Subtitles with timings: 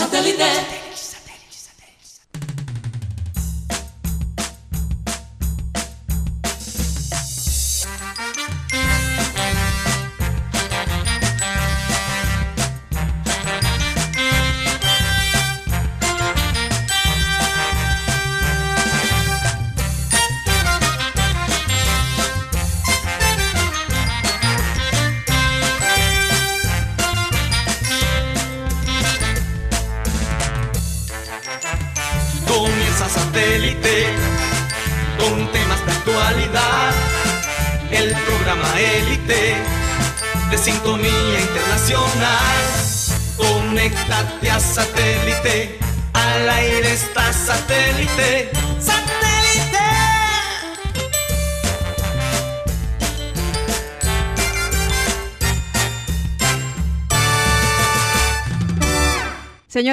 [0.00, 0.79] Satellite.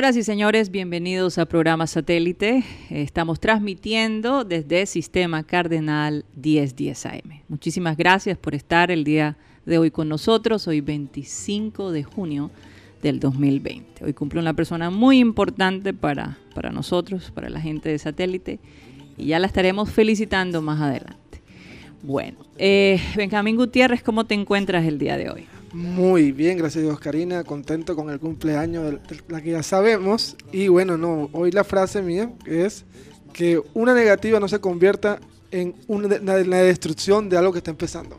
[0.07, 2.63] Señoras y señores, bienvenidos a programa Satélite.
[2.89, 7.41] Estamos transmitiendo desde Sistema Cardenal 1010 AM.
[7.49, 12.51] Muchísimas gracias por estar el día de hoy con nosotros, hoy 25 de junio
[13.01, 14.05] del 2020.
[14.05, 18.61] Hoy cumple una persona muy importante para, para nosotros, para la gente de Satélite,
[19.17, 21.41] y ya la estaremos felicitando más adelante.
[22.01, 25.47] Bueno, eh, Benjamín Gutiérrez, ¿cómo te encuentras el día de hoy?
[25.77, 27.43] Muy bien, gracias a Dios, Karina.
[27.43, 30.35] Contento con el cumpleaños de la que ya sabemos.
[30.51, 32.83] Y bueno, no, hoy la frase mía es
[33.31, 35.19] que una negativa no se convierta
[35.51, 38.17] en una, de- una- la destrucción de algo que está empezando.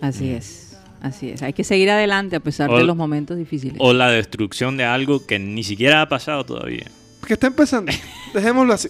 [0.00, 1.42] Así es, así es.
[1.42, 3.76] Hay que seguir adelante a pesar O- de los momentos difíciles.
[3.78, 6.86] O la destrucción de algo que ni siquiera ha pasado todavía.
[7.28, 7.92] Que está empezando.
[8.34, 8.88] Dejémoslo así.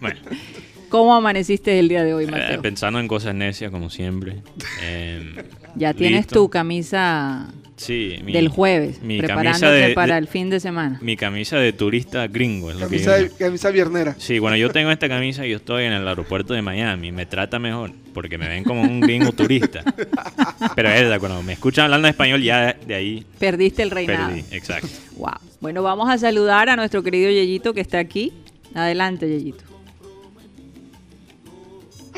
[0.00, 0.20] Bueno,
[0.88, 2.62] ¿Cómo amaneciste el día de hoy, eh, Mateo?
[2.62, 4.36] pensando en cosas necias como siempre.
[4.82, 5.34] Em,
[5.74, 6.34] ya tienes listo.
[6.36, 10.60] tu camisa Sí, mi, del jueves, mi preparándote camisa de- para de- el fin de
[10.60, 10.98] semana.
[11.02, 12.70] mi camisa de turista gringo.
[12.70, 14.14] Es lo que Camisa, yo- de- camisa viernera.
[14.18, 17.12] Sí, bueno, yo tengo esta camisa y yo estoy en el aeropuerto de Miami.
[17.12, 19.82] Me trata mejor porque me ven como un gringo turista.
[20.74, 24.28] Pero es verdad, cuando me escuchan hablando español, ya de ahí Perdiste el reinado.
[24.28, 24.44] perdí.
[24.52, 24.88] Exacto.
[25.16, 25.32] Wow.
[25.60, 28.32] Bueno, vamos a saludar a nuestro querido Yeyito que está aquí.
[28.74, 29.64] Adelante, Yeyito.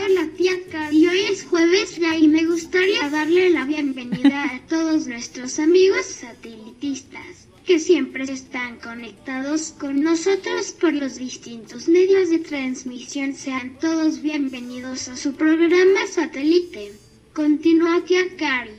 [0.05, 5.09] Hola tía Cari, hoy es jueves ya y me gustaría darle la bienvenida a todos
[5.09, 13.35] nuestros amigos satelitistas que siempre están conectados con nosotros por los distintos medios de transmisión.
[13.35, 16.93] Sean todos bienvenidos a su programa satélite.
[17.35, 18.78] Continúa tía Cari.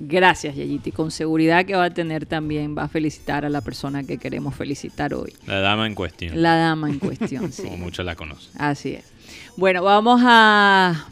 [0.00, 0.88] Gracias, Yeyito.
[0.88, 4.18] Y con seguridad que va a tener también, va a felicitar a la persona que
[4.18, 5.34] queremos felicitar hoy.
[5.46, 6.40] La dama en cuestión.
[6.40, 7.64] La dama en cuestión, sí.
[7.64, 8.52] Como muchos la conocen.
[8.60, 9.12] Así es.
[9.56, 11.08] Bueno, vamos a,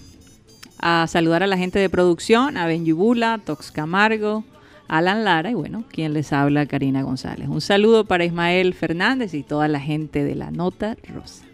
[0.79, 4.45] a saludar a la gente de producción, a Benji Bula, Tox Camargo,
[4.87, 7.49] Alan Lara y bueno, quien les habla, Karina González.
[7.49, 11.45] Un saludo para Ismael Fernández y toda la gente de La Nota Rosa.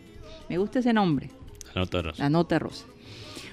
[0.51, 1.31] Me gusta ese nombre,
[1.75, 2.23] Anota, Rosa.
[2.23, 2.85] La Nota Rosa.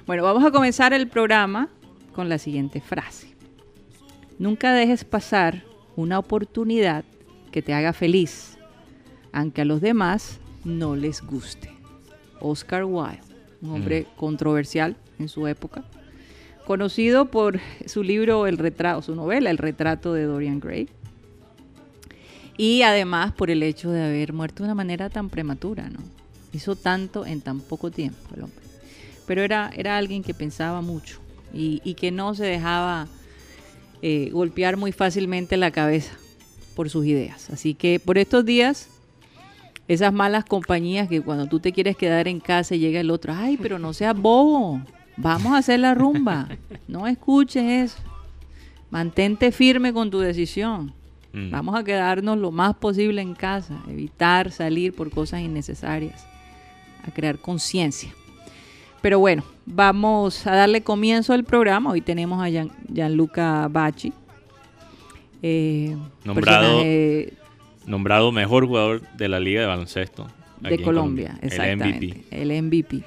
[0.05, 1.69] Bueno, vamos a comenzar el programa
[2.13, 3.28] con la siguiente frase.
[4.39, 5.65] Nunca dejes pasar
[5.97, 7.03] una oportunidad
[7.51, 8.57] que te haga feliz,
[9.33, 11.69] aunque a los demás no les guste.
[12.39, 13.19] Oscar Wilde,
[13.61, 15.83] un hombre controversial en su época,
[16.65, 20.87] conocido por su libro El retrato, su novela El retrato de Dorian Gray.
[22.55, 25.99] Y además por el hecho de haber muerto de una manera tan prematura, ¿no?
[26.53, 28.63] Hizo tanto en tan poco tiempo el hombre.
[29.27, 31.19] Pero era, era alguien que pensaba mucho
[31.53, 33.09] y, y que no se dejaba
[34.01, 36.13] eh, golpear muy fácilmente la cabeza
[36.75, 37.49] por sus ideas.
[37.49, 38.89] Así que por estos días,
[39.87, 43.33] esas malas compañías que cuando tú te quieres quedar en casa y llega el otro,
[43.35, 44.81] ay, pero no seas bobo,
[45.17, 46.47] vamos a hacer la rumba,
[46.87, 47.97] no escuches eso,
[48.89, 50.93] mantente firme con tu decisión.
[51.33, 51.51] Mm.
[51.51, 56.25] Vamos a quedarnos lo más posible en casa, evitar salir por cosas innecesarias,
[57.05, 58.13] a crear conciencia.
[59.01, 59.43] Pero bueno,
[59.73, 61.91] vamos a darle comienzo al programa.
[61.91, 64.11] Hoy tenemos a Gian- Gianluca Bacci.
[65.41, 66.81] eh, Nombrado
[67.85, 70.27] Nombrado mejor jugador de la Liga de Baloncesto.
[70.59, 71.77] de en Colombia, El.
[71.77, 72.23] MVP.
[72.31, 73.01] El MVP.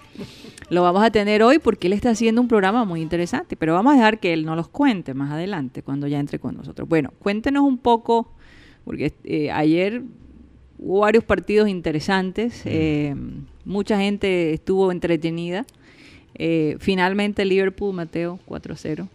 [0.70, 3.92] Lo vamos a tener hoy porque él está haciendo un programa muy interesante, pero vamos
[3.92, 6.88] a dejar que él nos los cuente más adelante cuando ya entre con nosotros.
[6.88, 8.32] Bueno, cuéntenos un poco,
[8.86, 10.02] porque eh, ayer
[10.78, 13.14] hubo varios partidos interesantes, eh,
[13.66, 15.66] mucha gente estuvo entretenida.
[16.34, 19.08] Eh, finalmente Liverpool, Mateo, 4-0.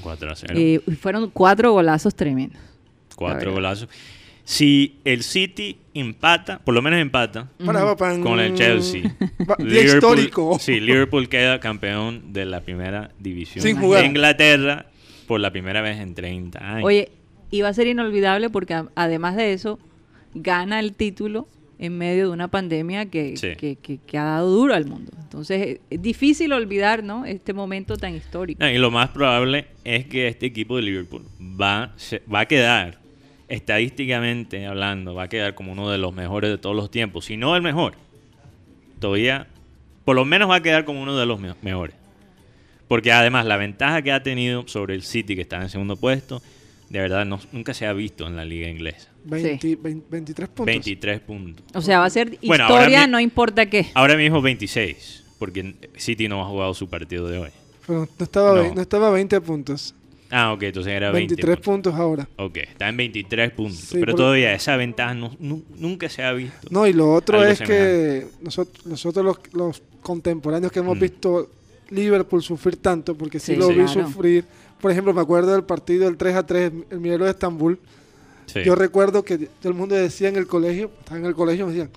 [0.00, 0.54] 4 a 0.
[0.56, 2.60] Eh, fueron cuatro golazos tremendos.
[3.14, 3.88] Cuatro golazos.
[4.44, 7.48] Si el City empata, por lo menos empata,
[8.22, 9.02] con el Chelsea.
[9.48, 10.58] Va- día histórico.
[10.58, 14.04] Sí, Liverpool queda campeón de la primera división Sin de.
[14.04, 14.86] Inglaterra
[15.28, 16.84] por la primera vez en 30 años.
[16.84, 17.10] Oye,
[17.50, 19.78] iba a ser inolvidable porque además de eso,
[20.34, 21.46] gana el título
[21.84, 23.56] en medio de una pandemia que, Sí.
[23.56, 25.10] que- que- que ha dado duro al mundo.
[25.20, 27.24] Entonces es difícil olvidar ¿no?
[27.24, 28.64] este momento tan histórico.
[28.64, 31.92] Y lo más probable es que este equipo de Liverpool va,
[32.32, 32.98] va a quedar,
[33.48, 37.24] estadísticamente hablando, va a quedar como uno de los mejores de todos los tiempos.
[37.24, 37.94] Si no el mejor,
[39.00, 39.46] todavía,
[40.04, 41.96] por lo menos va a quedar como uno de los me- mejores.
[42.88, 46.42] Porque además la ventaja que ha tenido sobre el City, que está en segundo puesto,
[46.92, 49.08] de verdad no- nunca se ha visto en la liga inglesa.
[49.24, 50.66] 20 vein- 23 puntos.
[50.66, 51.64] 23 puntos.
[51.74, 53.86] O sea, va a ser Bueno, historia, mi- no importa qué.
[53.94, 57.48] Ahora mismo 26, porque City no ha jugado su partido de hoy.
[57.86, 58.62] Pero no estaba, No.
[58.62, 59.94] ve- no estaba a 20 puntos.
[60.30, 61.92] Ah, ok, entonces era 20 23 puntos.
[61.92, 62.28] puntos ahora.
[62.36, 63.78] Ok, está en 23 puntos.
[63.80, 66.68] Sí, pero todavía esa ventaja no- nu- nunca se ha visto.
[66.70, 71.00] No, y lo otro es que nosotros, nosotros los, los contemporáneos que hemos Mm.
[71.00, 71.50] visto
[71.90, 73.88] Liverpool sufrir tanto, porque sí, Sí, lo vi claro.
[74.06, 74.44] sufrir.
[74.82, 77.78] Por ejemplo, me acuerdo del partido del 3 a 3, el Minero de Estambul.
[78.46, 78.60] Sí.
[78.64, 81.72] Yo recuerdo que todo el mundo decía en el colegio, estaba en el colegio, me
[81.72, 81.90] decían,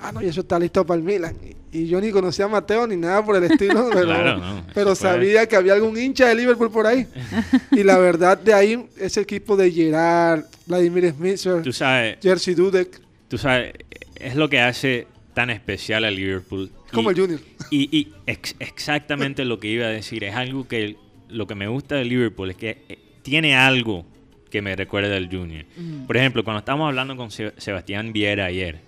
[0.00, 1.34] ah, no, y eso está listo para el Milan.
[1.72, 4.94] Y, yo ni conocía a Mateo ni nada por el estilo, pero, Claro, no, pero
[4.94, 7.06] sabía que había algún hincha de Liverpool por ahí.
[7.72, 13.00] y la verdad, de ahí, ese equipo de Gerard, Vladimir Smith, Tú sabes, Jersey Dudek,
[13.28, 13.72] tú sabes,
[14.16, 16.70] es lo que hace tan especial a Liverpool.
[16.92, 17.40] como Y- el Junior.
[17.70, 20.96] Y, y ex- exactamente lo que iba a decir, es algo que
[21.28, 24.04] lo que me gusta de Liverpool es que eh, tiene algo
[24.50, 25.64] que me recuerda al Junior.
[26.06, 28.80] Por ejemplo, cuando estábamos hablando con Se- Sebastián Viera ayer,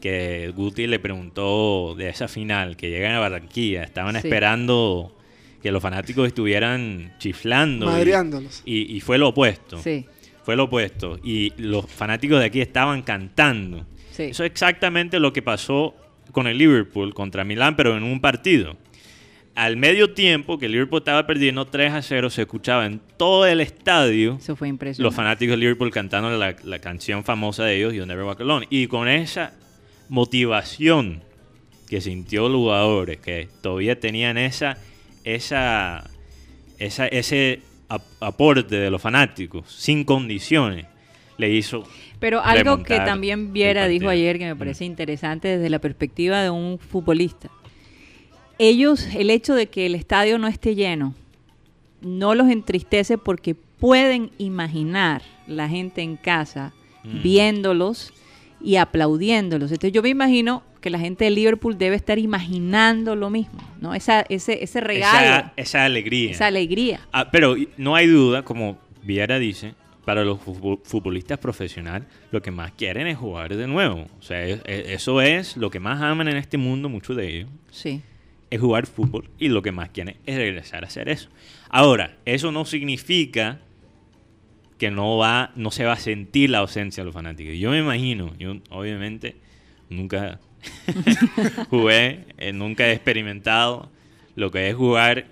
[0.00, 4.26] que Guti le preguntó de esa final, que llegan a Barranquilla, estaban Sí.
[4.26, 5.16] esperando
[5.62, 7.86] que los fanáticos estuvieran chiflando.
[7.86, 8.62] y- Madreándolos.
[8.64, 9.78] Y, y fue lo opuesto.
[9.80, 10.06] Sí,
[10.44, 11.20] Fue lo opuesto.
[11.22, 13.86] Y los fanáticos de aquí estaban cantando.
[14.10, 14.24] sí.
[14.24, 15.94] Eso es exactamente lo que pasó
[16.32, 18.76] con el Liverpool contra Milán, pero en un partido.
[19.54, 23.60] Al medio tiempo que Liverpool estaba perdiendo 3 a 0, se escuchaba en todo el
[23.60, 25.14] estadio Eso fue los impresionante.
[25.16, 28.66] fanáticos de Liverpool cantando la, la canción famosa de ellos, You Never Walk Alone.
[28.70, 29.52] Y con esa
[30.08, 31.22] motivación
[31.88, 34.78] que sintió los jugadores, que todavía tenían esa,
[35.24, 36.04] esa,
[36.78, 37.60] esa, ese
[37.90, 40.86] ap- aporte de los fanáticos, sin condiciones,
[41.36, 41.84] le hizo...
[42.20, 44.58] Pero algo que también Viera dijo ayer que me Mm.
[44.58, 47.50] parece interesante desde la perspectiva de un futbolista.
[48.64, 51.14] Ellos, el hecho de que el estadio no esté lleno,
[52.00, 56.72] no los entristece porque pueden imaginar la gente en casa
[57.04, 57.22] Mm.
[57.22, 58.12] viéndolos
[58.60, 59.72] y aplaudiéndolos.
[59.72, 63.94] Entonces yo me imagino que la gente de Liverpool debe estar imaginando lo mismo, ¿no?
[63.94, 66.30] Esa, ese, ese regalo, Esa, esa alegría.
[66.30, 67.00] esa alegría.
[67.12, 69.74] Ah, pero no hay duda, como Viera dice,
[70.04, 74.06] para los fu- futbolistas profesionales, lo que más quieren es jugar de nuevo.
[74.18, 77.28] O sea, es- es- eso es lo que más aman en este mundo, muchos de
[77.38, 78.00] ellos, Sí.
[78.52, 81.28] Es jugar fútbol y lo que más quieren es regresar a hacer eso.
[81.70, 83.60] Ahora, eso no significa
[84.78, 87.54] que no va, no se va a sentir la ausencia de los fanáticos.
[87.58, 89.36] Yo me imagino, yo obviamente
[89.88, 90.38] nunca
[91.70, 93.90] jugué, eh, nunca he experimentado
[94.34, 95.26] lo que es jugar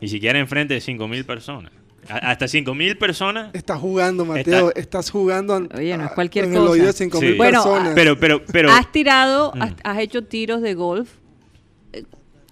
[0.00, 1.72] ni siquiera enfrente de 5.000 personas.
[2.08, 3.50] A- hasta 5.000 personas.
[3.54, 4.72] Estás jugando, Mateo.
[4.74, 6.62] Estás jugando an- Oye, no es a- cualquier en cosa.
[6.62, 7.36] el oído de 5 mil Sí.
[7.36, 7.92] Bueno, personas.
[7.94, 8.70] Pero, pero, pero.
[8.70, 9.62] has tirado, Mm.
[9.62, 11.10] has, has hecho tiros de golf.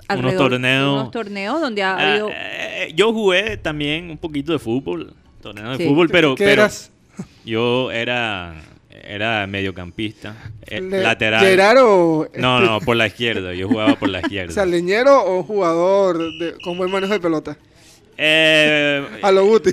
[0.09, 0.93] Eh, Unos torneos.
[1.01, 2.31] Unos torneos donde ha ah, habido.
[2.33, 5.85] eh, yo jugué también un poquito de fútbol, torneo de Sí.
[5.85, 6.91] fútbol, pero, ¿Qué pero eras?
[7.45, 8.55] yo era,
[8.91, 10.35] era mediocampista,
[10.67, 11.45] eh, Le- lateral.
[11.45, 13.55] ¿Gerard o, No, no, por la izquierda.
[13.55, 14.51] Yo jugaba por la izquierda.
[14.51, 17.57] o sea, leñero o jugador de, con buen manejo de pelota?
[18.17, 19.71] Eh, A lo Guti.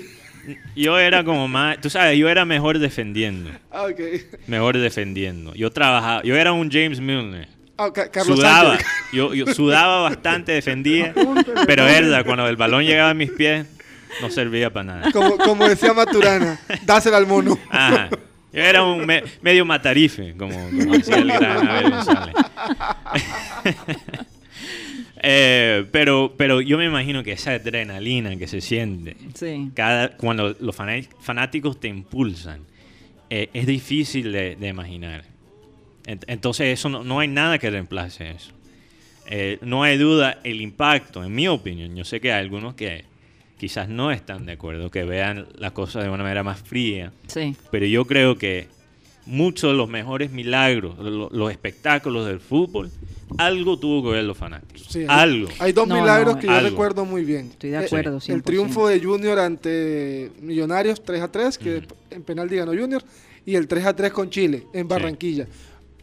[0.76, 4.00] yo era como más, tú sabes, yo era mejor defendiendo, Ah, ok.
[4.48, 5.54] mejor defendiendo.
[5.56, 7.48] Yo trabajaba, yo era un James Milner.
[7.78, 8.78] Carlos sudaba,
[9.12, 11.14] yo, yo sudaba bastante, defendía,
[11.68, 13.66] pero verdad, cuando el balón llegaba a mis pies,
[14.22, 15.12] no servía para nada.
[15.12, 17.58] Como, como decía Maturana, dásela al mono.
[17.70, 18.10] Ajá.
[18.54, 22.36] Yo era un me- medio matarife, como, como decía el gran Abel González.
[25.28, 29.72] Eh, pero, pero yo me imagino que esa adrenalina que se siente Sí.
[29.74, 32.60] cada, cuando los fanáticos te impulsan
[33.32, 35.24] eh, es difícil de, de imaginar.
[36.06, 38.52] Ent- Entonces eso no, no hay nada que reemplace eso.
[39.28, 41.96] Eh, no hay duda el impacto, en mi opinión.
[41.96, 43.06] Yo sé que hay algunos que
[43.58, 47.12] quizás no están de acuerdo, que vean las cosas de una manera más fría.
[47.28, 47.56] Sí.
[47.72, 48.68] Pero yo creo que
[49.26, 52.92] muchos de los mejores milagros, lo- los espectáculos del fútbol,
[53.40, 54.86] algo tuvo que ver los fanáticos.
[54.88, 55.50] Sí, hay- algo.
[55.58, 56.70] Hay dos No, milagros no, que yo algo.
[56.70, 57.48] recuerdo muy bien.
[57.48, 58.44] Estoy de Eh, acuerdo, El 100%.
[58.44, 61.88] triunfo de Junior ante Millonarios 3 a 3, que Ujú.
[62.12, 63.04] en penalti ganó Junior,
[63.48, 65.48] y el 3 a 3 con Chile en Barranquilla.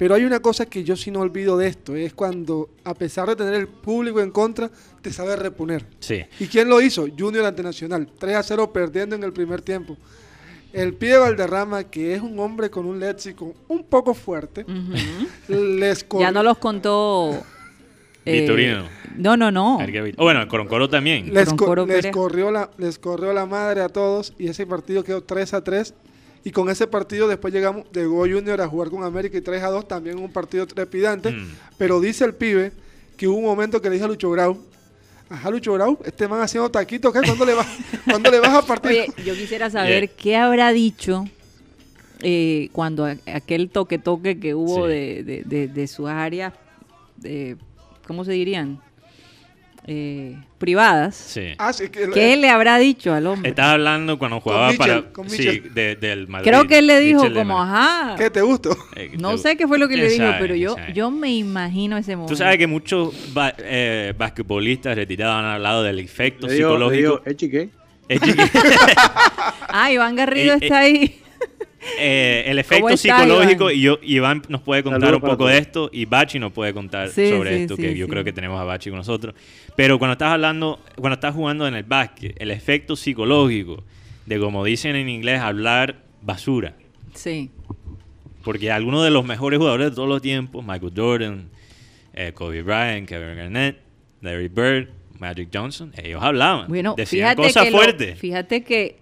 [0.03, 3.29] Pero hay una cosa que yo sí no olvido de esto, es cuando a pesar
[3.29, 4.69] de tener el público en contra,
[5.01, 5.87] te sabe reponer.
[6.01, 6.25] Sí.
[6.41, 7.07] ¿Y quién lo hizo?
[7.17, 9.97] Junior ante Nacional, 3 a 0 perdiendo en el primer tiempo.
[10.73, 15.55] El pibe Valderrama, que es un hombre con un léxico un poco fuerte, Ujú.
[15.55, 17.41] les cor- Ya no los contó.
[18.25, 18.89] eh, Vitorino.
[19.17, 19.77] No, no, no.
[19.77, 21.33] Oh, bueno, el Coroncoro también.
[21.33, 25.23] les, co- les corrió la, les corrió la madre a todos y ese partido quedó
[25.23, 25.95] 3 a 3.
[26.45, 29.69] Y con ese partido después llegamos, llegó Junior a jugar con América y 3 a
[29.71, 31.31] 2, también un partido trepidante.
[31.31, 31.55] Mm.
[31.79, 32.73] Pero dice el pibe
[33.17, 34.59] que hubo un momento que le dije a Lucho Grau,
[35.31, 37.21] ajá Lucho Grau, este man haciendo taquitos, ¿qué?
[37.25, 37.67] ¿Cuándo le, vas,
[38.05, 38.91] ¿cuándo le vas a partir?
[38.91, 40.17] Oye, yo quisiera saber Yeah.
[40.17, 41.25] qué habrá dicho
[42.21, 44.93] eh, cuando aquel toque-toque que hubo Sí.
[44.93, 46.53] de, de, de- de sus áreas,
[47.17, 47.57] de,
[48.07, 48.81] ¿cómo se dirían?
[49.85, 51.17] Eh, privadas.
[51.17, 51.55] Sí.
[51.59, 53.51] Ah, sí, que- ¿Qué le habrá dicho al hombre?
[53.51, 55.03] Estaba hablando cuando jugaba para.
[55.11, 55.75] con sí, Michel.
[55.75, 56.49] de- del Madrid.
[56.49, 58.15] Creo que él le dijo como, ajá.
[58.17, 58.77] ¿Qué te gustó?
[58.95, 60.39] Eh, No sé qué fue lo que le ¿Quién dijo, sabe?
[60.41, 60.93] pero ¿Quién yo, sabe?
[60.93, 62.33] yo me imagino ese momento.
[62.33, 66.75] Tú sabes que muchos ba- eh, basquetbolistas retirados han hablado del efecto Le digo- le
[66.75, 66.97] psicológico.
[66.97, 67.69] digo, "Eh, chique".
[68.09, 68.19] Eh,
[69.69, 71.19] Ah, Iván Garrido Eh, está ahí.
[71.99, 73.77] Eh, el efecto está, psicológico, Iván?
[73.79, 76.73] y yo, Iván nos puede contar Saludos un poco de esto, y Bachi nos puede
[76.73, 79.35] contar Sí, sobre sí, esto, sí, que yo creo que tenemos a Bachi con nosotros.
[79.77, 83.83] Pero cuando estás hablando, cuando estás jugando en el básquet, el efecto psicológico
[84.27, 86.75] de, como dicen en inglés, hablar basura.
[87.15, 87.51] Sí.
[88.45, 91.49] Porque algunos de los mejores jugadores de todos los tiempos, Michael Jordan,
[92.15, 93.77] eh, Kobe Bryant, Kevin Garnett,
[94.21, 96.67] Larry Bird, Magic Johnson, ellos hablaban.
[96.69, 98.19] Bueno, decían fíjate cosas que, lo- fuertes.
[98.19, 99.02] fíjate que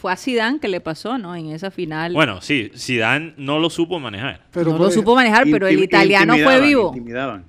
[0.00, 1.36] fue a Zidane que le pasó, ¿no?
[1.36, 2.14] En esa final.
[2.14, 4.46] Bueno, sí, Zidane no lo supo manejar.
[4.50, 6.94] Pero no lo supo manejar, pero el italiano fue vivo.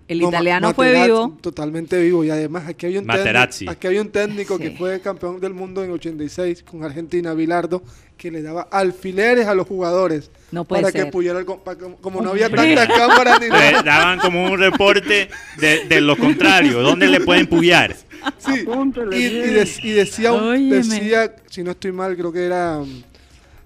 [0.07, 1.37] El No, italiano fue vivo.
[1.41, 2.25] Totalmente vivo.
[2.25, 4.63] Y además aquí había un, técnico, aquí había un técnico Sí.
[4.63, 7.83] que fue campeón del mundo en 86 con Argentina, Bilardo,
[8.21, 10.29] que le daba alfileres a los jugadores.
[10.51, 11.05] No puede para ser.
[11.05, 11.63] que pudieran, como,
[11.99, 13.81] como no había tantas cámaras ni Le nada.
[13.81, 17.95] daban como un reporte de, de lo contrario, dónde le pueden pullar.
[18.37, 18.63] Sí.
[19.11, 20.75] Y, y decía, Óyeme.
[20.77, 23.01] decía, si no estoy mal, creo que era um,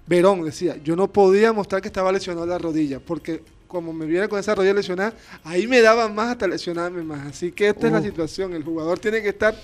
[0.06, 4.26] Verón, decía, yo no podía mostrar que estaba lesionado la rodilla, porque como me viera
[4.26, 5.12] con esa rodilla lesionada,
[5.44, 7.26] ahí me daban más hasta lesionarme más.
[7.26, 9.54] Así que esta es la situación, el jugador tiene que estar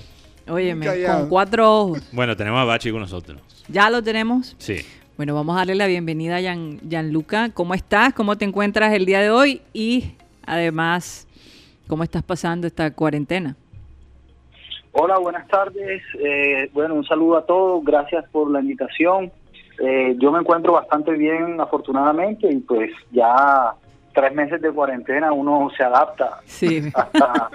[0.49, 1.21] Óyeme, callado.
[1.21, 2.09] con cuatro ojos.
[2.13, 3.41] Bueno, tenemos a Bachi con nosotros.
[3.69, 4.55] ¿Ya lo tenemos?
[4.59, 4.77] Sí.
[5.17, 7.51] Bueno, vamos a darle la bienvenida a Gian- Gianluca.
[7.55, 8.13] ¿Cómo estás?
[8.15, 9.61] ¿Cómo te encuentras el día de hoy?
[9.73, 10.13] Y
[10.47, 11.29] además,
[11.87, 13.55] ¿cómo estás pasando esta cuarentena?
[14.93, 16.03] Hola, buenas tardes.
[16.19, 17.85] Eh, bueno, un saludo a todos.
[17.85, 19.31] Gracias por la invitación.
[19.83, 23.75] Eh, yo me encuentro bastante bien, afortunadamente, y pues ya
[24.13, 26.83] tres meses de cuarentena uno se adapta, Sí.
[26.95, 27.49] hasta,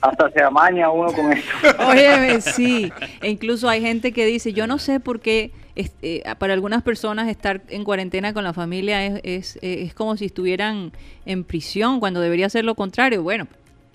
[0.00, 1.50] hasta se amaña uno con esto.
[1.88, 2.92] Óyeme, sí.
[3.22, 6.82] E incluso hay gente que dice, yo no sé por qué es- eh, para algunas
[6.82, 10.92] personas estar en cuarentena con la familia es, es, es como si estuvieran
[11.26, 13.22] en prisión, cuando debería ser lo contrario.
[13.22, 13.46] Bueno,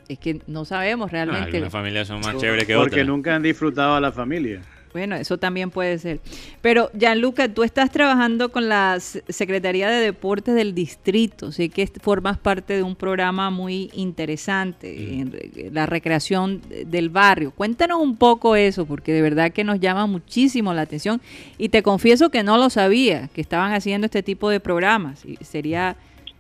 [0.08, 1.46] es que no sabemos realmente.
[1.50, 3.08] algunas familias son más chéveres que Porque otras.
[3.08, 4.62] nunca han disfrutado a la familia.
[4.94, 6.20] Bueno, eso también puede ser.
[6.62, 11.54] Pero, Gianluca, tú estás trabajando con la Secretaría de Deportes del Distrito.
[11.54, 17.10] Sé que formas parte de un programa muy interesante, en re- la recreación de- del
[17.10, 17.52] barrio.
[17.52, 21.22] Cuéntanos un poco eso, porque de verdad que nos llama muchísimo la atención.
[21.58, 25.24] Y te confieso que no lo sabía, que estaban haciendo este tipo de programas.
[25.26, 25.96] Y sería,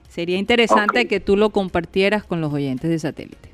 [0.10, 3.51] sería interesante que tú lo compartieras con los oyentes de satélite.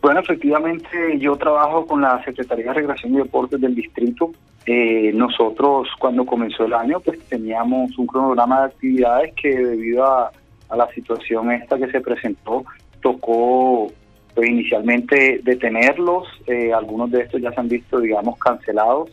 [0.00, 4.32] Bueno, efectivamente, yo trabajo con la Secretaría de Recreación y Deportes del Distrito.
[4.64, 10.32] Eh, nosotros, cuando comenzó el año, pues teníamos un cronograma de actividades que debido a,
[10.74, 12.64] la situación esta que se presentó,
[13.02, 13.92] tocó
[14.34, 16.28] pues, inicialmente detenerlos.
[16.46, 19.10] Eh, algunos de estos ya se han visto, digamos, cancelados.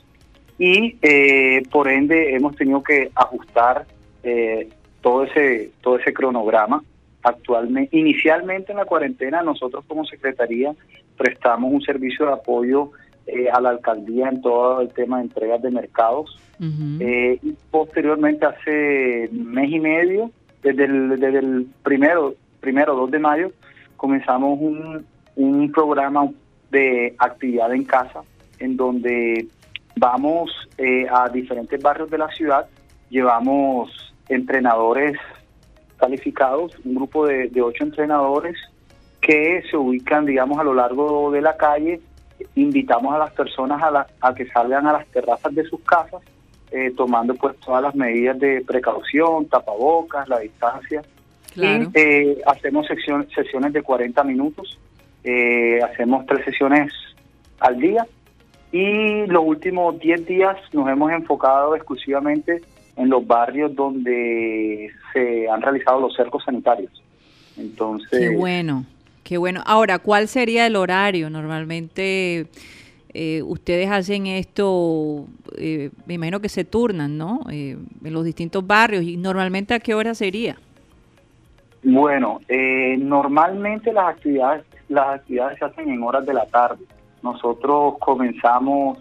[0.60, 3.86] Y eh, por ende hemos tenido que ajustar
[4.24, 4.70] eh,
[5.02, 6.82] todo ese todo ese cronograma
[7.28, 10.74] actualmente, inicialmente en la cuarentena, nosotros como Secretaría
[11.18, 12.92] prestamos un servicio de apoyo
[13.26, 16.40] eh, a la alcaldía en todo el tema de entregas de mercados.
[17.00, 20.32] Eh, y posteriormente, hace mes y medio,
[20.64, 23.52] desde el, desde el primero, primero 2 de mayo,
[23.96, 25.06] comenzamos un,
[25.36, 26.30] un programa
[26.72, 28.22] de actividad en casa,
[28.60, 29.48] en donde
[29.98, 32.68] vamos eh, a diferentes barrios de la ciudad,
[33.10, 35.18] llevamos entrenadores
[35.98, 38.56] calificados, un grupo de, de ocho entrenadores
[39.22, 42.00] que se ubican, digamos, a lo largo de la calle.
[42.56, 46.22] Invitamos a las personas a, la- a que salgan a las terrazas de sus casas,
[46.72, 51.02] eh, tomando pues todas las medidas de precaución, tapabocas, la distancia.
[51.54, 51.84] Claro.
[51.86, 54.78] Y eh, hacemos sección- sesiones de 40 minutos,
[55.24, 56.94] eh, hacemos tres sesiones
[57.60, 58.06] al día
[58.72, 62.62] y los últimos 10 días nos hemos enfocado exclusivamente
[62.98, 66.92] en los barrios donde se han realizado los cercos sanitarios.
[67.58, 68.86] Entonces, Qué bueno,
[69.24, 69.62] qué bueno.
[69.66, 71.30] Ahora, ¿cuál sería el horario?
[71.30, 72.48] Normalmente
[73.14, 75.26] eh, ustedes hacen esto,
[75.58, 77.42] eh, me imagino que se turnan, ¿no?
[77.52, 79.04] Eh, en los distintos barrios.
[79.04, 80.58] ¿Y normalmente a qué hora sería?
[81.84, 86.84] Bueno, eh, normalmente las actividades, las actividades se hacen en horas de la tarde.
[87.24, 89.00] Nosotros comenzamos,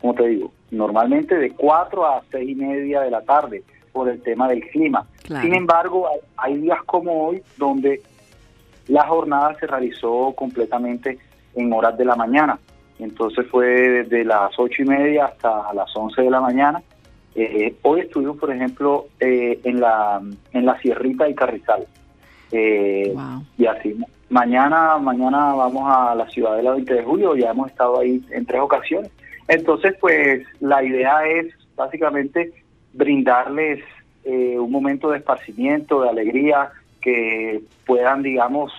[0.00, 4.22] como te digo, normalmente de 4 a 6 y media de la tarde por el
[4.22, 5.06] tema del clima.
[5.22, 5.42] Claro.
[5.42, 8.02] Sin embargo, hay, días como hoy donde
[8.86, 11.18] la jornada se realizó completamente
[11.54, 12.58] en horas de la mañana.
[12.98, 16.82] Entonces fue desde las ocho y media hasta las 11 de la mañana.
[17.34, 20.20] Eh, hoy estuvimos, por ejemplo, eh, en la
[20.52, 21.86] en la Sierrita y Carrizal.
[22.50, 23.42] Eh, Wow.
[23.56, 23.96] Y así.
[24.30, 28.60] Mañana, mañana vamos a la Ciudadela 20 de julio, ya hemos estado ahí en tres
[28.60, 29.10] ocasiones.
[29.48, 32.52] Entonces, pues la idea es básicamente
[32.92, 33.82] brindarles
[34.24, 38.72] eh, un momento de esparcimiento, de alegría, que puedan, digamos,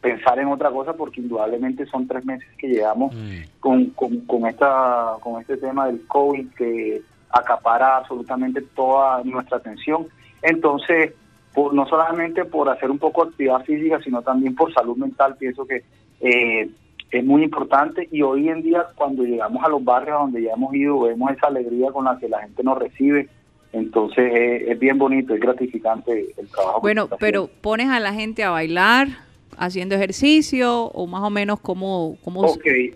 [0.00, 3.42] pensar en otra cosa, porque indudablemente son tres meses que llevamos Mm.
[3.60, 10.06] con, con, con, esta, con este tema del COVID que acapara absolutamente toda nuestra atención.
[10.42, 11.12] Entonces,
[11.54, 15.36] por, no solamente por hacer un poco de actividad física, sino también por salud mental,
[15.38, 15.84] pienso que
[16.20, 16.68] eh,
[17.10, 20.74] es muy importante y hoy en día cuando llegamos a los barrios donde ya hemos
[20.74, 23.28] ido, vemos esa alegría con la que la gente nos recibe.
[23.72, 26.80] Entonces es bien bonito, es gratificante el trabajo.
[26.80, 29.08] Bueno, pero pones a la gente a bailar
[29.56, 32.42] haciendo ejercicio o más o menos cómo, cómo,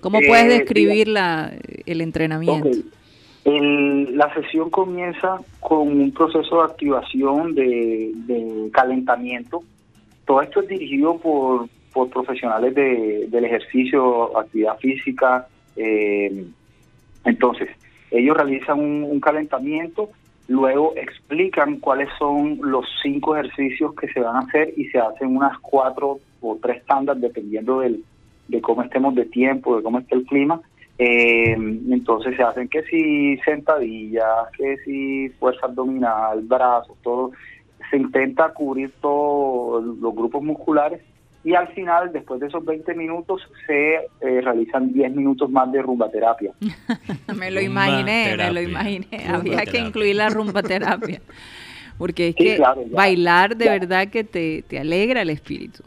[0.00, 1.52] cómo puedes eh, describir la,
[1.86, 2.68] el entrenamiento.
[3.44, 9.62] El- la sesión comienza con un proceso de activación de, de calentamiento.
[10.26, 15.48] Todo esto es dirigido por, por profesionales de- del ejercicio, actividad física.
[15.80, 16.44] eh,
[17.24, 17.68] entonces,
[18.10, 20.08] ellos realizan un, calentamiento,
[20.48, 25.36] luego explican cuáles son los cinco ejercicios que se van a hacer y se hacen
[25.36, 28.02] unas cuatro o tres tandas dependiendo del,
[28.48, 30.60] de cómo estemos de tiempo, de cómo esté el clima.
[30.98, 37.32] Eh, entonces se hacen que si sentadillas, que si fuerza abdominal, brazos, todo.
[37.90, 41.00] Se intenta cubrir todos los grupos musculares
[41.50, 45.80] y al final, después de esos 20 minutos, se eh, realizan 10 minutos más de
[45.80, 46.52] rumbaterapia.
[47.34, 49.06] me lo Rumba imaginé, me lo imaginé.
[49.12, 51.22] Rumba Había que incluir la rumba terapia.
[51.96, 52.94] Porque es Sí, que claro, ya.
[52.96, 53.72] bailar de Ya.
[53.72, 55.82] verdad que te, te alegra el espíritu.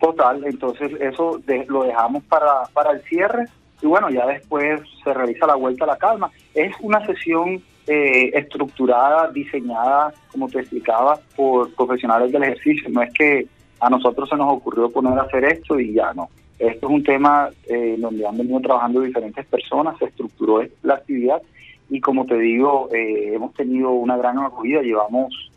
[0.00, 3.44] Total, entonces eso de- lo dejamos para, para el cierre
[3.82, 6.30] y bueno, ya después se realiza la vuelta a la calma.
[6.54, 12.88] Es una sesión eh, estructurada, diseñada, como te explicaba, por profesionales del ejercicio.
[12.90, 13.46] No es que
[13.80, 16.28] a nosotros se nos ocurrió poner a hacer esto y ya no.
[16.58, 21.40] Esto es un tema eh, donde han venido trabajando diferentes personas, se estructuró la actividad
[21.88, 25.50] y como te digo, eh, hemos tenido una gran acogida, llevamos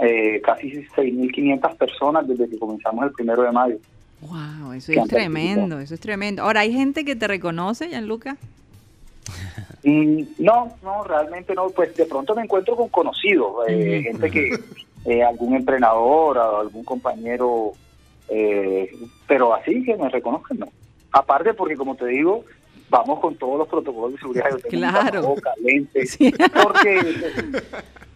[0.00, 3.76] eh, casi 6.500 personas desde que comenzamos el primero de mayo.
[4.22, 5.80] Wow, eso es tremendo, participado.
[5.80, 6.42] eso es tremendo.
[6.42, 8.36] Ahora, ¿hay gente que te reconoce, Gianluca?
[9.84, 11.68] Mm, No, no, realmente no.
[11.70, 14.58] Pues de pronto me encuentro con conocidos, eh, gente que,
[15.08, 17.72] eh, algún entrenador, o algún compañero,
[18.28, 18.90] eh,
[19.26, 20.66] pero así que me reconozcan, no.
[21.12, 22.44] Aparte porque, como te digo,
[22.90, 24.50] vamos con todos los protocolos de seguridad.
[24.50, 25.04] Yo tengo Claro.
[25.20, 26.32] tapabocas, lentes, Sí.
[26.62, 27.00] porque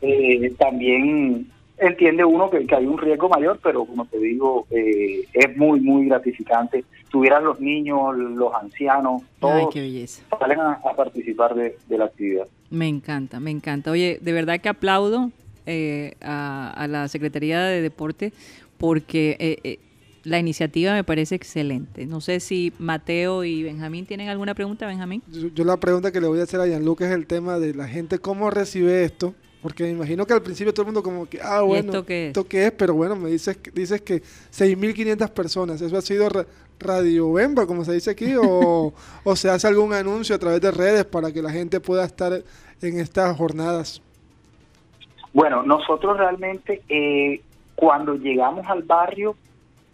[0.03, 1.47] eh, también
[1.79, 5.81] entiende uno que, que hay un riesgo mayor, pero como te digo, eh, es muy,
[5.81, 6.85] muy gratificante.
[7.11, 9.75] Tuvieran los niños, los ancianos, todos
[10.39, 12.47] salen a, a participar de, de la actividad.
[12.71, 13.91] Me encanta, me encanta.
[13.91, 15.31] Oye, de verdad que aplaudo
[15.67, 18.33] eh, a, a la Secretaría de Deporte
[18.79, 19.79] porque eh, eh,
[20.25, 22.07] la iniciativa me parece excelente.
[22.07, 25.23] No sé si Mateo y Benjamín tienen alguna pregunta, Benjamín.
[25.33, 27.75] Yo, yo la pregunta que le voy a hacer a Gianluca es el tema de
[27.75, 29.35] la gente, ¿cómo recibe esto?
[29.63, 32.05] Porque me imagino que al principio todo el mundo como que, ah, ¿Y bueno, esto
[32.05, 32.29] qué es?
[32.31, 32.73] ¿esto qué es?
[32.73, 34.21] Pero bueno, me dices, que- dices que
[34.53, 36.47] 6.500 personas, ¿eso ha sido ra-
[36.81, 38.35] Radio Bemba, como se dice aquí?
[38.37, 38.93] O,
[39.25, 42.43] ¿O se hace algún anuncio a través de redes para que la gente pueda estar
[42.81, 44.03] en estas jornadas?
[45.33, 47.41] Bueno, nosotros realmente eh,
[47.75, 49.35] cuando llegamos al barrio,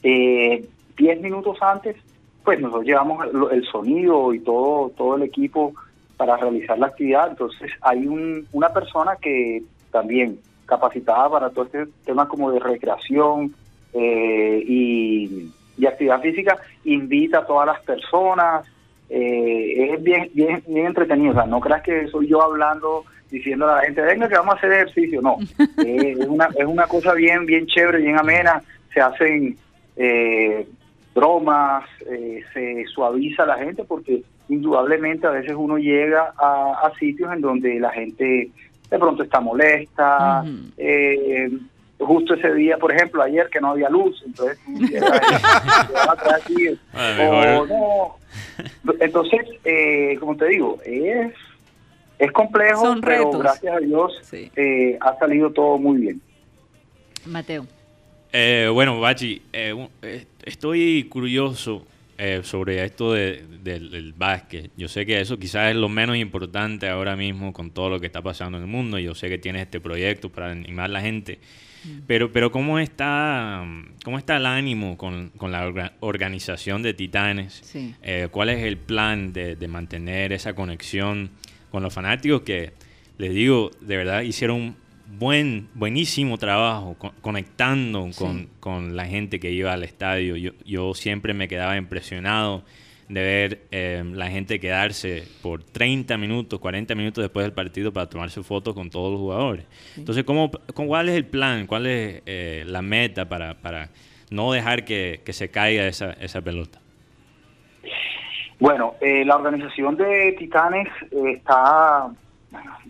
[0.03, 1.96] eh, 10 minutos antes,
[2.44, 5.74] pues nosotros llevamos el, el sonido y todo, todo el equipo
[6.16, 7.29] para realizar la actividad.
[7.31, 13.55] Entonces hay un, una persona que también capacitada para todo este tema como de recreación
[13.94, 18.66] eh, y, y actividad física, invita a todas las personas.
[19.09, 21.31] eh, es bien, bien, bien entretenido.
[21.33, 24.55] O sea, no creas que soy yo hablando diciendo a la gente, venga que vamos
[24.55, 25.21] a hacer ejercicio.
[25.23, 25.37] No,
[25.85, 28.62] Eh, es, una, es una cosa bien, bien chévere, bien amena.
[28.93, 29.57] Se hacen
[29.97, 30.67] eh,
[31.14, 37.33] bromas, eh, se suaviza la gente porque indudablemente a veces uno llega a, a sitios
[37.33, 38.51] en donde la gente
[38.91, 40.45] de pronto está molesta,
[40.77, 41.51] eh,
[41.99, 44.59] justo ese día, por ejemplo, ayer que no había luz, entonces
[46.95, 48.17] o no.
[49.01, 51.33] Entonces, eh, como te digo, es,
[52.18, 53.38] es complejo, Son pero retos.
[53.40, 54.50] gracias a Dios Sí.
[54.57, 56.20] eh, ha salido todo muy bien.
[57.26, 57.66] Mateo.
[58.33, 61.87] Eh, bueno, Bachi, eh, eh, estoy curioso
[62.20, 64.72] eh, sobre esto de- del, del básquet.
[64.76, 68.07] Yo sé que eso quizás es lo menos importante ahora mismo con todo lo que
[68.07, 68.98] está pasando en el mundo.
[68.98, 71.38] Yo sé que tienes este proyecto para animar a la gente.
[72.09, 73.64] Pero, pero ¿cómo está,
[74.04, 77.61] cómo está el ánimo con, con la orga- organización de Titanes?
[77.62, 77.94] Sí.
[78.02, 81.31] Eh, ¿Cuál es el plan de, de mantener esa conexión
[81.70, 82.72] con los fanáticos que,
[83.18, 84.76] les digo, de verdad hicieron un
[85.18, 88.18] buen, buenísimo trabajo co- conectando Sí.
[88.18, 90.37] con, con la gente que iba al estadio?
[90.37, 92.64] Yo, yo siempre me quedaba impresionado
[93.09, 98.07] de ver eh, la gente quedarse por 30 minutos, 40 minutos después del partido para
[98.07, 99.64] tomarse fotos con todos los jugadores.
[99.96, 101.66] Entonces, ¿cómo, cómo- ¿cuál es el plan?
[101.66, 103.88] ¿Cuál es eh, la meta para, para
[104.31, 106.81] no dejar que, que se caiga esa, esa pelota?
[108.61, 112.11] Bueno, eh, la organización de Titanes eh, está,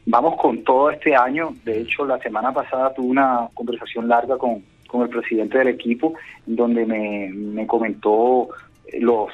[0.07, 1.55] vamos con todo este año.
[1.65, 6.15] De hecho, la semana pasada tuve una conversación larga con, con el presidente del equipo,
[6.47, 8.49] donde me, me comentó
[8.87, 9.31] eh, los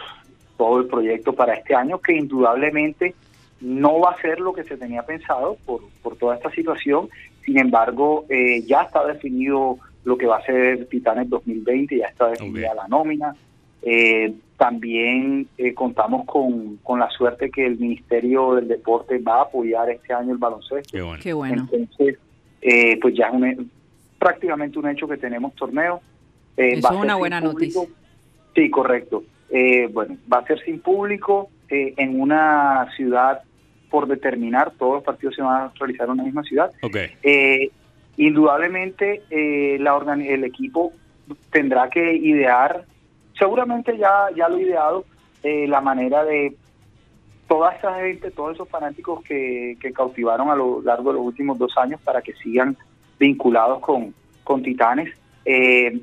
[0.57, 3.15] todo el proyecto para este año, que indudablemente
[3.61, 7.09] no va a ser lo que se tenía pensado por, por toda esta situación.
[7.45, 12.29] Sin embargo, eh, ya está definido lo que va a ser Titanes 2020, ya está
[12.29, 13.35] definida la nómina.
[13.83, 19.43] Eh, también eh, contamos con, con la suerte que el Ministerio del Deporte va a
[19.43, 20.91] apoyar este año el baloncesto.
[20.93, 21.21] Qué bueno.
[21.23, 21.69] Qué bueno.
[21.73, 22.19] Entonces,
[22.63, 23.71] eh, pues ya es un
[24.19, 26.01] prácticamente un hecho que tenemos torneo.
[26.57, 27.81] Eh, Eso va a es ser una sin buena público.
[27.81, 27.97] noticia.
[28.55, 29.25] Sí, correcto.
[29.51, 33.43] Eh, bueno, va a ser sin público eh, en una ciudad
[33.91, 34.73] por determinar.
[34.79, 36.71] Todos los partidos se van a realizar en una misma ciudad.
[36.83, 36.97] Ok.
[37.23, 37.71] Eh,
[38.17, 40.93] indudablemente eh, la organi- el equipo
[41.51, 42.85] tendrá que idear,
[43.39, 45.05] seguramente ya, ya lo ha ideado,
[45.43, 46.55] eh, la manera de
[47.49, 51.59] toda esa gente, todos esos fanáticos que, que cautivaron a lo largo de los últimos
[51.59, 52.77] dos años para que sigan
[53.19, 55.11] vinculados con, con Titanes.
[55.45, 56.01] Eh,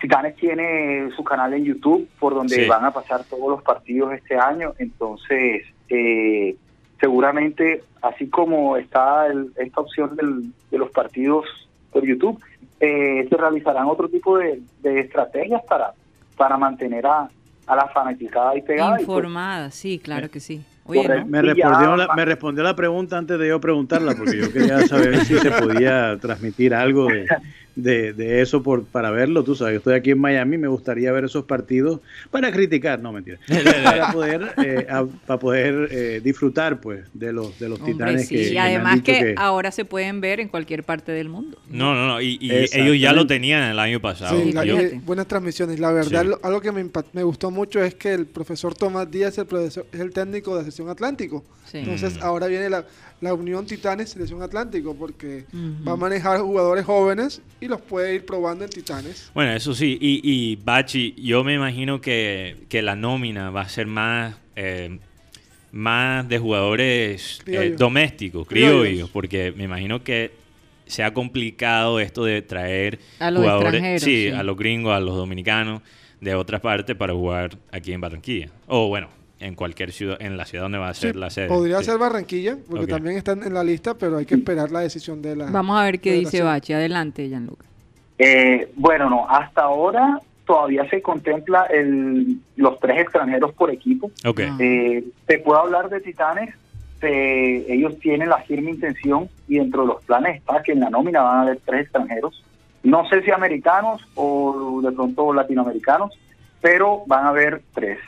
[0.00, 2.66] Titanes tiene su canal en YouTube por donde Sí.
[2.68, 6.56] van a pasar todos los partidos este año, entonces eh,
[7.00, 11.44] seguramente así como está el- esta opción del- de los partidos
[11.92, 12.40] por YouTube,
[12.78, 15.92] eh, se realizarán otro tipo de, de estrategias para,
[16.40, 17.28] para mantener a,
[17.66, 18.92] a la fanaticada ahí pegada.
[18.92, 20.62] y, pues, Informada, sí, claro que sí.
[20.86, 21.06] Oye.
[21.06, 21.26] ¿no?
[21.26, 25.18] Me respondió, la, me respondió la pregunta antes de yo preguntarla, porque yo quería saber
[25.26, 27.26] si se podía transmitir algo de,
[27.76, 29.44] de, de eso por, para verlo.
[29.44, 33.12] Tú sabes, yo estoy aquí en Miami, me gustaría ver esos partidos para criticar, no
[33.12, 33.38] mentira,
[33.84, 38.28] para poder, eh, a- para poder eh, disfrutar pues de los, de los Hombre, titanes
[38.28, 41.58] sí, que, y además que, ahora se pueden ver en cualquier parte del mundo.
[41.68, 42.20] No, no, no.
[42.20, 42.38] Y,
[42.72, 44.40] ellos ya lo tenían el año pasado.
[44.42, 45.78] Sí, la- eh, buenas transmisiones.
[45.80, 46.28] La verdad, Sí.
[46.28, 49.86] lo- algo que me, me gustó mucho es que el profesor Tomás Díaz el profesor-
[49.92, 51.44] es el técnico de la Selección Atlántico.
[51.70, 51.78] Sí.
[51.78, 52.22] Entonces, Mm.
[52.22, 52.84] ahora viene la,
[53.20, 55.44] la Unión Titanes Selección Atlántico porque
[55.86, 59.30] va a manejar jugadores jóvenes y los puede ir probando en Titanes.
[59.34, 59.98] Bueno, eso sí.
[60.00, 64.98] Y, y Bachi, yo me imagino que, que la nómina va a ser más, eh,
[65.72, 68.80] más de jugadores eh, domésticos, Criollos.
[68.82, 70.32] criollos, porque me imagino que
[70.86, 74.30] se ha complicado esto de traer A los jugadores, extranjeros, sí, sí.
[74.30, 75.82] a los gringos, a los dominicanos
[76.20, 78.48] de otras partes para jugar aquí en Barranquilla.
[78.66, 79.08] O bueno,
[79.40, 81.48] en cualquier ciudad, en la ciudad donde va a ser Sí, la sede.
[81.48, 81.84] podría Sí.
[81.86, 85.36] ser Barranquilla, porque también están en la lista, pero hay que esperar la decisión de
[85.36, 85.46] la.
[85.50, 86.42] Vamos a ver qué dice.
[86.42, 86.72] Bachi.
[86.74, 87.64] Adelante, Gianluca.
[88.18, 94.10] Eh, bueno, no, hasta ahora todavía se contempla el, los tres extranjeros por equipo.
[94.26, 94.40] Ok.
[94.48, 94.56] Ah.
[94.60, 96.54] Eh, te puedo hablar de Titanes,
[97.02, 101.22] ellos tienen la firme intención y dentro de los planes está que en la nómina
[101.22, 102.44] van a haber tres extranjeros.
[102.82, 106.12] No sé si americanos o de pronto latinoamericanos,
[106.60, 107.98] pero van a haber tres.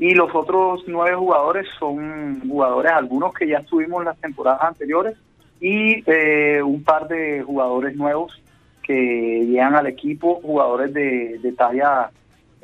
[0.00, 5.14] Y los otros nueve jugadores son jugadores, algunos que ya estuvimos en las temporadas anteriores
[5.60, 8.40] y eh, un par de jugadores nuevos
[8.82, 12.10] que llegan al equipo, jugadores de, de talla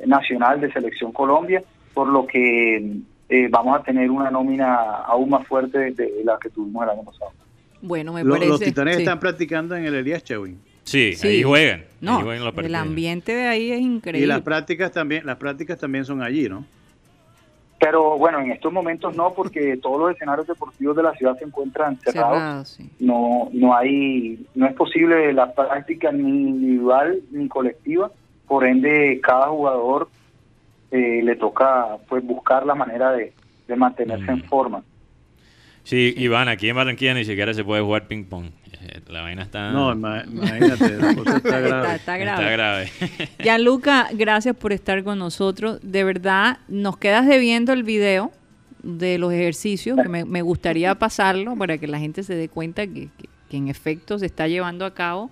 [0.05, 2.77] nacional de Selección Colombia, por lo que
[3.29, 6.89] eh, vamos a tener una nómina aún más fuerte de, de la que tuvimos el
[6.89, 7.31] año pasado.
[7.81, 8.47] Bueno, me parece.
[8.47, 9.01] los titanes sí.
[9.03, 10.59] están practicando en el Elías Chewin.
[10.83, 11.27] Sí, Sí.
[11.27, 11.81] ahí juegan.
[11.81, 14.25] ahí No, juegan los el ambiente de ahí es Y increíble.
[14.27, 16.65] las prácticas también, las prácticas también son allí, ¿no?
[17.79, 21.45] Pero bueno, en estos momentos no, porque todos los escenarios deportivos de la ciudad se
[21.45, 22.37] encuentran cerrados.
[22.39, 22.89] Cerrado, sí.
[22.99, 28.11] No, no hay, no es posible la práctica ni individual ni colectiva.
[28.47, 30.07] Por ende, cada jugador
[30.91, 33.33] eh, le toca pues buscar la manera de,
[33.67, 34.43] de mantenerse en Mm.
[34.49, 34.83] forma.
[35.87, 38.47] Sí, Iván, aquí en Barranquilla ni siquiera se puede jugar ping pong.
[38.73, 41.81] Eh, La vaina está, No, ima- imagínate, la cosa está grave.
[41.81, 42.41] Está, está grave.
[42.43, 42.89] está grave.
[43.41, 45.79] Gianluca, gracias por estar con nosotros.
[45.81, 48.31] De verdad, nos quedas debiendo el video
[48.83, 52.85] de los ejercicios, que me, me gustaría pasarlo para que la gente se dé cuenta
[52.85, 55.31] que, que- que en efecto se está llevando a cabo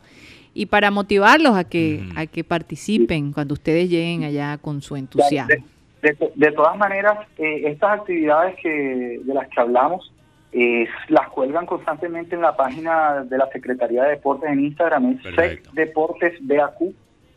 [0.54, 5.54] y para motivarlos a que, a que participen cuando ustedes lleguen allá con su entusiasmo.
[6.02, 10.14] De, de- de todas maneras, eh, estas actividades que de las que hablamos
[10.58, 15.22] eh, las cuelgan constantemente en la página de la Secretaría de Deportes en Instagram, es
[15.22, 15.70] Perfecto.
[15.72, 16.94] SEC Deportes BAQ.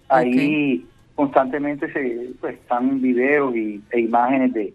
[0.08, 4.72] Ahí constantemente se pues, están videos y, e imágenes de,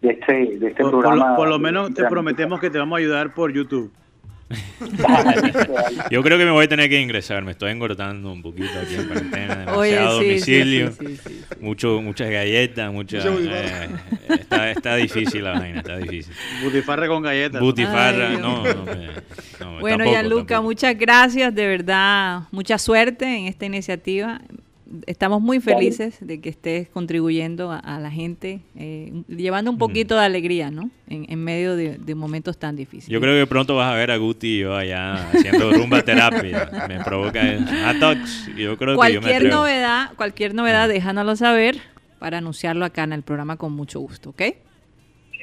[0.00, 1.30] de este, de este Por, por programa.
[1.30, 3.92] lo, por lo menos te prometemos que te vamos a ayudar por YouTube.
[6.10, 7.44] Yo creo que me voy a tener que ingresar.
[7.44, 9.56] Me estoy engordando un poquito aquí en cuarentena.
[9.66, 10.92] Demasiado sí, domicilio.
[10.92, 11.54] sí, sí, sí, sí.
[11.60, 13.88] Mucho, muchas galletas, muchas, Mucho eh,
[14.40, 16.34] está, está difícil la vaina, está difícil.
[16.62, 17.60] Butifarra con galletas.
[17.60, 18.74] Butifarra, Ay, Dios no, mío.
[18.74, 18.92] no, me-
[19.60, 20.62] no, Bueno, tampoco, Gianluca, tampoco.
[20.62, 24.40] muchas gracias, de verdad, mucha suerte en esta iniciativa.
[25.06, 30.16] Estamos muy felices de que estés contribuyendo a, a la gente, eh, llevando un poquito
[30.16, 30.90] de alegría, ¿no?
[31.08, 33.08] En, en medio de, de momentos tan difíciles.
[33.08, 36.68] Yo creo que pronto vas a ver a Guti y yo allá haciendo rumba terapia.
[36.88, 37.40] Me provoca
[37.86, 38.48] Atox.
[38.56, 41.78] Yo creo que yo me cualquier novedad, cualquier novedad, déjanoslo saber
[42.18, 44.42] para anunciarlo acá en el programa con mucho gusto, ¿ok?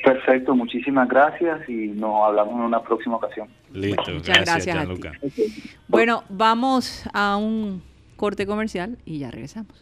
[0.03, 3.49] Perfecto, muchísimas gracias y nos hablamos en una próxima ocasión.
[3.73, 5.27] Listo, Muchas gracias, gracias a.
[5.89, 7.83] Bueno, vamos a un
[8.19, 9.73] corte comercial y ya regresamos.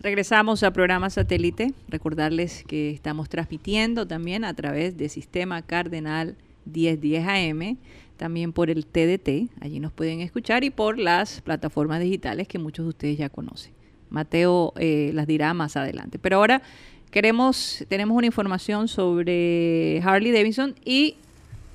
[0.00, 1.74] Regresamos a programa satélite.
[1.88, 7.78] Recordarles que estamos transmitiendo también a través de Sistema Cardenal 1010 AM,
[8.16, 12.84] también por el TDT, allí nos pueden escuchar, y por las plataformas digitales que muchos
[12.84, 13.72] de ustedes ya conocen.
[14.08, 16.20] Mateo eh, las dirá más adelante.
[16.20, 16.62] Pero ahora
[17.10, 21.16] queremos, tenemos una información sobre Harley Davidson y,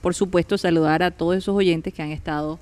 [0.02, 2.58] por supuesto, saludar a todos esos oyentes que han estado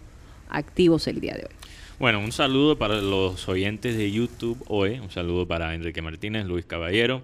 [0.50, 1.65] activos el día de hoy.
[1.98, 5.00] Bueno, un saludo para los oyentes de YouTube hoy.
[5.00, 7.22] Un saludo para Enrique Martínez, Luis Caballero.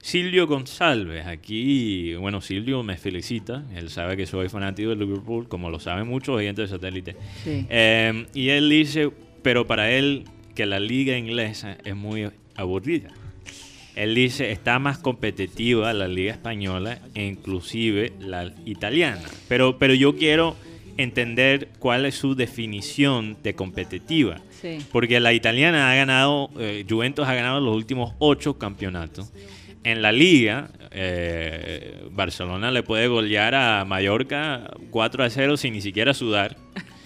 [0.00, 3.64] Silvio González, aquí, bueno, Silvio me felicita.
[3.74, 7.16] Él sabe que soy fanático de Liverpool, como lo saben muchos oyentes de satélite.
[7.44, 7.66] Sí.
[7.68, 9.10] Eh, y él dice,
[9.42, 10.24] pero para él
[10.54, 13.10] que la liga inglesa es muy aburrida.
[13.96, 19.28] Él dice, está más competitiva la liga española e inclusive la italiana.
[19.48, 20.56] Pero, pero yo quiero
[20.96, 24.40] entender cuál es su definición de competitiva.
[24.62, 24.78] Sí.
[24.92, 29.32] Porque la italiana ha ganado, eh, Juventus ha ganado los últimos ocho campeonatos.
[29.84, 35.80] En la liga, eh, Barcelona le puede golear a Mallorca 4 a 0 sin ni
[35.80, 36.56] siquiera sudar.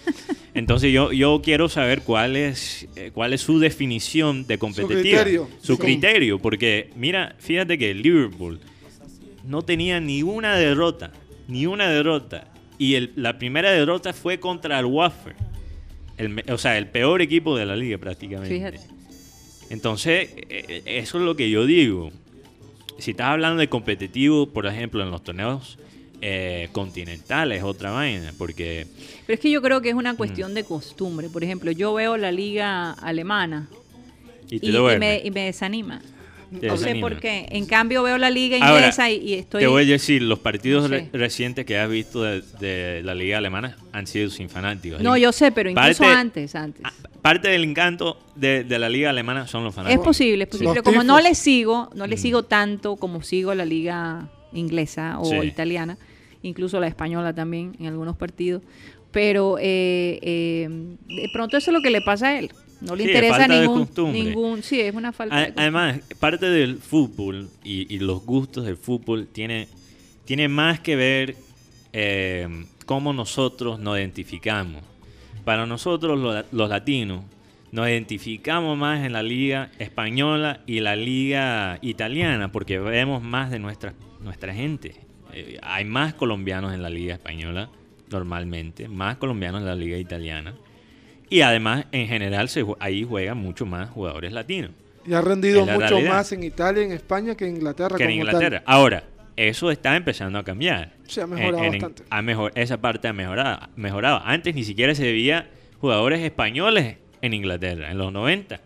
[0.55, 5.00] Entonces yo, yo quiero saber cuál es, eh, cuál es su definición de competitiva.
[5.00, 5.48] criterio.
[5.61, 5.83] Su Sí.
[5.83, 8.61] criterio, porque mira, fíjate que Liverpool
[9.44, 11.12] no tenía ni una derrota,
[11.48, 12.49] ni una derrota.
[12.80, 15.34] Y el- la primera derrota fue contra el Watford.
[16.16, 18.54] El o sea, el peor equipo de la liga prácticamente.
[18.54, 18.80] Fíjate.
[19.68, 22.10] Entonces, eh, eh, eso es lo que yo digo.
[22.98, 25.76] Si estás hablando de competitivo, por ejemplo, en los torneos
[26.22, 28.86] eh, continentales, otra vaina, porque
[29.26, 31.28] Pero es que yo creo que es una cuestión de costumbre.
[31.28, 33.68] Por ejemplo, yo veo la liga alemana
[34.50, 34.58] y
[34.98, 36.00] me, y me desanima.
[36.50, 37.46] No sé por qué.
[37.50, 39.60] En cambio, veo la liga Ahora, inglesa y, y estoy.
[39.60, 43.38] Te voy a decir, los partidos re- recientes que has visto de, de la liga
[43.38, 45.00] alemana han sido sin fanáticos.
[45.00, 46.82] No, yo sé, pero incluso Parte- antes, antes.
[47.22, 50.04] Parte del encanto de, de la liga alemana son los Es fanáticos.
[50.04, 50.66] posible, es posible.
[50.74, 52.18] Los Pero como no le sigo, no le Mm.
[52.18, 55.36] sigo tanto como sigo la liga inglesa o Sí.
[55.46, 55.98] italiana,
[56.42, 58.62] incluso la española también en algunos partidos.
[59.12, 60.68] Pero eh, eh,
[61.06, 62.50] de pronto eso es lo que le pasa a él.
[62.80, 64.62] No le Sí, interesa ningún, ningún.
[64.62, 65.34] Sí, es una falta.
[65.36, 65.62] A- de costumbre.
[65.62, 69.68] Además, parte del fútbol y, y los gustos del fútbol tiene,
[70.24, 71.36] tiene más que ver
[71.92, 72.48] eh,
[72.86, 74.82] cómo nosotros nos identificamos.
[75.44, 77.24] Para nosotros lo- los, latinos
[77.72, 83.58] nos identificamos más en la liga española y la liga italiana porque vemos más de
[83.58, 84.94] nuestra, nuestra gente.
[85.32, 87.68] Eh, hay más colombianos en la liga española
[88.10, 90.54] normalmente, más colombianos en la liga italiana.
[91.30, 94.72] Y además, en general, se, ahí juegan mucho más jugadores latinos
[95.06, 96.10] Y ha rendido mucho realidad.
[96.10, 97.96] más en Italia y en España que en Inglaterra.
[97.96, 98.62] que en Inglaterra.
[98.66, 99.04] Ahora,
[99.36, 100.92] eso está empezando a cambiar.
[101.06, 102.02] Se ha mejorado En- en- bastante.
[102.10, 104.20] ha mejor, esa parte ha mejorado, mejorado.
[104.24, 105.48] Antes ni siquiera se veía
[105.80, 108.60] jugadores españoles en Inglaterra, en los 90.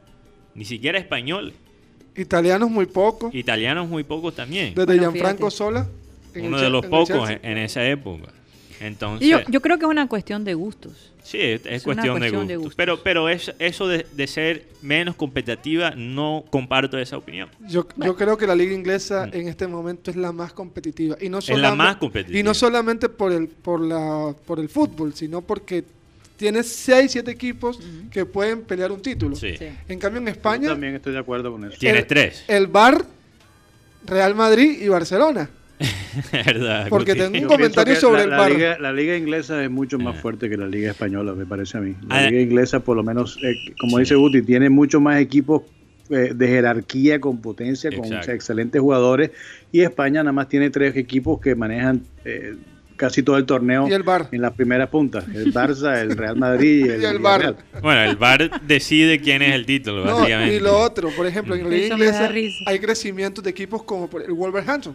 [0.54, 1.54] Ni siquiera españoles.
[2.14, 2.22] tal.
[2.22, 3.34] Italianos muy pocos.
[3.34, 4.68] Italianos muy pocos también.
[4.74, 5.56] Desde Bueno, Gianfranco fíjate.
[5.56, 5.86] Sola.
[6.34, 8.32] en Uno de los pocos en esa época.
[8.80, 11.12] Entonces, Y yo, yo creo que es una cuestión de gustos.
[11.22, 12.74] sí, es, es es una cuestión, cuestión de de gustos.
[12.74, 17.48] Pero, pero es, eso de, de ser menos competitiva, no comparto esa opinión.
[17.68, 21.16] Yo, yo creo que la liga inglesa en este momento es la más competitiva.
[21.20, 21.52] Y no Mm.
[21.52, 22.38] Es la más competitiva.
[22.38, 25.84] Y no solamente por el, por, la, por el fútbol, sino porque
[26.36, 27.78] tienes 6, 7 equipos
[28.10, 29.36] que pueden pelear un título.
[29.36, 29.56] Sí.
[29.56, 29.66] Sí.
[29.88, 31.76] En cambio, en Yo España, también estoy de acuerdo con eso.
[31.78, 32.44] Tienes El- tres.
[32.48, 33.04] el Bar,
[34.04, 35.48] Real Madrid y Barcelona.
[36.32, 37.24] ¿Verdad, Porque Guti?
[37.32, 40.20] tengo un comentario sobre la, el la liga, la liga inglesa es mucho más Ah.
[40.20, 41.94] fuerte que la liga española, me parece a mí.
[42.08, 42.30] La Ah.
[42.30, 44.02] liga inglesa, por lo menos, eh, como Sí.
[44.02, 45.62] dice Guti, tiene mucho más equipos
[46.10, 49.30] eh, de jerarquía, con potencia, con excelentes jugadores.
[49.72, 52.56] Y España nada más tiene tres equipos que manejan eh,
[52.96, 54.28] casi todo el torneo Y el VAR.
[54.30, 55.24] en las primeras puntas.
[55.34, 57.54] El Barça, el Real Madrid y el, Y el Villarreal.
[57.72, 57.82] VAR.
[57.82, 60.56] Bueno, el VAR decide quién es el título, No, básicamente.
[60.56, 62.30] y lo otro, por ejemplo, en la liga inglesa
[62.66, 64.94] hay crecimientos de equipos como por el Wolverhampton.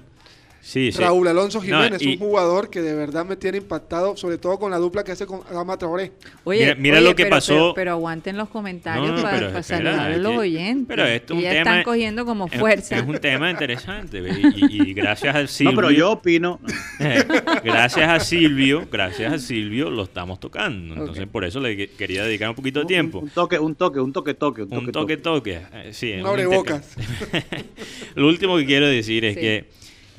[0.61, 0.99] Sí, sí.
[1.01, 4.59] Raúl Alonso No, Jiménez, y- un jugador que de verdad me tiene impactado, sobre todo
[4.59, 6.11] con la dupla que hace con Adama Traoré.
[6.43, 9.21] Oye, Mira- mira oye, lo que pero- pasó- Pero, pero aguanten los comentarios No, no,
[9.23, 10.85] para, saludar a los que- oyentes.
[10.87, 12.97] pero esto es un ya tema- están cogiendo como fuerza.
[12.97, 14.19] Es, un tema interesante.
[14.19, 15.71] Y, y- y gracias al Silvio.
[15.71, 16.59] No, pero yo opino.
[16.99, 17.23] Eh,
[17.63, 20.95] gracias a Silvio, gracias a Silvio lo estamos tocando.
[20.95, 23.19] Entonces, por eso le que- quería dedicar un poquito de tiempo.
[23.19, 24.63] un toque, un toque, un toque, toque.
[24.63, 25.61] Un toque, Un toque, toque.
[25.73, 26.95] eh, sí, Un un abrebocas.
[26.97, 27.69] intercambio.
[28.15, 29.39] Lo último que quiero decir es Sí.
[29.41, 29.65] que,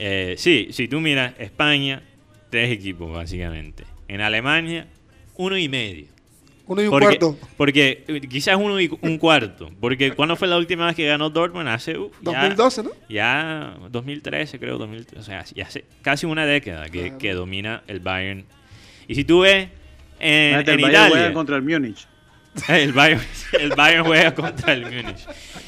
[0.03, 2.03] eh, sí, si tú miras España,
[2.49, 3.85] tres equipos básicamente.
[4.09, 4.87] En Alemania,
[5.37, 6.07] uno y medio.
[6.67, 7.39] Uno y un porque, cuarto.
[7.59, 9.71] Porque eh, quizás uno y un cuarto.
[9.79, 11.69] Porque ¿cuándo fue la última vez que ganó Dortmund?
[11.69, 12.91] Hace uf, ya- 2012, ¿no?
[13.11, 17.19] ya 2013 creo, 2013, o sea, ya hace casi una década que, Claro.
[17.19, 18.45] que domina el Bayern.
[19.07, 19.69] Y si tú ves
[20.19, 22.07] en, Fíjate, en el Bayern juega Italia, contra el Múnich.
[22.69, 23.21] el Bayern,
[23.61, 25.27] el Bayern juega contra el Múnich.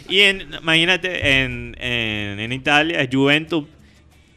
[0.08, 3.64] Y en, imagínate, en, en, en Italia, Juventus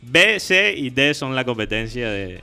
[0.07, 2.41] B, C y D son la competencia de...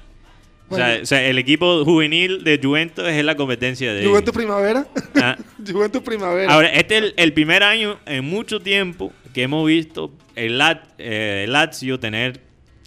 [0.68, 1.03] O sea, Bueno.
[1.03, 4.07] o sea, el equipo juvenil de Juventus es la competencia de...
[4.07, 4.33] Juventus.
[4.35, 4.87] Primavera.
[5.16, 5.37] Ah,
[5.70, 6.53] Juventus Primavera.
[6.53, 10.88] Ahora, este es el, el primer año en mucho tiempo que hemos visto el, Lat-
[10.98, 12.40] eh, el Lazio tener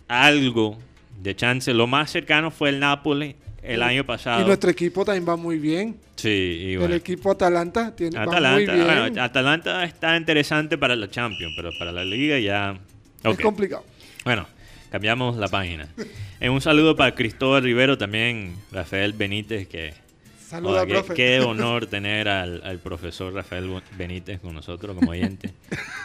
[0.08, 0.78] algo
[1.22, 1.74] de chance.
[1.74, 4.42] Lo más cercano fue el Napoli el año pasado.
[4.42, 5.96] y nuestro equipo también va muy bien.
[6.16, 6.94] Sí, y bueno.
[6.94, 8.86] El equipo Atalanta tiene, va muy Atalanta, bien.
[8.86, 12.78] bueno, Atalanta está interesante para la Champions, pero para la Liga ya...
[13.24, 13.42] Es Ok.
[13.42, 13.84] complicado.
[14.24, 14.48] Bueno,
[14.95, 15.89] cambiamos la página.
[16.39, 19.93] Eh, un saludo para Cristóbal Rivero, también Rafael Benítez, que...
[20.39, 21.13] Saluda, Joder, qué, profe.
[21.15, 25.51] qué honor tener al, al profesor Rafael Benítez con nosotros como oyente,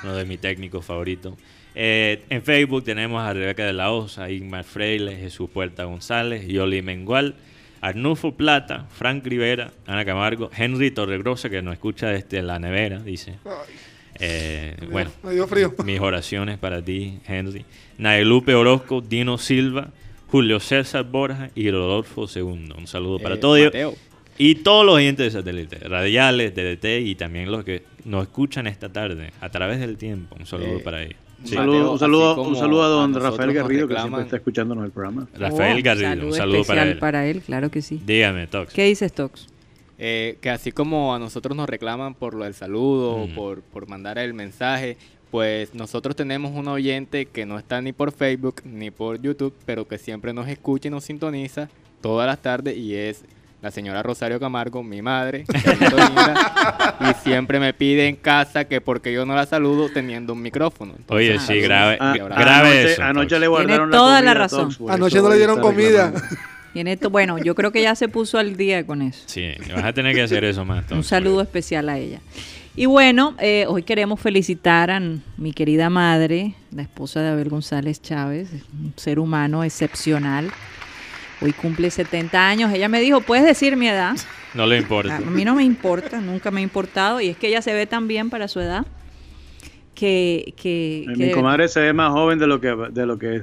[0.03, 1.35] uno de mis técnicos favoritos.
[1.76, 6.83] Eh, en Facebook tenemos a Rebeca de la Osa, Igmar Freile, Jesús Puerta González, Yoli
[6.83, 7.37] Mengual,
[7.81, 13.38] Arnulfo Plata, Frank Rivera, Ana Camargo, Henry Torregrosa, que nos escucha desde la nevera, dice.
[13.44, 13.53] Ay,
[14.21, 15.75] Eh, me dio- bueno, me dio frío.
[15.85, 17.65] mis oraciones para ti, Henry.
[17.99, 19.89] Naelupe Orozco, Dino Silva,
[20.29, 22.73] Julio César Borja y Rodolfo II.
[22.77, 23.65] Un saludo para Eh, todos.
[23.65, 23.95] Mateo.
[24.39, 28.89] Y todos los oyentes de satélite, radiales, DDT y también los que nos escuchan esta
[28.91, 30.35] tarde a través del tiempo.
[30.39, 31.17] Un saludo Eh, para ellos.
[31.41, 31.55] Un Sí.
[31.55, 35.27] saludo, Mateo, un saludo, un a don Rafael Garrido, que siempre está escuchándonos el programa.
[35.39, 36.99] Rafael Oh, Garrido, un saludo para especial él.
[36.99, 38.01] para él, claro que sí.
[38.05, 38.73] Dígame, Tox.
[38.73, 39.47] ¿Qué dices, Tox?
[40.03, 43.35] Eh, que así como a nosotros nos reclaman por lo del saludo, Mm.
[43.35, 44.97] por, por mandar el mensaje,
[45.31, 49.87] pues nosotros tenemos un oyente que no está ni por Facebook ni por YouTube, pero
[49.87, 51.69] que siempre nos escucha y nos sintoniza
[52.01, 53.23] todas las tardes y es
[53.63, 55.45] la señora Rosario Camargo, mi madre,
[55.93, 60.41] linda, y siempre me pide en casa que porque yo no la saludo teniendo un
[60.41, 60.95] micrófono.
[61.09, 63.03] Oye, sí, grave, Ah, grave anoche, eso.
[63.03, 64.69] anoche le guardaron toda la comida a razón.
[64.75, 66.11] Tox, Anoche no le dieron comida.
[66.71, 66.73] reclamando.
[66.73, 69.23] Tiene to- bueno, yo creo que ya se puso al día con eso.
[69.27, 70.91] Sí, vas a tener que hacer eso más.
[70.91, 72.21] Un saludo especial a ella.
[72.77, 75.01] Y bueno, eh, hoy queremos felicitar a
[75.37, 80.51] mi querida madre, la esposa de Abel González Chávez, un ser humano excepcional.
[81.43, 82.73] Hoy cumple 70 años.
[82.73, 84.15] Ella me dijo, puedes decir mi edad.
[84.55, 85.19] No le A importa.
[85.21, 87.21] mí no me importa, nunca me ha importado.
[87.21, 88.87] Y es que ella se ve tan bien para su edad
[89.95, 90.55] que...
[90.57, 93.43] que, que Mi comadre se ve más joven de lo que, de lo que es.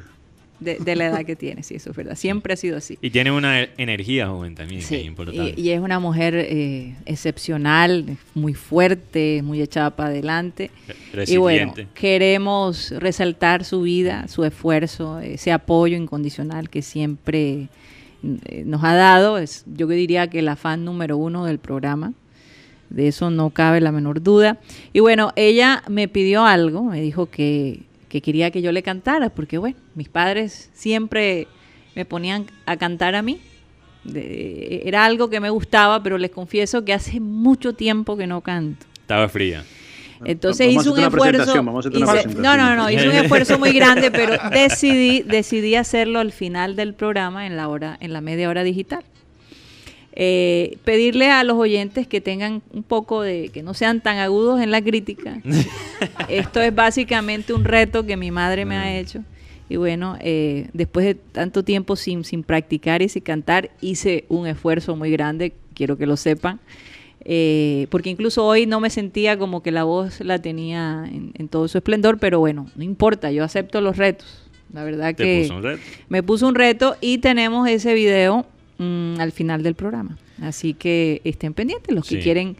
[0.60, 2.16] De, de la edad que tiene, sí, eso es verdad.
[2.16, 2.98] Siempre ha sido así.
[3.02, 5.54] Y tiene una energía joven también, que es Sí, importante.
[5.56, 10.72] y, y es una mujer eh, excepcional, muy fuerte, muy echada para adelante.
[11.28, 17.68] Y bueno, queremos resaltar su vida, su esfuerzo, ese apoyo incondicional que siempre
[18.24, 19.38] eh, nos ha dado.
[19.38, 22.14] Es, yo diría que la fan número uno del programa.
[22.90, 24.60] De eso no cabe la menor duda.
[24.94, 29.30] Y bueno, ella me pidió algo, me dijo que, que quería que yo le cantara,
[29.30, 31.48] porque bueno, mis padres siempre
[31.96, 33.40] me ponían a cantar a mí.
[34.04, 38.42] De- era algo que me gustaba, pero les confieso que hace mucho tiempo que no
[38.42, 38.86] canto.
[39.02, 39.64] Estaba fría.
[40.26, 41.52] Entonces Vamos hice un esfuerzo.
[41.92, 46.76] hice- no, no, no, hice un esfuerzo muy grande, pero decidí, decidí hacerlo al final
[46.76, 49.04] del programa en la hora, en la media hora digital.
[50.20, 54.60] Eh, pedirle a los oyentes que tengan un poco de, que no sean tan agudos
[54.60, 55.40] en la crítica.
[56.28, 59.24] Esto es básicamente un reto que mi madre me ha hecho.
[59.70, 64.48] Y bueno, eh, después de tanto tiempo sin, sin practicar y sin cantar, hice un
[64.48, 66.60] esfuerzo muy grande, quiero que lo sepan.
[67.24, 71.48] Eh, porque incluso hoy no me sentía como que la voz la tenía en, en
[71.48, 74.50] todo su esplendor, pero bueno, no importa, yo acepto los retos.
[74.74, 75.82] La verdad que puso un reto.
[76.10, 78.48] me puso un reto y tenemos ese video
[78.78, 80.18] mm, al final del programa.
[80.42, 82.22] Así que estén pendientes los que Sí.
[82.22, 82.56] quieren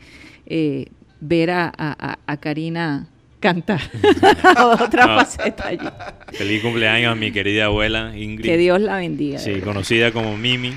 [0.46, 0.88] eh,
[1.20, 3.08] ver a, a- a- Karina
[3.40, 3.82] cantar
[4.82, 5.16] otra No.
[5.20, 5.88] faceta allí.
[6.34, 8.46] Feliz cumpleaños a mi querida abuela Ingrid.
[8.50, 9.38] Que Dios la bendiga.
[9.40, 10.74] Sí, conocida como Mimi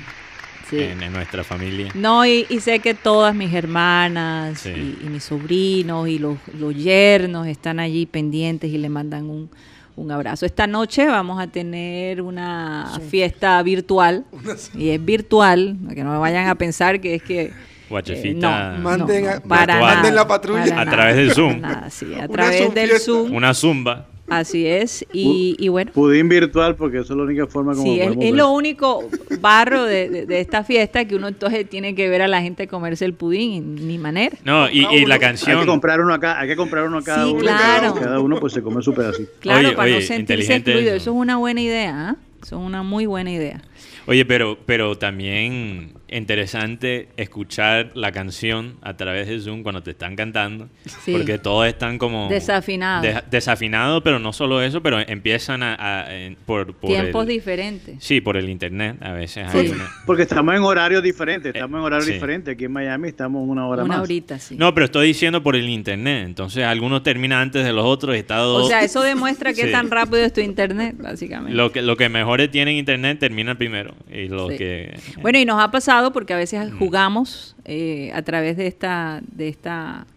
[0.69, 0.79] Sí.
[0.79, 1.91] en, en nuestra familia.
[1.95, 4.69] No, y, y sé que todas mis hermanas Sí.
[4.69, 9.49] y, y mis sobrinos y los, los yernos están allí pendientes y le mandan un,
[9.95, 10.45] un abrazo.
[10.45, 14.25] Esta noche vamos a tener una fiesta virtual
[14.75, 17.51] y es virtual, que no me vayan a pensar que es que...
[17.89, 18.75] Guachefita.
[18.75, 20.63] Eh, no, Manden no, a- no, para manden nada, la patrulla.
[20.63, 21.59] para A nada, través del Zoom.
[21.59, 23.05] nada, sí, a Una través Zoom del fiesta.
[23.05, 24.05] Zoom, Una zumba.
[24.31, 25.91] Así es, y, y bueno.
[25.93, 29.07] Pudín virtual, porque eso es la única forma como Sí, es, lo único
[29.39, 32.67] barro de, de- de esta fiesta que uno entonces tiene que ver a la gente
[32.67, 34.37] comerse el pudín, y ni manera.
[34.43, 35.65] No, y, y la Hay que canción.
[35.65, 37.39] comprar uno acá, hay que comprar uno a cada Sí, uno.
[37.41, 37.93] claro.
[37.95, 39.29] Cada uno pues se come su pedacito.
[39.39, 40.95] Claro, Oye, para no sentirse inteligente excluido.
[40.95, 41.01] eso.
[41.03, 42.15] Eso es una buena idea, ¿ah?
[42.41, 43.61] Eso es una muy buena idea.
[44.07, 50.15] Oye, pero, pero también interesante escuchar la canción a través de Zoom cuando te están
[50.15, 50.69] cantando.
[51.03, 51.11] Sí.
[51.13, 52.29] Porque todos están como...
[52.29, 53.03] Desafinados.
[53.03, 55.75] deja- desafinados, pero no solo eso, pero empiezan a...
[56.05, 57.95] a- en- por, por Tiempos el- diferentes.
[58.03, 59.47] Sí, por el internet a veces.
[59.51, 59.57] Sí.
[59.57, 62.13] hay una- Porque estamos en horarios diferentes, estamos en horarios sí.
[62.13, 62.53] diferentes.
[62.53, 64.03] Aquí en Miami estamos una hora Una más.
[64.03, 64.55] horita, sí.
[64.57, 66.25] No, pero estoy diciendo por el internet.
[66.25, 68.65] Entonces algunos terminan antes de los otros está dos...
[68.65, 69.71] o sea, eso demuestra que Sí.
[69.71, 71.55] tan rápido es tu internet, básicamente.
[71.55, 73.93] Lo que, lo que mejores tienen internet termina primero.
[74.11, 74.57] Y lo Sí.
[74.57, 74.95] que...
[75.21, 76.79] Bueno, y nos ha pasado porque a veces Mm.
[76.79, 80.07] jugamos eh, a través de esta, de esta,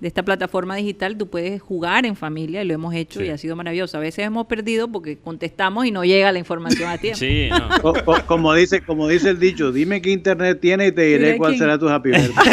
[0.00, 1.16] de esta plataforma digital.
[1.16, 3.26] Tú puedes jugar en familia y lo hemos hecho Sí.
[3.26, 3.96] y ha sido maravilloso.
[3.96, 7.18] A veces hemos perdido porque contestamos y no llega la información a tiempo.
[7.20, 7.94] Sí, no.
[8.26, 11.52] Como dice, como dice el dicho, dime qué internet tiene y te diré Diré cuál
[11.52, 11.60] quién.
[11.60, 12.34] será tu happy birthday.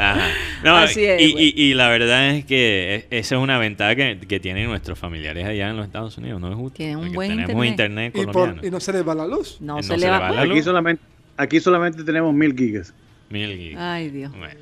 [0.00, 0.28] Ajá.
[0.64, 1.54] No, Así es, y, güey.
[1.56, 4.98] y- y la verdad es que e- esa es una ventaja que, que tienen nuestros
[4.98, 6.76] familiares allá en los Estados Unidos, ¿no es justo?
[6.76, 8.12] Tienen un buen tenemos internet.
[8.12, 8.68] internet, Y, por- colombiano.
[8.68, 9.56] y no se les va la luz.
[9.60, 10.18] No, No se se va.
[10.18, 10.64] va la Aquí luz.
[10.64, 11.02] solamente,
[11.36, 12.92] aquí solamente tenemos mil gigas.
[13.30, 13.80] Mil gigas.
[13.82, 14.32] Ay, Dios.
[14.32, 14.60] Bueno.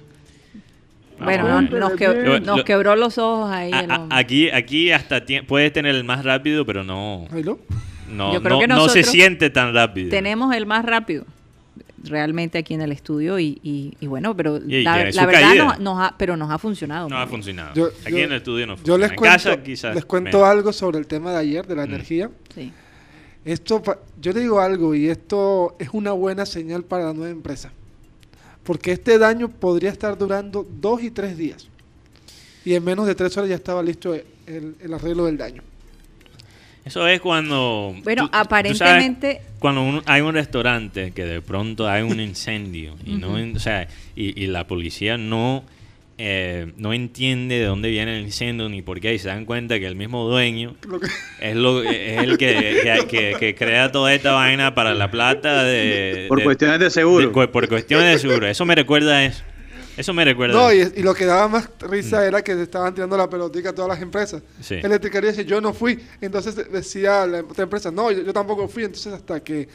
[1.60, 1.60] No-
[2.40, 3.72] nos, quebró los ojos ahí.
[3.72, 7.26] A- a- aquí, aquí hasta puedes tener el más rápido, pero no,
[8.08, 10.10] no, Yo creo no, que no se siente tan rápido.
[10.10, 11.24] Tenemos el más rápido
[12.04, 16.00] realmente aquí en el estudio y, y- y bueno, pero Y la, verdad nos, nos
[16.00, 17.08] ha, pero nos ha funcionado.
[17.08, 17.74] No ha funcionado.
[17.74, 18.98] Yo- aquí yo- en el estudio no Yo funciona.
[19.04, 19.94] les en cuento, casa quizás.
[19.94, 20.50] les cuento menos.
[20.50, 21.88] algo sobre el tema de ayer, de la Mm.
[21.88, 22.30] energía.
[22.54, 22.72] Sí.
[23.44, 27.30] Esto, pa- yo le digo algo y esto es una buena señal para la nueva
[27.32, 27.72] empresa.
[28.64, 31.68] Porque este daño podría estar durando dos y tres días.
[32.64, 35.62] Y en menos de tres horas ya estaba listo el, el arreglo del daño.
[36.88, 37.94] Eso es cuando...
[38.02, 42.18] Bueno, tú- tú sabes aparentemente cuando un- hay un restaurante que de pronto hay un
[42.18, 43.86] incendio y no o sea
[44.16, 45.64] y, y la policía no
[46.20, 49.78] eh, no entiende de dónde viene el incendio ni por qué y se dan cuenta
[49.78, 51.08] que el mismo dueño Lo que-
[51.40, 55.62] es lo es el que, que, que- que crea toda esta vaina para la plata
[55.64, 57.28] de Por de- cuestiones de seguro.
[57.30, 58.46] de- por cuestiones de seguro.
[58.48, 59.44] Eso me recuerda a eso
[59.98, 63.16] eso me recuerda No, y, lo que daba más risa era que se estaban tirando
[63.16, 64.42] la pelotica a todas las empresas.
[64.42, 64.62] Mm.
[64.62, 64.74] Sí.
[64.82, 65.98] Electricaría dice, yo no fui.
[66.20, 68.84] Entonces decía la otra empresa, no, yo, yo tampoco fui.
[68.84, 69.68] Entonces hasta que...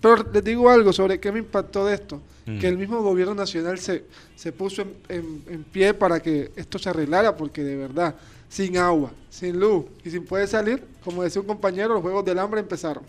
[0.00, 2.20] Pero les digo algo sobre qué me impactó de esto.
[2.46, 2.58] Mm.
[2.60, 4.04] Que el mismo gobierno nacional se,
[4.36, 8.14] se puso en, en- en pie para que esto se arreglara, porque de verdad,
[8.48, 12.38] sin agua, sin luz y sin poder salir, como decía un compañero, los Juegos del
[12.38, 13.02] Hambre empezaron.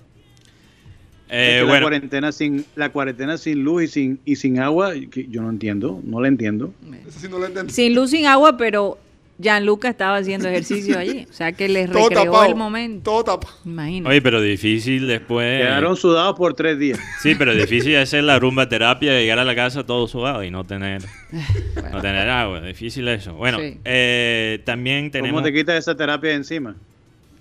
[1.30, 4.94] Eh, Es que la cuarentena sin la cuarentena sin luz y sin y sin agua,
[5.12, 6.74] que yo no entiendo, no la entiendo.
[7.10, 7.38] Sí no
[7.70, 8.98] sin luz, sin agua, pero
[9.42, 11.26] Gianluca estaba haciendo ejercicio allí.
[11.30, 12.46] O sea que les todo recreó tapado.
[12.46, 13.12] el momento.
[13.12, 13.54] Todo tapado.
[13.64, 14.10] Imagínate.
[14.10, 17.00] oye pero difícil después Quedaron sudados por tres días.
[17.22, 20.64] Sí, pero difícil hacer la rumba terapia, llegar a la casa todo sudado y no
[20.66, 21.04] tener,
[21.94, 22.60] no tener agua.
[22.62, 23.34] Difícil eso.
[23.34, 23.78] Bueno, Sí.
[23.86, 25.32] eh, también tenemos...
[25.36, 26.76] ¿Cómo te quitas esa terapia de encima?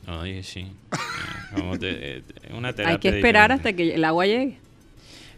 [0.09, 0.61] Oye, sí.
[0.61, 0.66] Eh,
[1.54, 2.22] como te- eh,
[2.56, 3.54] una Hay que esperar diferente.
[3.54, 4.56] hasta que el agua llegue.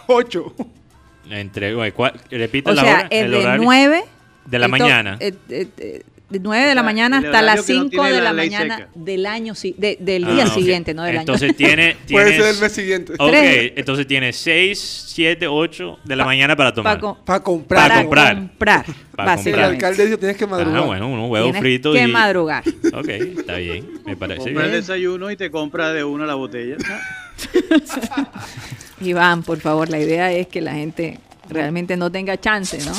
[0.08, 0.56] 8.
[1.30, 3.08] Entre, güey, ¿cuál- repite o la sea, hora.
[3.12, 3.62] es el de horario.
[3.64, 4.04] 9
[4.46, 5.18] de la mañana.
[5.20, 7.90] eh, eh, eh, 9 de O la mañana el hasta las horario que no 5
[7.90, 8.90] tiene de la la mañana seca.
[8.94, 10.54] del año si- de- del Ah, día ok.
[10.54, 11.20] siguiente, no del año.
[11.22, 11.96] Entonces tiene.
[12.10, 13.14] Puede tienes- ser el mes siguiente.
[13.18, 13.74] Ok, Tres.
[13.76, 17.00] entonces tiene 6, 7, 8 de la mañana para tomar.
[17.00, 17.82] Pa- Para comprar.
[17.82, 18.36] Para para comprar.
[18.36, 18.86] comprar.
[19.16, 19.72] Para Sí, el comprar.
[19.72, 20.84] alcalde dijo tienes que madrugar.
[20.84, 22.08] Ah, bueno, unos huevos Tienes fritos que y...
[22.12, 22.64] madrugar.
[22.94, 24.82] Ok, está bien, me parece Compra el bien.
[24.82, 26.78] desayuno y te compra de una la botella.
[29.02, 31.20] Iván, por favor, la idea es que la gente
[31.50, 32.92] realmente no tenga chance, ¿no?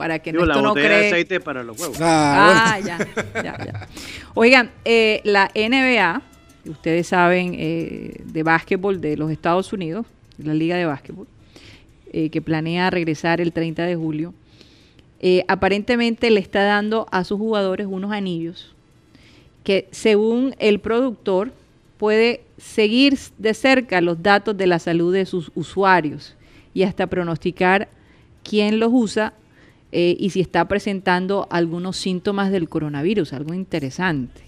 [0.00, 1.08] Para que Digo, la esto no de cree...
[1.08, 1.98] aceite para los huevos.
[2.00, 2.96] Ah, Ah, ya,
[3.34, 3.88] ya, ya.
[4.32, 6.22] Oigan, eh, la NBA,
[6.70, 10.06] ustedes saben, eh, de básquetbol de los Estados Unidos,
[10.38, 11.26] la Liga de Básquetbol,
[12.14, 14.32] eh, que planea regresar el 30 de julio,
[15.20, 18.74] eh, aparentemente le está dando a sus jugadores unos anillos
[19.64, 21.52] que según el productor
[21.98, 26.36] puede seguir de cerca los datos de la salud de sus usuarios
[26.72, 27.90] y hasta pronosticar
[28.42, 29.34] quién los usa
[29.92, 34.42] eh, y si está presentando algunos síntomas del coronavirus, algo interesante.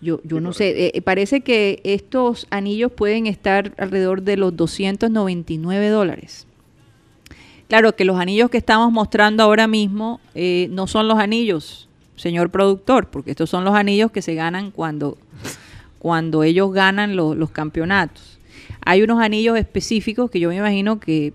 [0.00, 5.88] Yo, yo no sé, eh, parece que estos anillos pueden estar alrededor de los 299
[5.88, 6.46] dólares.
[7.68, 12.50] Claro que los anillos que estamos mostrando ahora mismo eh, no son los anillos, señor
[12.50, 15.18] productor, porque estos son los anillos que se ganan cuando,
[15.98, 18.38] cuando ellos ganan lo- los campeonatos.
[18.84, 21.32] Hay unos anillos específicos que yo me imagino que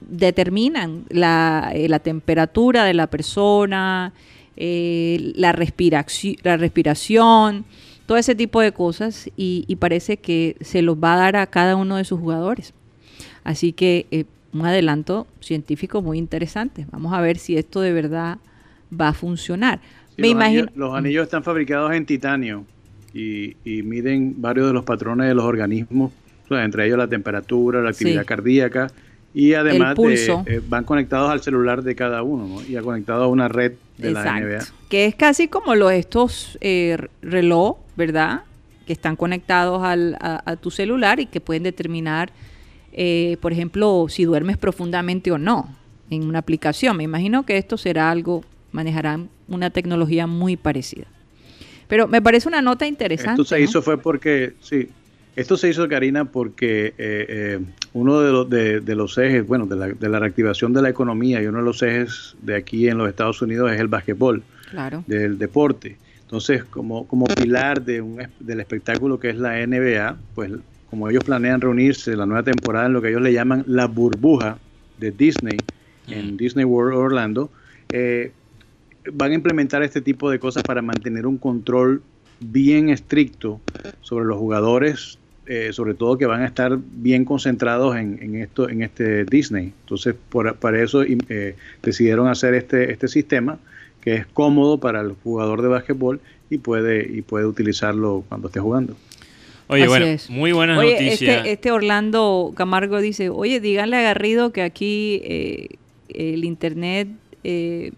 [0.00, 4.12] determinan la, eh, la temperatura de la persona,
[4.56, 7.64] eh, la, respiraci- la respiración,
[8.06, 11.46] todo ese tipo de cosas y, y parece que se los va a dar a
[11.46, 12.74] cada uno de sus jugadores.
[13.44, 16.86] Así que eh, un adelanto científico muy interesante.
[16.90, 18.38] Vamos a ver si esto de verdad
[18.98, 19.80] va a funcionar.
[20.16, 20.60] Sí, Me los, imagino.
[20.62, 22.64] anillos, los anillos están fabricados en titanio
[23.14, 26.10] y, y miden varios de los patrones de los organismos,
[26.44, 28.26] o sea, entre ellos la temperatura, la actividad Sí.
[28.26, 28.90] cardíaca
[29.32, 30.02] y además de-
[30.46, 32.62] eh, van conectados al celular de cada uno ¿no?
[32.62, 34.22] y conectados a una red de la.
[34.40, 34.64] NBA.
[34.88, 38.42] Que es casi como los estos eh, reloj, ¿verdad?
[38.86, 42.30] Que están conectados al- a, a tu celular y que pueden determinar,
[42.92, 45.76] eh, por ejemplo, si duermes profundamente o no
[46.10, 46.96] en una aplicación.
[46.96, 51.06] Me imagino que esto será algo, manejarán una tecnología muy parecida.
[51.86, 53.42] Pero me parece una nota interesante.
[53.42, 54.88] Esto se fue porque, sí,
[55.36, 57.58] esto se hizo, Karina, porque eh, eh,
[57.92, 60.88] uno de los, de, de los ejes, bueno, de la, de la reactivación de la
[60.90, 64.42] economía y uno de los ejes de aquí en los Estados Unidos es el basquetbol,
[64.70, 65.02] Claro.
[65.06, 65.96] del deporte.
[66.22, 70.52] Entonces, como, como pilar de un, del espectáculo que es la NBA, pues
[70.88, 74.58] como ellos planean reunirse la nueva temporada en lo que ellos le llaman la burbuja
[74.98, 75.58] de Disney,
[76.08, 76.36] en Mm.
[76.36, 77.50] Disney World Orlando,
[77.92, 78.32] eh,
[79.12, 82.02] van a implementar este tipo de cosas para mantener un control
[82.40, 83.60] bien estricto
[84.00, 88.68] sobre los jugadores, eh, sobre todo que van a estar bien concentrados en, en esto,
[88.68, 89.72] en este Disney.
[89.82, 93.58] Entonces, por, para eso eh, decidieron hacer este, este sistema
[94.00, 98.60] que es cómodo para el jugador de básquetbol y puede, y puede utilizarlo cuando esté
[98.60, 98.96] jugando.
[99.66, 100.30] Oye, Así bueno, es.
[100.30, 101.36] muy buenas Oye, noticias.
[101.38, 105.68] este, este Orlando Camargo dice, oye, díganle a Garrido que aquí eh,
[106.08, 107.08] el internet
[107.44, 107.92] eh,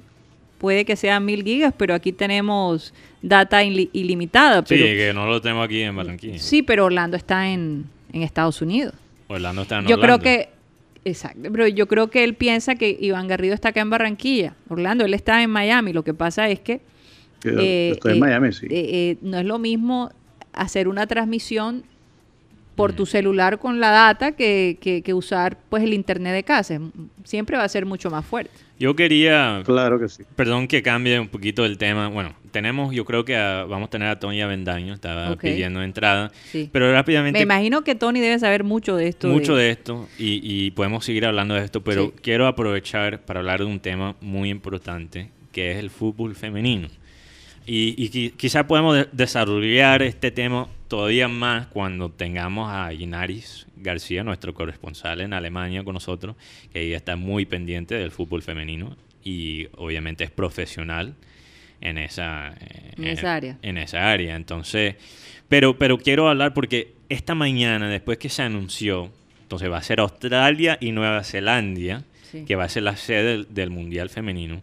[0.63, 4.61] puede que sea mil gigas, pero aquí tenemos data ili- ilimitada.
[4.65, 6.39] Sí, Pero, que no lo tenemos aquí en Barranquilla.
[6.39, 7.85] sí, pero Orlando está en,
[8.15, 8.95] en Estados Unidos.
[9.29, 10.23] Orlando está en Yo creo Orlando.
[10.25, 10.49] que,
[11.05, 14.55] exacto, pero yo creo que él piensa que Iván Garrido está acá en Barranquilla.
[14.71, 15.93] Orlando, él está en Miami.
[15.93, 16.81] Lo que pasa es que
[17.45, 18.67] Yo eh, estoy en eh, Miami, sí.
[18.67, 20.11] eh, eh, no es lo mismo
[20.55, 21.83] hacer una transmisión
[22.75, 26.79] por tu celular con la data que, que- que usar pues el internet de casa.
[27.25, 28.51] Siempre va a ser mucho más fuerte.
[28.79, 30.25] Yo quería, Claro que sí.
[30.35, 32.09] perdón que cambie un poquito el tema.
[32.09, 36.33] Bueno, tenemos, yo creo que a- vamos a tener a Tony Avendaño, estaba pidiendo entrada.
[36.51, 36.68] Sí.
[36.73, 39.29] Pero rápidamente, Me imagino que Tony debe saber mucho de esto.
[39.29, 42.12] mucho de esto y, y podemos seguir hablando de esto, pero Sí.
[42.23, 46.89] quiero aprovechar para hablar de un tema muy importante que es el fútbol femenino.
[47.67, 53.67] Y, y qui- quizá podemos de- desarrollar este tema todavía más cuando tengamos a Ginaris
[53.77, 56.37] García, nuestro corresponsal en Alemania con nosotros,
[56.73, 61.15] que ella está muy pendiente del fútbol femenino y obviamente es profesional
[61.81, 63.59] en esa, eh, En esa área.
[63.63, 64.37] en esa área.
[64.37, 64.97] Entonces,
[65.49, 69.11] pero, pero quiero hablar porque esta mañana, después que se anunció,
[69.43, 72.45] entonces va a ser Australia y Nueva Zelanda, Sí.
[72.47, 74.63] que va a ser la sede del, del Mundial Femenino.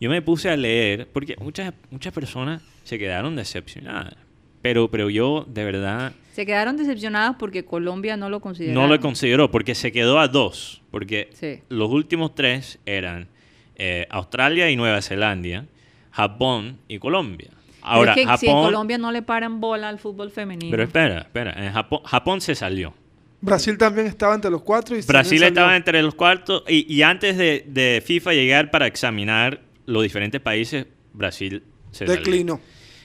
[0.00, 4.14] Yo me puse a leer, porque muchas, muchas personas se quedaron decepcionadas.
[4.62, 8.74] Pero, pero yo, de verdad, Se quedaron decepcionados porque Colombia no lo consideró.
[8.74, 10.82] no lo consideró, porque se quedó a dos.
[10.90, 11.60] Porque Sí.
[11.68, 13.28] los últimos tres eran
[13.76, 15.64] eh, Australia y Nueva Zelanda,
[16.10, 17.50] Japón y Colombia.
[17.82, 18.38] Ahora, es que Japón...
[18.40, 20.70] si en Colombia no le paran bola al fútbol femenino.
[20.70, 21.52] Pero espera, espera.
[21.66, 22.92] En Japón, Japón se salió.
[23.40, 27.36] Brasil también estaba entre los cuatro y Brasil estaba entre los cuartos y, y antes
[27.36, 32.04] de, de FIFA llegar para examinar los diferentes países, Brasil se.
[32.04, 32.60] Declinó.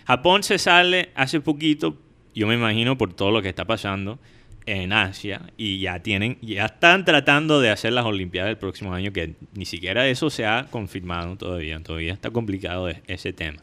[0.05, 1.97] Japón se sale hace poquito,
[2.35, 4.19] yo me imagino por todo lo que está pasando
[4.65, 9.13] en Asia y ya tienen, ya están tratando de hacer las Olimpiadas el próximo año
[9.13, 13.61] que ni siquiera eso se ha confirmado todavía, todavía está complicado e- ese tema.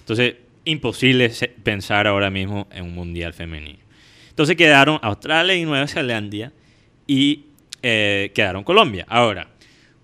[0.00, 1.30] Entonces, imposible
[1.62, 3.80] pensar ahora mismo en un mundial femenino.
[4.30, 6.52] Entonces quedaron Australia y Nueva Zelanda
[7.06, 7.44] y
[7.82, 9.04] eh, quedaron Colombia.
[9.08, 9.48] Ahora,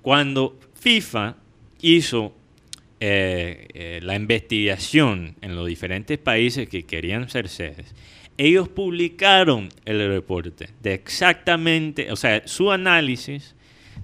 [0.02, 1.36] cuando FIFA
[1.80, 2.34] hizo
[3.00, 7.94] eh, eh, la investigación en los diferentes países que querían ser sedes,
[8.36, 13.54] ellos publicaron el reporte de exactamente, o sea, su análisis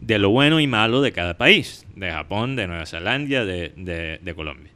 [0.01, 4.35] de lo bueno y malo de cada país, de Japón, de Nueva Zelanda, de, de-
[4.35, 4.71] Colombia.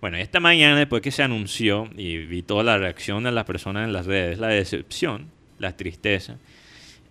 [0.00, 3.86] Bueno, esta mañana, después que se anunció y vi toda la reacción de las personas
[3.86, 6.36] en las redes, la decepción, la tristeza,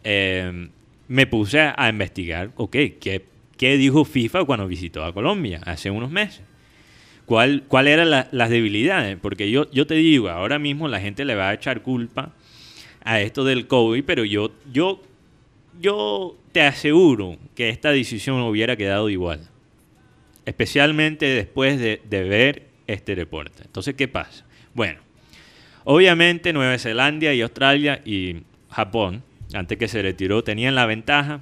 [0.04, 0.68] eh,
[1.08, 3.26] me puse a, a investigar, ok, ¿qué,
[3.58, 6.42] ¿qué dijo FIFA cuando visitó a Colombia hace unos meses?
[7.26, 9.18] ¿Cuál, cuál eran la- las debilidades?
[9.22, 12.34] Porque yo, yo te digo, ahora mismo la gente le va a echar culpa
[13.04, 15.02] a esto del COVID, pero yo, yo,
[15.80, 19.42] yo te aseguro que esta decisión hubiera quedado igual.
[20.46, 23.64] Especialmente después de, ver este reporte.
[23.64, 24.46] Entonces, ¿qué pasa?
[24.74, 25.00] Bueno,
[25.84, 31.42] obviamente Nueva Zelanda y Australia y Japón, antes que se retiró, tenían la ventaja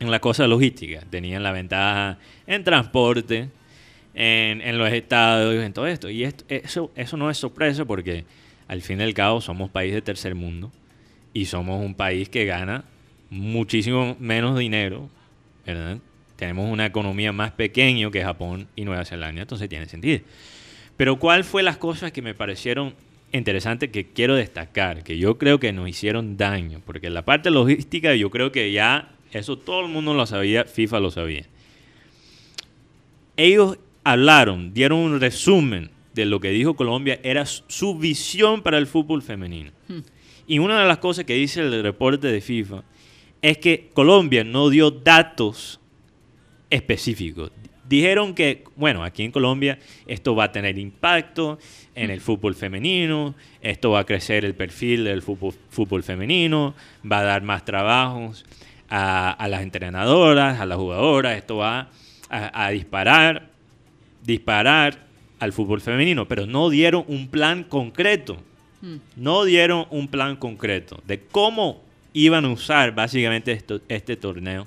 [0.00, 1.00] en la cosa logística.
[1.10, 3.48] Tenían la ventaja en transporte,
[4.14, 6.08] en, en los estados, en todo esto.
[6.10, 8.24] Y esto- eso, eso no es sorpresa porque
[8.68, 10.72] al fin y al cabo somos país de tercer mundo
[11.32, 12.84] y somos un país que gana
[13.30, 15.08] muchísimo menos dinero,
[15.66, 15.98] ¿verdad?
[16.36, 20.20] Tenemos una economía más pequeña que Japón y Nueva Zelanda, entonces tiene sentido.
[20.96, 22.94] Pero ¿cuál fue las cosas que me parecieron
[23.32, 26.80] interesantes que quiero destacar, que yo creo que nos hicieron daño?
[26.86, 31.00] Porque la parte logística yo creo que ya eso todo el mundo lo sabía, FIFA
[31.00, 31.44] lo sabía.
[33.36, 38.86] Ellos hablaron, dieron un resumen de lo que dijo Colombia, era su- visión para el
[38.86, 39.72] fútbol femenino.
[40.46, 42.82] Y una de las cosas que dice el reporte de FIFA
[43.42, 45.80] es que Colombia no dio datos
[46.70, 47.50] específicos.
[47.88, 51.58] Dijeron que, bueno, aquí en Colombia esto va a tener impacto
[51.94, 56.74] en el fútbol femenino, esto va a crecer el perfil del fútbol, fútbol femenino,
[57.10, 58.44] va a dar más trabajos
[58.88, 61.90] a, a las entrenadoras, a las jugadoras, esto va
[62.30, 63.50] a, a disparar,
[64.24, 65.04] disparar
[65.38, 68.38] al fútbol femenino, pero no dieron un plan concreto
[69.16, 71.80] no dieron un plan concreto de cómo
[72.12, 74.66] iban a usar básicamente esto- este torneo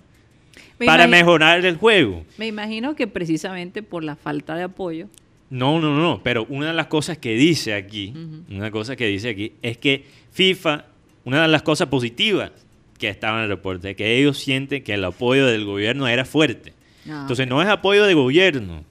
[0.79, 2.25] Me para mejorar el juego.
[2.39, 5.07] Me imagino que precisamente por la falta de apoyo.
[5.51, 8.11] No, no, no, pero una de las cosas que dice aquí,
[8.49, 10.85] una cosa que dice aquí es que FIFA,
[11.23, 12.51] una de las cosas positivas
[12.97, 16.25] que estaba en el reporte, es que ellos sienten que el apoyo del gobierno era
[16.25, 16.73] fuerte.
[17.07, 18.83] Ah, Entonces no es apoyo de gobierno,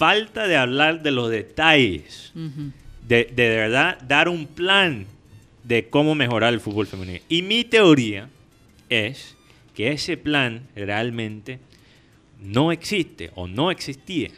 [0.00, 2.32] falta de hablar de los detalles.
[3.06, 5.04] De, de verdad dar un plan
[5.62, 7.18] de cómo mejorar el fútbol femenino.
[7.28, 8.30] Y mi teoría
[8.88, 9.36] es
[9.74, 11.58] que ese plan realmente
[12.40, 14.30] no existe o no existía.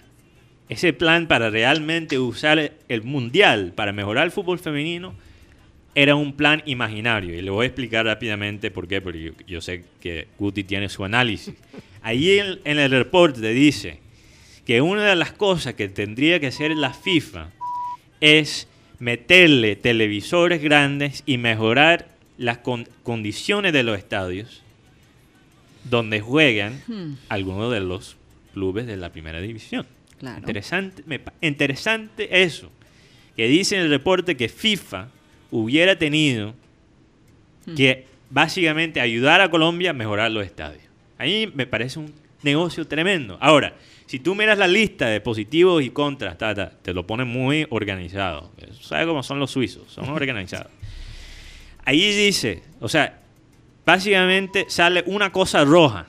[0.68, 5.14] Ese plan para realmente usar el mundial para mejorar el fútbol femenino
[5.94, 7.38] era un plan imaginario.
[7.38, 10.88] Y le voy a explicar rápidamente por qué, porque yo, yo sé que Guti tiene
[10.88, 11.54] su análisis.
[12.02, 14.01] Ahí en, en el reporte dice
[14.66, 17.50] que una de las cosas que tendría que hacer la FIFA
[18.20, 22.08] es meterle televisores grandes y mejorar
[22.38, 24.62] las con- condiciones de los estadios
[25.84, 28.16] donde juegan Hmm, algunos de los
[28.54, 29.86] clubes de la primera división.
[30.20, 30.38] claro.
[30.38, 32.70] Interesante, me pa- interesante eso.
[33.36, 35.08] Que dice en el reporte que FIFA
[35.50, 36.54] hubiera tenido
[37.66, 37.74] Hmm.
[37.74, 40.82] que básicamente ayudar a Colombia a mejorar los estadios.
[41.18, 43.36] Ahí me parece un negocio tremendo.
[43.40, 43.74] Ahora,
[44.12, 47.66] si tú miras la lista de positivos y contras, ta, ta, te lo ponen muy
[47.70, 48.50] organizado.
[48.78, 49.90] ¿Sabes cómo son los suizos?
[49.90, 50.70] Son organizados.
[51.86, 53.20] Ahí dice, o sea,
[53.86, 56.08] básicamente sale una cosa roja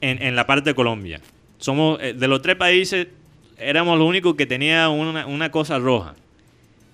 [0.00, 1.20] en, en la parte de Colombia.
[1.58, 3.08] Somos, eh, de los tres países,
[3.58, 6.14] éramos los únicos que tenía una, una cosa roja,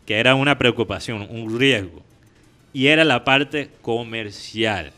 [0.06, 2.02] que era una preocupación, un riesgo.
[2.72, 4.94] Y era la parte comercial.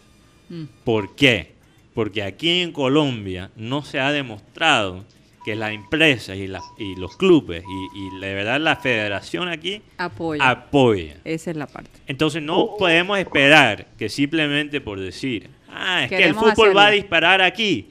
[0.48, 0.66] Mm.
[0.84, 1.53] ¿Por qué?
[1.94, 5.04] Porque aquí en Colombia no se ha demostrado
[5.44, 9.82] que las empresas y, las- y los clubes y, y de verdad la federación aquí
[9.98, 10.48] Apoya.
[10.50, 11.16] apoya.
[11.24, 11.90] Esa es la parte.
[12.06, 16.90] Entonces no podemos esperar que simplemente por decir, ah, es que el fútbol va a
[16.90, 17.88] disparar aquí,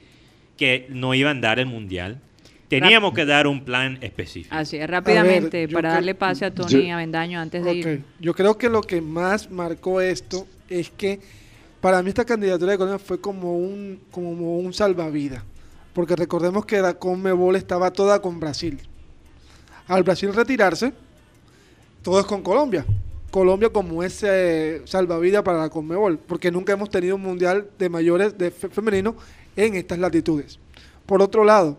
[0.56, 2.20] que no iban a dar el mundial.
[2.68, 4.52] Teníamos que dar un plan específico.
[4.54, 8.02] Así es, rápidamente, para darle pase a Tony yo- Avendaño antes de ir.
[8.18, 11.20] Yo creo que lo que más marcó esto es que
[11.84, 15.42] para mí esta candidatura de Colombia fue como un, como un salvavidas.
[15.92, 18.80] Porque recordemos que la Conmebol estaba toda con Brasil.
[19.86, 20.94] Al Brasil retirarse,
[22.00, 22.86] todo es con Colombia.
[23.30, 28.38] Colombia como ese salvavidas para la Conmebol, porque nunca hemos tenido un mundial de mayores
[28.38, 29.14] de fe- femenino
[29.54, 30.58] en estas latitudes.
[31.04, 31.76] Por otro lado,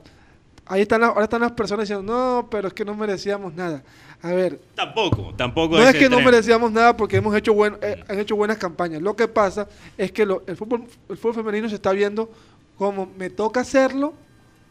[0.68, 3.82] ahí están ahora están las personas diciendo, no, pero es que no merecíamos nada.
[4.26, 5.78] A ver, Tampoco, tampoco.
[5.78, 9.00] no es que no merecíamos nada porque hemos hecho buen, eh, han hecho buenas campañas.
[9.02, 9.68] Lo que pasa
[9.98, 12.32] es que lo- el, fútbol, el fútbol femenino se está viendo
[12.76, 14.14] como me toca hacerlo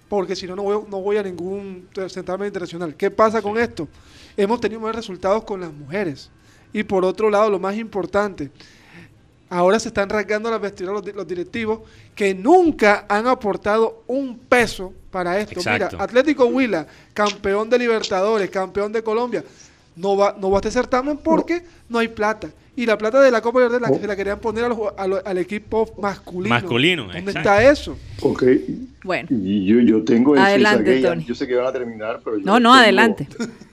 [0.09, 2.97] porque si no, no voy, no voy a ningún certamen internacional.
[2.97, 3.87] ¿Qué pasa con esto?
[4.37, 6.31] Hemos tenido buenos resultados con las mujeres.
[6.73, 8.51] Y por otro lado, lo más importante,
[9.49, 11.81] ahora se están rasgando las vestiduras los directivos
[12.17, 15.53] que nunca han aportado un peso para esto.
[15.61, 15.91] Exacto.
[15.93, 19.45] Mira, Atlético Huila, campeón de Libertadores, campeón de Colombia,
[19.95, 22.49] no va, no va a este certamen porque no hay plata.
[22.77, 23.97] Y la plata de la Copa Verde la, Oh.
[24.01, 26.53] se la querían poner a los ju- a lo- al equipo masculino.
[26.53, 27.39] Masculino, ¿Dónde exacto.
[27.39, 27.97] está eso?
[28.23, 28.43] Ok,
[29.05, 31.25] Bueno, y yo, yo tengo el Adelante, Gay, Tony.
[31.25, 33.29] Yo sé que van a terminar, pero yo no, no, adelante.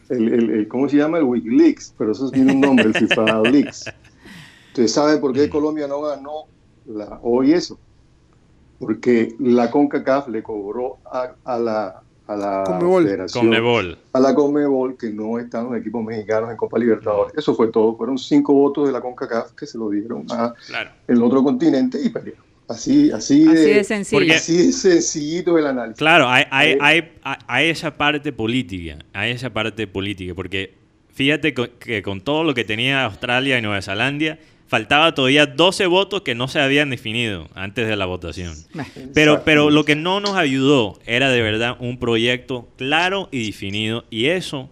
[0.10, 1.18] El, el- el- ¿Cómo se llama?
[1.18, 3.86] El Wikileaks, pero eso tiene un nombre, el FIFA Leaks.
[4.68, 6.46] ¿Ustedes saben por qué Colombia no ganó
[6.86, 7.80] la, hoy eso?
[8.82, 13.04] Porque la CONCACAF le cobró a, a la, a la Conmebol.
[13.04, 13.98] federación, Conmebol.
[14.14, 17.34] a la Conmebol, que no están los equipos mexicanos en Copa Libertadores.
[17.38, 17.96] Eso fue todo.
[17.96, 20.90] Fueron cinco votos de la CONCACAF que se lo dieron a Claro.
[21.08, 22.44] el otro continente y perdieron.
[22.68, 24.20] Así, así, Así de, de sencillo.
[24.20, 25.98] Porque- así de sencillito el análisis.
[25.98, 26.78] Claro, hay, hay, Eh.
[26.82, 30.74] hay, hay- hay esa parte política, hay esa parte política, porque
[31.10, 34.40] fíjate que con todo lo que tenía Australia y Nueva Zelanda,
[34.72, 38.56] faltaba todavía 12 votos que no se habían definido antes de la votación.
[39.14, 44.06] Pero, pero lo que no nos ayudó era de verdad un proyecto claro y definido,
[44.10, 44.70] y eso,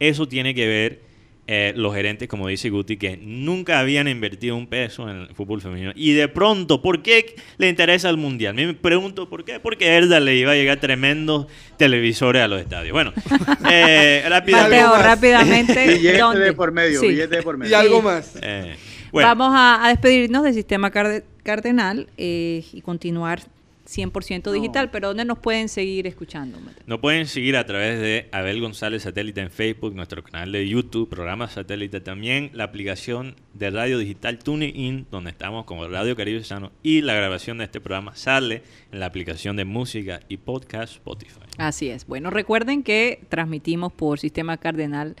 [0.00, 1.02] eso tiene que ver
[1.46, 5.62] eh, los gerentes, como dice Guti, que nunca habían invertido un peso en el fútbol
[5.62, 5.92] femenino.
[5.94, 8.54] Y de pronto, ¿por qué le interesa el mundial?
[8.56, 9.60] Me pregunto, ¿por qué?
[9.60, 12.92] Porque Herda le iba a llegar tremendos televisores a los estadios.
[12.92, 13.12] Bueno,
[13.70, 14.76] eh, rápidamente.
[14.76, 15.04] Mateo, más.
[15.06, 15.86] rápidamente.
[15.96, 17.06] Billete de por medio, Sí.
[17.06, 18.32] billete de por Y algo más.
[18.42, 18.76] eh,
[19.12, 23.40] bueno, Vamos a, a despedirnos del sistema carde- cardenal eh, y continuar
[23.88, 26.58] 100% digital, pero ¿dónde nos pueden seguir escuchando?
[26.86, 31.08] Nos pueden seguir a través de Abel González Satélite en Facebook, nuestro canal de YouTube,
[31.08, 36.70] programa Satélite también, la aplicación de radio digital TuneIn, donde estamos como Radio Caribe Sano,
[36.82, 41.40] y la grabación de este programa sale en la aplicación de música y podcast Spotify.
[41.56, 42.06] Así es.
[42.06, 45.16] Bueno, recuerden que transmitimos por sistema cardenal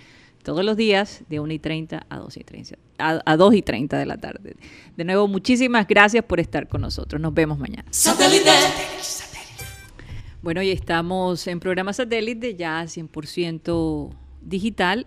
[0.48, 3.60] todos los días de 1 y 30 a 2 y 30, a, a 2 y
[3.60, 4.56] 30 de la tarde.
[4.96, 7.20] De nuevo, muchísimas gracias por estar con nosotros.
[7.20, 7.84] Nos vemos mañana.
[10.40, 15.06] Bueno, y estamos en programa satélite ya 100% digital,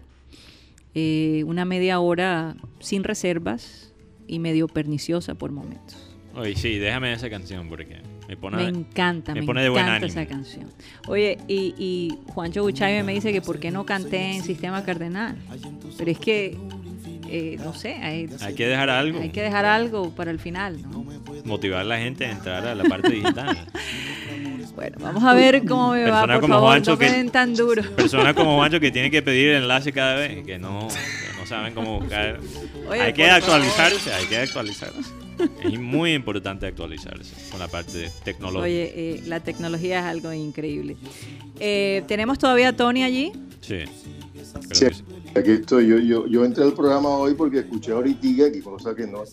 [0.93, 3.95] eh, una media hora sin reservas
[4.27, 5.97] y medio perniciosa por momentos.
[6.35, 7.97] Oye, sí, déjame esa canción porque
[8.31, 8.57] me pone...
[8.57, 10.21] Me encanta, me me, pone de buen encanta ánimo.
[10.21, 10.67] esa canción.
[11.09, 15.35] Oye, y, y Juancho Buchaibe me dice que por qué no canté en Sistema Cardenal.
[15.97, 16.57] Pero es que,
[17.31, 20.81] eh, no sé, hay, Hay que dejar algo, hay que dejar algo para el final,
[20.81, 21.05] ¿no?
[21.45, 23.57] motivar a la gente a entrar a la parte digital.
[24.75, 27.11] Bueno, vamos a ver cómo me va, Persona por como favor, Juancho no me que-
[27.11, 27.83] den tan duro.
[27.95, 31.45] Personas como Juancho que tiene que pedir el enlace cada vez, que no, que no
[31.45, 32.39] saben cómo buscar.
[32.89, 35.11] Oye, hay que actualizarse, hay que actualizarse.
[35.63, 38.63] Es muy importante actualizarse con la parte tecnológica.
[38.65, 40.95] Oye, eh, la tecnología es algo increíble.
[41.59, 43.33] Eh, ¿Tenemos todavía a Tony allí?
[43.59, 43.83] Sí.
[43.83, 45.03] Creo Sí, que sí.
[45.39, 45.87] Aquí estoy.
[45.87, 49.23] Yo, yo, yo entré al programa hoy porque escuché ahorita, que cosa que no,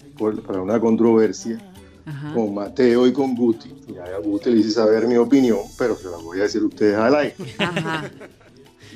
[0.47, 1.59] para una controversia,
[2.05, 2.35] Ajá.
[2.35, 3.75] con Mateo y con Guti.
[3.89, 6.67] Y a Guti le hice saber mi opinión, pero se la voy a decir a
[6.67, 7.35] ustedes al aire.
[7.59, 8.11] Ajá.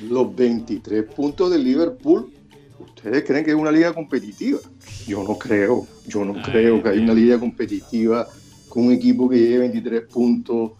[0.09, 2.31] Los 23 puntos de Liverpool,
[2.79, 4.59] ¿ustedes creen que es una liga competitiva?
[5.07, 5.87] Yo no creo.
[6.07, 8.27] Yo no Ay, creo que hay una liga competitiva
[8.67, 10.71] con un equipo que lleve 23 puntos,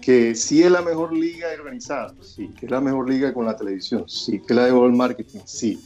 [0.00, 3.56] que sí es la mejor liga organizada, sí, que es la mejor liga con la
[3.56, 5.78] televisión, sí, que es la de el marketing, sí,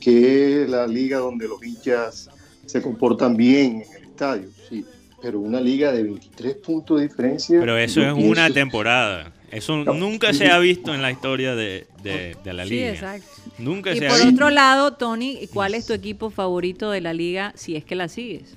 [0.00, 2.28] que es la liga donde los hinchas
[2.66, 4.84] se comportan bien en el estadio, sí,
[5.20, 7.60] pero una liga de 23 puntos de diferencia.
[7.60, 9.32] Pero eso es pienso- una temporada.
[9.50, 10.38] Eso No, nunca sí.
[10.40, 12.90] se ha visto en la historia de, de- de la Sí, liga.
[12.92, 13.26] exacto.
[13.58, 14.30] Nunca Y se por ha visto.
[14.32, 18.08] otro lado, Tony, ¿cuál es tu equipo favorito de la liga si es que la
[18.08, 18.54] sigues?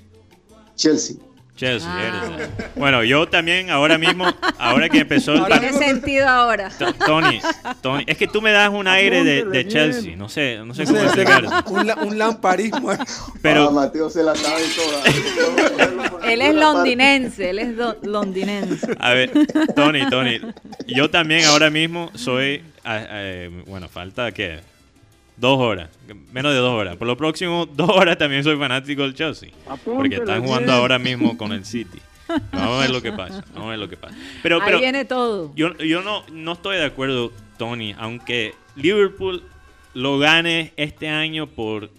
[0.76, 1.16] Chelsea.
[1.56, 1.96] Chelsea, Ah.
[2.36, 2.48] ¿verdad?
[2.74, 4.26] Bueno, yo también ahora mismo,
[4.58, 6.68] ahora que empezó el Tiene sentido ahora.
[6.70, 7.40] To- Tony,
[7.80, 10.84] Tony, es que tú me das un aire de, de Chelsea, no sé, no sé
[10.84, 11.50] cómo explicarlo.
[11.68, 12.90] un, la- un lamparismo.
[13.40, 16.22] Pero Ah, Mateo se la sabe toda.
[16.32, 18.96] Él es londinense, él es do- londinense.
[18.98, 19.30] A ver,
[19.76, 20.40] Tony, Tony,
[20.86, 24.58] yo también ahora mismo soy, ah, eh, bueno, falta que
[25.36, 25.90] dos horas,
[26.32, 26.96] menos de dos horas.
[26.96, 29.50] Por lo próximo dos horas también soy fanático del Chelsea,
[29.84, 31.98] porque están jugando ahora mismo con el City.
[32.52, 34.16] Vamos a ver lo que pasa, vamos a ver lo que pasa.
[34.42, 35.52] Pero, Ahí pero viene todo.
[35.54, 39.42] yo, yo no, no estoy de acuerdo, Tony, aunque Liverpool
[39.92, 41.90] lo gane este año por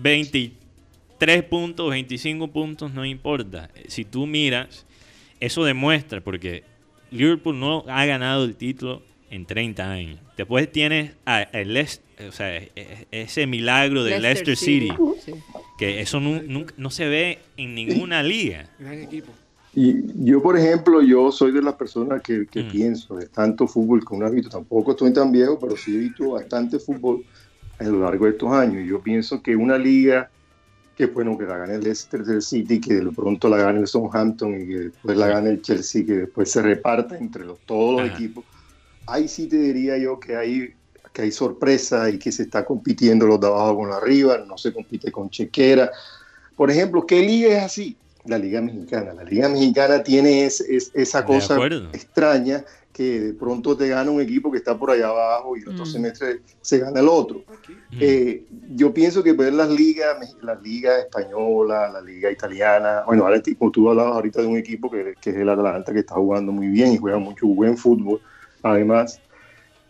[0.00, 3.70] 23 puntos, 25 puntos, no importa.
[3.88, 4.86] Si tú miras,
[5.40, 6.64] eso demuestra, porque
[7.10, 10.20] Liverpool no ha ganado el título en 30 años.
[10.36, 14.88] Después tienes a, el Leic- o sea, e- e- ese milagro de Leicester, City,
[15.24, 15.32] Sí.
[15.78, 18.68] que eso nu- nunca- no se ve en ninguna liga.
[18.78, 19.32] Gran equipo.
[19.76, 22.70] Y yo, por ejemplo, yo soy de las personas que, que Mm.
[22.70, 24.48] pienso de tanto fútbol que uno ha visto.
[24.50, 27.24] Tampoco estoy tan viejo, pero sí he visto bastante fútbol
[27.80, 28.84] a lo largo de estos años.
[28.84, 30.30] Y yo pienso que una liga
[30.96, 34.54] que, bueno, que la gane el Leicester City, que de pronto la gane el Southampton
[34.62, 38.08] y que después la gane el Chelsea, que después se reparta entre los, todos los
[38.08, 38.16] Ajá.
[38.16, 38.44] equipos.
[39.08, 40.72] Ahí sí te diría yo que hay,
[41.14, 44.58] que hay sorpresa y que se está compitiendo los de abajo con los arriba, no
[44.58, 45.90] se compite con chequera.
[46.56, 47.96] Por ejemplo, ¿qué liga es así?
[48.26, 49.12] La Liga Mexicana.
[49.14, 51.88] La Liga Mexicana tiene es- es- esa De cosa acuerdo.
[51.92, 55.68] extraña que de pronto te gana un equipo que está por allá abajo y el
[55.68, 55.86] otro Mm.
[55.88, 57.44] semestre se gana el otro.
[57.90, 57.98] Mm.
[58.00, 58.44] Eh,
[58.74, 63.70] yo pienso que ver las ligas, la liga española, la liga italiana, bueno, ahora tipo,
[63.70, 66.68] tú hablabas ahorita de un equipo que, que es el Atlanta que está jugando muy
[66.68, 68.20] bien y juega mucho buen fútbol,
[68.62, 69.20] además,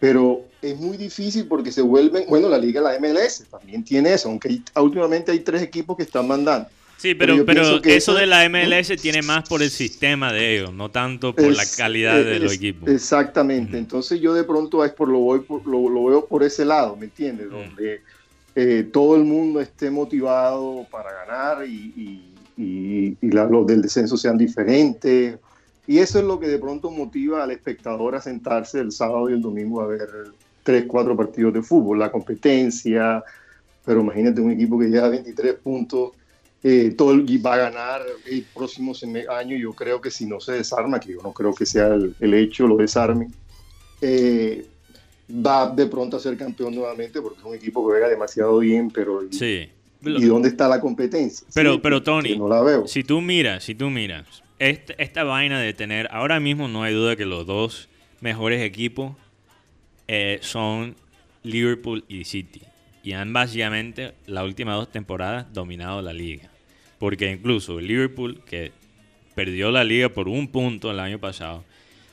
[0.01, 4.29] pero es muy difícil porque se vuelven, bueno, la liga, la MLS también tiene eso,
[4.29, 6.69] aunque últimamente hay tres equipos que están mandando.
[6.97, 10.57] Sí, Pero pero, que eso eso- de la MLS tiene más por el sistema de
[10.57, 12.89] ellos, no tanto por la Es- calidad de es- los equipos.
[12.89, 13.77] Exactamente.
[13.77, 16.97] Entonces yo de pronto es por lo, voy por- lo, lo veo por ese lado,
[16.97, 17.51] ¿me entiendes?
[17.51, 18.01] Donde
[18.57, 21.93] eh, todo el mundo esté motivado para ganar y,
[22.57, 25.37] y- y- y la- los del descenso sean diferentes.
[25.87, 29.33] Y eso es lo que de pronto motiva al espectador a sentarse el sábado y
[29.35, 30.09] el domingo a ver
[30.65, 33.23] tres, cuatro partidos de fútbol, la competencia.
[33.85, 36.12] Pero imagínate un equipo que lleva 23 puntos,
[36.62, 38.93] eh, todo el, y va a ganar el próximo
[39.31, 39.57] año.
[39.57, 42.35] Yo creo que si no se desarma, que yo no creo que sea el, el
[42.35, 43.29] hecho, lo desarme,
[44.01, 44.67] eh,
[45.31, 48.91] va de pronto a ser campeón nuevamente porque es un equipo que juega demasiado bien,
[48.91, 49.69] pero ¿y, Sí.
[50.03, 51.47] ¿y dónde está la competencia?
[51.55, 52.87] Pero- Sí, pero, Tony, no la veo.
[52.87, 56.95] Si tú miras, si tú miras, este- esta vaina de tener, ahora mismo no hay
[56.95, 57.89] duda que los dos
[58.21, 59.15] mejores equipos
[60.09, 60.96] eh, son
[61.42, 62.62] Liverpool y City.
[63.02, 66.50] Y han básicamente las últimas dos temporadas dominado la liga.
[66.98, 68.72] Porque incluso Liverpool, que
[69.34, 71.64] perdió la liga por un punto el año pasado,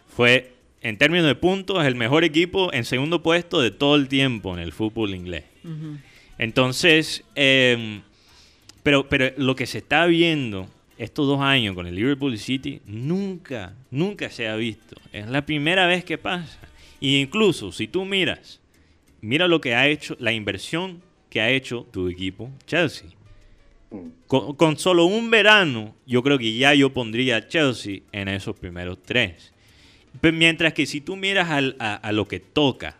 [0.08, 4.54] fue en términos de puntos el mejor equipo en segundo puesto de todo el tiempo
[4.54, 5.46] en el fútbol inglés.
[6.38, 8.02] Entonces, eh,
[8.84, 10.68] pero, pero lo que se está viendo
[10.98, 14.96] estos dos años con el Liverpool City, nunca, nunca se ha visto.
[15.12, 16.60] Es la primera vez que pasa.
[17.02, 18.62] Y incluso si tú miras,
[19.20, 23.10] mira lo que ha hecho, la inversión que ha hecho tu equipo, Chelsea.
[24.28, 29.04] Con, solo un verano, yo creo que ya yo pondría a Chelsea en esos primeros
[29.04, 29.52] tres.
[30.22, 32.98] Mientras que si tú miras a, a lo que toca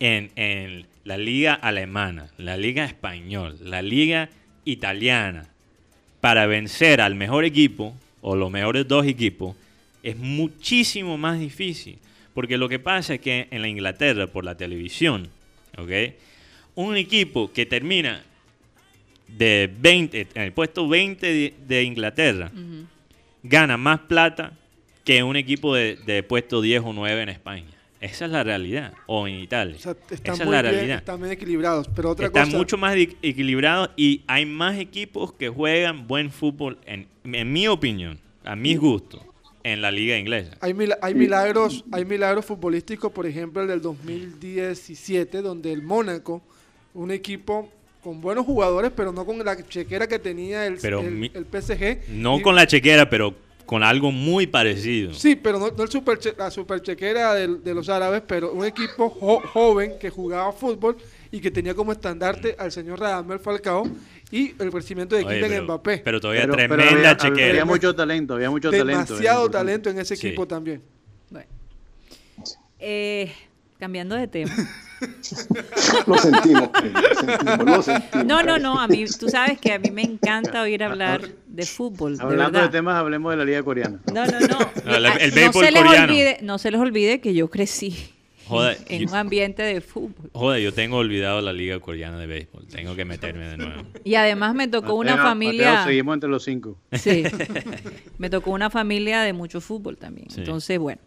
[0.00, 4.30] en, en la liga alemana, la liga española, la liga
[4.64, 5.48] italiana,
[6.20, 9.56] para vencer al mejor equipo o los mejores dos equipos,
[10.02, 11.98] es muchísimo más difícil.
[12.34, 15.28] Porque lo que pasa es que en la Inglaterra, por la televisión,
[15.78, 15.90] ¿ok?
[16.74, 18.22] un equipo que termina
[19.28, 22.50] de 20, en el puesto 20 de, de Inglaterra,
[23.42, 24.52] gana más plata
[25.04, 27.66] que un equipo de, de puesto 10 o 9 en España.
[28.00, 28.94] Esa es la realidad.
[29.06, 29.76] O en Italia.
[29.76, 30.98] O sea, están Esa es la bien, realidad.
[30.98, 31.88] están bien equilibrados.
[31.94, 36.78] Pero otra Están cosa, mucho más equilibrados y hay más equipos que juegan buen fútbol,
[36.84, 39.22] en, en mi opinión, a mis gustos,
[39.64, 40.56] en la liga inglesa.
[40.60, 46.42] hay, mila- hay milagros, hay milagros futbolísticos, por ejemplo el del 2017, donde el Mónaco,
[46.94, 47.70] un equipo
[48.02, 51.44] con buenos jugadores, pero no con la chequera que tenía el, Pero el, mi- el
[51.46, 52.08] PSG.
[52.10, 53.34] No Y- con la chequera, pero
[53.66, 55.14] con algo muy parecido.
[55.14, 58.52] Sí, pero no, no el super che- la super chequera del- de, los árabes, pero
[58.52, 60.96] un equipo jo- joven que jugaba fútbol
[61.30, 63.84] y que tenía como estandarte al señor Radamel Falcao
[64.30, 65.98] y el crecimiento de Kylian Mbappé.
[66.04, 67.48] pero todavía Pero- pero tremenda había, chequera.
[67.50, 69.14] había mucho talento, había mucho talento.
[69.14, 70.26] Demasiado talento en ese Sí.
[70.26, 70.82] equipo también.
[71.30, 71.46] Bueno.
[72.78, 73.32] Eh,
[73.82, 74.52] cambiando de tema.
[76.06, 78.24] Lo sentimos, lo sentimos, lo sentimos.
[78.24, 81.66] No, no, no, a mí, tú sabes que a mí me encanta oír hablar de
[81.66, 83.98] fútbol, Hablando de, temas, hablemos de la Liga Coreana.
[84.14, 84.58] No, no, no.
[84.84, 86.04] No, el- el no béisbol se les coreano.
[86.12, 88.11] olvide, no se les olvide que yo crecí
[88.52, 90.30] Joder, en yo- un ambiente de fútbol.
[90.32, 92.66] Joder, yo tengo olvidado la liga coreana de béisbol.
[92.68, 93.82] Tengo que meterme de nuevo.
[94.04, 95.70] Y además me tocó una familia.
[95.72, 96.76] Mateo, seguimos entre los cinco.
[96.92, 97.22] Sí.
[98.18, 100.30] Me tocó una familia de mucho fútbol también.
[100.30, 100.40] Sí.
[100.40, 101.00] Entonces, bueno.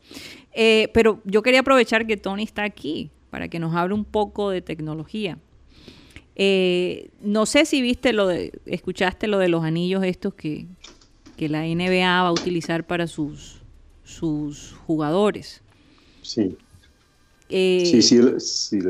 [0.54, 4.50] Eh, pero yo quería aprovechar que Tony está aquí para que nos hable un poco
[4.50, 5.38] de tecnología.
[6.36, 10.66] Eh, no sé si viste lo de, escuchaste lo de los anillos estos que,
[11.38, 13.62] que la NBA va a utilizar para sus,
[14.04, 15.62] sus jugadores.
[16.22, 16.58] Sí,
[17.50, 18.82] Eh, sí, sí, sí,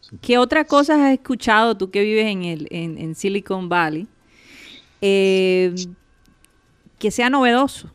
[0.00, 0.18] sí.
[0.20, 4.08] ¿Qué otras cosas has escuchado tú que vives en, el, en, en Silicon Valley
[5.00, 5.72] eh,
[6.98, 7.90] que sea novedoso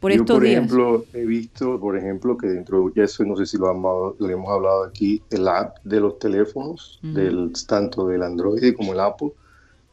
[0.00, 0.62] por Yo, estos por días?
[0.62, 4.28] ejemplo, he visto, por ejemplo, que dentro de eso, no sé si lo, hemos- lo
[4.28, 9.32] hemos hablado aquí, el app de los teléfonos, del, tanto del Android como el Apple,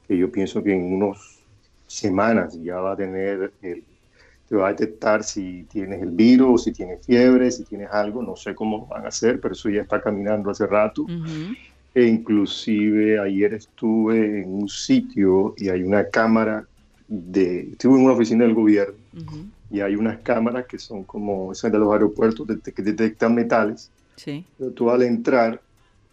[0.08, 1.20] que yo pienso que en unas
[1.88, 3.86] semanas ya va a tener, el,
[4.52, 8.36] te va a detectar si tienes el virus, si tienes fiebre, si tienes algo, no
[8.36, 11.04] sé cómo van a hacer, pero eso ya está caminando hace rato.
[11.04, 11.56] Ujú.
[11.94, 16.68] E inclusive ayer estuve en un sitio y hay una cámara
[17.08, 21.54] de, estuve en una oficina del gobierno Ujú, y hay unas cámaras que son como
[21.54, 22.46] esas de los aeropuertos
[22.76, 23.90] que detectan metales.
[24.18, 24.46] Sí.
[24.58, 25.62] Pero tú al entrar,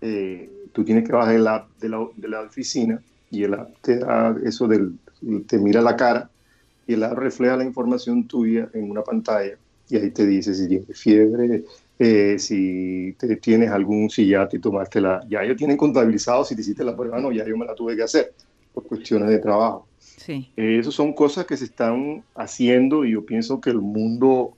[0.01, 3.69] eh, tú tienes que bajar el app de la, de la oficina y el app
[3.81, 4.93] te da eso del,
[5.49, 6.31] te mira la cara
[6.89, 9.57] y app refleja la información tuya en una pantalla
[9.91, 11.65] y ahí te dice si tienes fiebre,
[11.99, 16.55] eh, si te, tienes algún, si ya te tomaste la, ya ellos tienen contabilizado si
[16.55, 18.33] te hiciste la prueba, no, ya yo me la tuve que hacer
[18.73, 19.87] por cuestiones de trabajo.
[19.99, 20.51] Sí.
[20.57, 24.57] Eh, Esas son cosas que se están haciendo y yo pienso que el mundo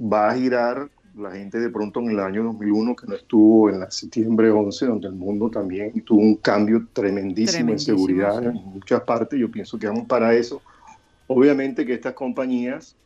[0.00, 0.88] va a girar.
[1.16, 4.86] La gente de pronto en el año 2001, que no estuvo en la septiembre 11,
[4.86, 8.46] donde el mundo también tuvo un cambio tremendísimo, Tremendísimo, en seguridad sí.
[8.46, 9.38] en muchas partes.
[9.38, 10.62] Yo pienso que vamos para eso.
[11.32, 12.96] Obviamente que estas compañías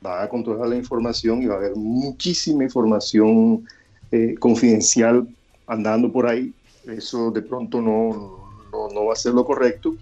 [0.00, 3.66] van a controlar la información y va a haber muchísima información
[4.10, 5.28] eh, confidencial
[5.66, 6.54] andando por ahí.
[6.86, 9.94] Eso de pronto no, no, no va a ser lo correcto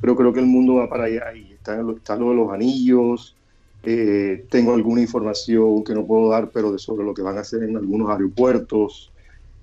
[0.00, 3.34] pero creo que el mundo va para allá y está, está lo de los anillos.
[3.82, 7.40] eh, tengo alguna información que no puedo dar, pero de sobre lo que van a
[7.40, 9.12] hacer en algunos aeropuertos.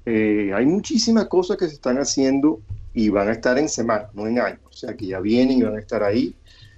[0.06, 2.60] Eh, hay muchísimas cosas que se están haciendo
[2.94, 4.60] y van a estar en semanas, no en años.
[4.70, 6.36] O sea, que ya vienen y van a estar ahí.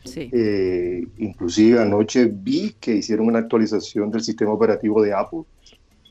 [0.08, 0.30] Sí.
[0.32, 5.42] Eh, inclusive anoche vi que hicieron una actualización del sistema operativo de Apple.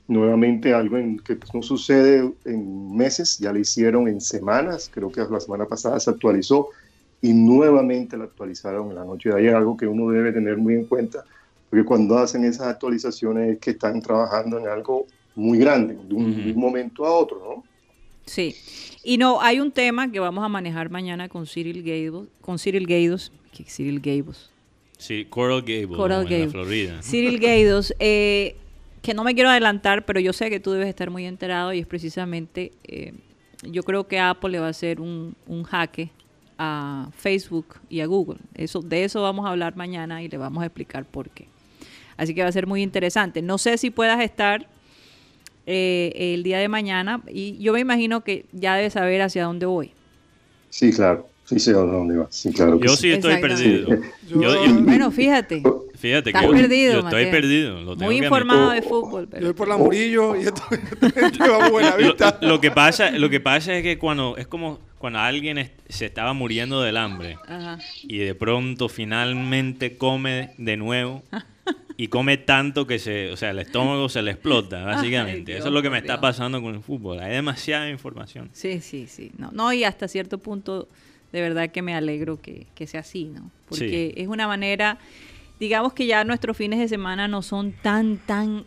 [0.08, 5.20] Nuevamente algo en- que no sucede en meses, ya lo hicieron en semanas, creo que
[5.28, 6.68] la semana pasada se actualizó
[7.20, 10.74] y nuevamente la actualizaron en la noche de ayer, algo que uno debe tener muy
[10.74, 11.24] en cuenta,
[11.68, 16.30] porque cuando hacen esas actualizaciones es que están trabajando en algo muy grande, de un,
[16.30, 16.40] Ujú.
[16.40, 17.64] de un momento a otro, ¿no?
[18.26, 18.54] Sí.
[19.02, 21.82] Y no, hay un tema que vamos a manejar mañana con Cyril
[22.40, 22.96] con que
[23.64, 24.50] Cyril Gables,
[24.98, 26.46] Sí, Coral Gables, Coral en Gables.
[26.46, 27.02] la Florida.
[27.02, 28.56] Cyril Gaydos, eh,
[29.02, 31.80] que no me quiero adelantar, pero yo sé que tú debes estar muy enterado y
[31.80, 33.12] es precisamente, eh,
[33.62, 36.10] yo creo que Apple le va a hacer un, un jaque
[36.58, 38.38] a Facebook y a Google.
[38.54, 41.46] Eso, de eso vamos a hablar mañana y le vamos a explicar por qué.
[42.16, 43.42] Así que va a ser muy interesante.
[43.42, 44.66] No sé si puedas estar
[45.66, 49.66] eh, el día de mañana y yo me imagino que ya debes saber hacia dónde
[49.66, 49.90] voy.
[50.70, 52.78] Sí, claro, sí sé a dónde va, sí, claro.
[52.78, 53.02] que Yo sí.
[53.02, 53.88] sí estoy perdido.
[54.28, 55.62] Yo- Yo- yo- Bueno, fíjate,
[55.96, 57.30] fíjate que yo, perdido, yo estoy Mateo.
[57.30, 57.80] perdido.
[57.80, 59.24] lo tengo muy que informado de fútbol.
[59.24, 59.44] Yo Pero...
[59.46, 60.62] voy por la Murillo y esto
[61.02, 62.38] este va a buena vista.
[62.42, 65.70] Lo, lo que pasa, lo que pasa es que cuando es como cuando alguien es-
[65.88, 67.78] se estaba muriendo del hambre Ajá.
[68.02, 71.22] y de pronto finalmente come de nuevo
[71.98, 75.52] y come tanto que se, o sea, el estómago se le explota, básicamente.
[75.52, 77.20] Dios, Eso es lo que me está pasando con el fútbol.
[77.20, 78.50] Hay demasiada información.
[78.52, 79.32] Sí, sí, sí.
[79.38, 80.88] No, no, y hasta cierto punto
[81.32, 83.50] de verdad que me alegro que, que sea así, ¿no?
[83.68, 84.98] Porque es una manera
[85.58, 88.64] digamos que ya nuestros fines de semana no son tan, tan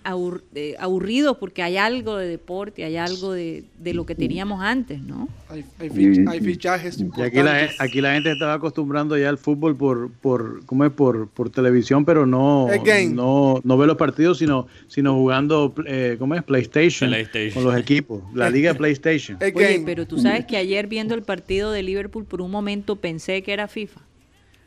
[0.55, 5.01] eh, aburridos porque hay algo de deporte, hay algo de, de lo que teníamos antes,
[5.01, 5.27] ¿no?
[5.49, 9.37] Hay, hay fich- hay fichajes Y aquí la, aquí la gente estaba acostumbrando ya al
[9.37, 10.91] fútbol por, por ¿cómo es?
[10.91, 12.67] Por, por televisión, pero no,
[13.15, 16.43] no, no ve los partidos, sino, sino jugando, eh, ¿cómo es?
[16.43, 17.53] PlayStation, PlayStation.
[17.63, 19.37] con los equipos, la liga de PlayStation.
[19.53, 23.43] Oye, pero tú sabes que ayer viendo el partido de Liverpool por un momento pensé
[23.43, 24.01] que era FIFA.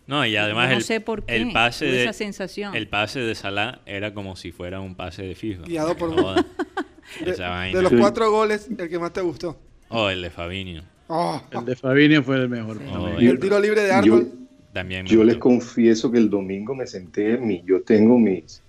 [0.07, 2.75] No, y además no el, sé por qué, el pase de esa sensación.
[2.75, 5.63] el pase de Salah era como si fuera un pase de FIFA.
[5.65, 6.35] Guiado por No
[7.25, 9.59] de, los cuatro goles, el que más te gustó.
[9.89, 10.83] Oh, el de Fabinho.
[11.09, 12.79] Oh, El de Fabinho fue el mejor.
[12.91, 14.33] Oh, y el tiro libre de Yo, Arnold.
[14.73, 18.63] También me yo les confieso que el domingo me senté, en mi, yo tengo mis,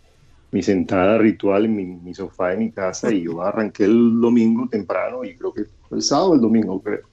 [0.51, 4.67] mi sentada ritual en mi, mi sofá de mi casa y yo arranqué el domingo
[4.67, 7.12] temprano y creo que fue el sábado o el domingo, creo.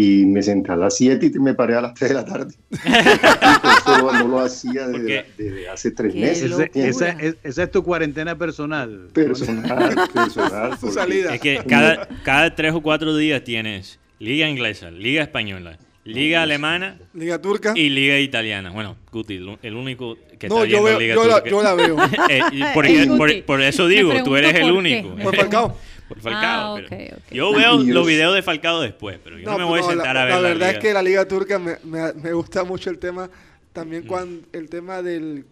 [0.00, 2.54] Y me senté a las 7 y me paré a las 3 de la tarde.
[2.84, 6.50] Eso no, lo hacía ¿Por desde, desde hace tres Qué meses.
[6.50, 6.68] locura.
[6.72, 9.08] Ese- esa, es- esa es tu cuarentena personal.
[9.12, 10.78] Personal, personal.
[10.80, 11.34] Su salida.
[11.34, 16.98] Es que cada, cada tres o cuatro días tienes Liga Inglesa, Liga Española, Liga Alemana
[17.12, 17.72] Liga Turca.
[17.74, 18.70] y Liga Italiana.
[18.70, 21.50] Bueno, Guti, el único que no, está yo, viendo veo, Liga yo, la, Turca.
[21.50, 21.96] yo la veo.
[22.30, 22.40] Eh,
[22.72, 22.86] por,
[23.18, 25.14] por- por eso digo, tú eres el único.
[25.16, 25.76] Por Falcao.
[26.08, 26.76] Por Falcao.
[26.76, 27.16] Ah, pero-.
[27.30, 30.22] Yo veo los videos de Falcao después, pero yo no, me voy a sentar la,
[30.22, 30.78] a ver la la, verdad liga.
[30.78, 33.28] es que la Liga Turca me, me- me gusta mucho el tema,
[33.72, 34.06] también Mm.
[34.06, 35.44] cuando el tema del,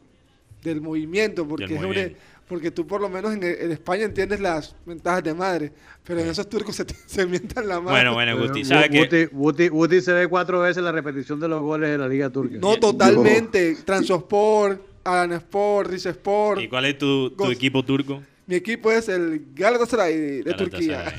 [0.62, 2.18] del movimiento, porque, Del es un- movimiento.
[2.48, 5.72] porque tú por lo menos en, en España entiendes las ventajas de madre,
[6.04, 8.09] pero en esos turcos se, te- se mientan la madre.
[8.11, 9.26] Bueno, bueno, Guti, ¿sabes qué?
[9.28, 12.30] Guti, Guti- Guti se ve cuatro veces la repetición de los goles de la Liga
[12.30, 12.57] Turca.
[12.59, 13.76] No, totalmente.
[13.84, 16.61] Transosport, Alansport, Rizesport.
[16.61, 18.22] ¿Y cuál es tu, equipo turco?
[18.47, 21.12] Mi equipo es el Galatasaray de, Turquía.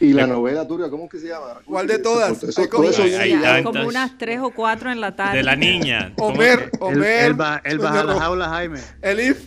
[0.00, 1.60] Y la novela turca, ¿cómo que se llama?
[1.64, 2.42] ¿Cuál de todas?
[2.42, 5.38] Eso- Hay como- Hay- hay hay unas tres o cuatro en la tarde.
[5.38, 6.12] De la niña.
[6.18, 7.24] ¿cómo Homer, se- Él, Homer.
[7.24, 8.80] él va, él baja la jaula, Jaime.
[9.00, 9.38] Elif.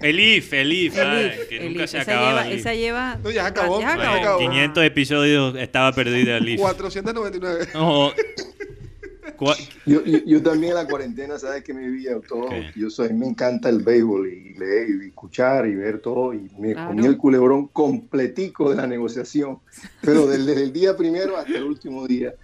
[0.00, 2.30] Elif, Elif, ay, Elif, que Elif, nunca se esa acababa.
[2.30, 2.60] lleva, Elif.
[2.60, 4.16] esa lleva No, ya acabó, ya acabó.
[4.16, 4.38] acabó.
[4.38, 6.60] 500 episodios estaba perdida Elif.
[6.60, 7.66] 499.
[7.74, 8.12] No,
[9.86, 12.18] Yo, yo, yo también en la cuarentena, ¿sabes qué me vivía?
[12.26, 12.70] Todo, ¿Qué?
[12.76, 16.72] yo soy, me encanta el béisbol y leer y escuchar y ver todo y me
[16.72, 16.88] Claro.
[16.90, 19.58] comí el culebrón completico de la negociación,
[20.00, 22.34] pero desde el día primero hasta el último día.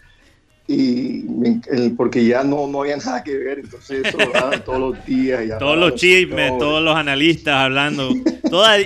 [0.67, 4.65] Y me- el- porque ya no, no había nada que ver, entonces eso lo daban
[4.65, 5.45] todos los días.
[5.45, 6.59] y todos los chismes, señores.
[6.59, 8.09] todos los analistas hablando.
[8.49, 8.77] Toda-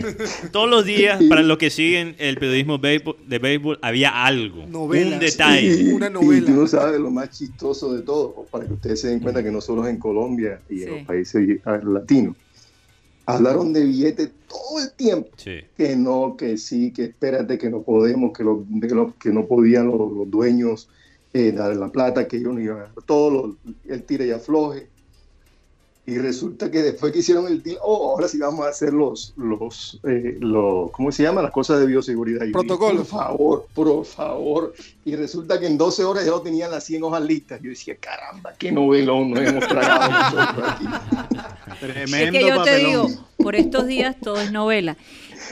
[0.50, 4.66] todos los días, para los que siguen el periodismo de béisbol, había algo.
[4.66, 5.14] Novela.
[5.16, 5.82] Un detalle.
[5.82, 6.46] Y- Una Y novela.
[6.46, 9.52] tú no sabes lo más chistoso de todo, para que ustedes se den cuenta que
[9.52, 10.82] no solo es en Colombia y Sí.
[10.84, 11.46] en los países
[11.84, 12.34] latinos.
[13.26, 15.28] Hablaron de billetes todo el tiempo.
[15.36, 15.60] Sí.
[15.76, 19.44] que no, que sí, que espérate, que no podemos, que, lo- que, lo- que no
[19.46, 20.88] podían los, los dueños
[21.34, 23.56] eh, dar la plata, que ellos no iban a dar todo, lo-
[23.88, 24.88] el tire y afloje.
[26.06, 29.34] Y resulta que después que hicieron el deal, oh, ahora sí vamos a hacer los,
[29.36, 31.42] los, eh, los ¿cómo se llama?
[31.42, 32.44] Las cosas de bioseguridad.
[32.44, 33.06] Y yo, Protocolos.
[33.06, 34.72] Por favor, por favor.
[35.04, 37.60] Y resulta que en 12 horas ya lo tenían las 100 hojas listas.
[37.60, 40.10] Yo decía, caramba, qué novelón nos hemos tragado
[40.40, 40.86] nosotros aquí.
[41.80, 43.06] Tremendo es que yo te papelón.
[43.08, 44.96] digo, por estos días todo es novela.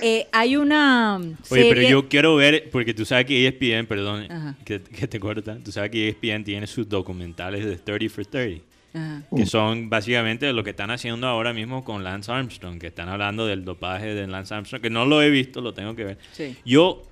[0.03, 1.17] Eh, hay una
[1.51, 4.27] Oye, pero yo quiero ver, porque tú sabes que E ESPN, perdón,
[4.65, 8.27] que, que te corta, tú sabes que E ESPN tiene sus documentales de 30 for
[8.27, 8.65] 30.
[8.95, 9.23] Ajá.
[9.37, 13.47] que son básicamente lo que están haciendo ahora mismo con Lance Armstrong, que están hablando
[13.47, 16.19] del dopaje de Lance Armstrong, que no lo he visto, lo tengo que ver.
[16.33, 16.57] Sí.
[16.65, 17.03] Yo,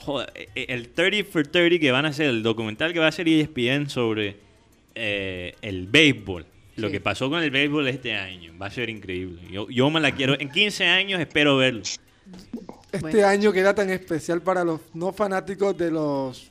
[0.00, 3.08] joder, eh, el 30 for 30 que van a hacer, el documental que va a
[3.08, 4.36] hacer E ESPN sobre
[4.94, 6.44] eh, el béisbol,
[6.76, 6.92] lo Sí.
[6.92, 9.40] que pasó con el béisbol este año, va a ser increíble.
[9.50, 11.82] Yo, yo me la quiero, en 15 años espero verlo.
[12.92, 13.26] Este Bueno.
[13.28, 16.50] año que era tan especial para los no fanáticos de los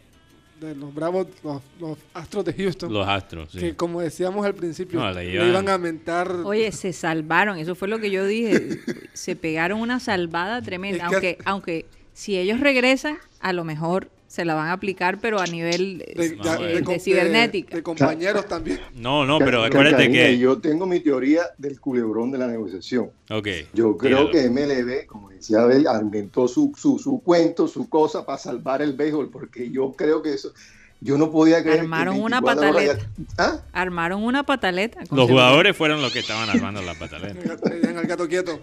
[0.62, 3.60] de los Bravos, los, los Astros de Houston, Los Astros, sí.
[3.60, 6.30] que como decíamos al principio, No, le le iban- iban a mentar.
[6.44, 8.78] Oye, se salvaron, eso fue lo que yo dije.
[9.14, 11.06] Se pegaron una salvada tremenda.
[11.06, 15.18] Es que- Aunque, aunque si ellos regresan, a lo mejor se la van a aplicar,
[15.20, 16.82] pero a nivel de, de, No, de- eh.
[16.84, 17.76] de- cibernética.
[17.76, 18.80] de compañeros también.
[18.94, 20.38] No, no, pero acuérdate que...
[20.38, 23.10] Yo tengo mi teoría del culebrón de la negociación.
[23.32, 23.48] Ok.
[23.74, 28.38] Yo creo que MLB, como decía Abel, inventó su, su, su cuento, su cosa para
[28.38, 30.54] salvar el béisbol, porque yo creo que eso,
[31.02, 33.24] yo no podía creer Armaron que una 24 horas pataleta.
[33.36, 33.60] ya- ¿Ah?
[33.74, 35.00] Armaron una pataleta.
[35.10, 37.56] Los jugadores fueron los que estaban armando la pataleta.
[37.74, 38.60] el gato quieto.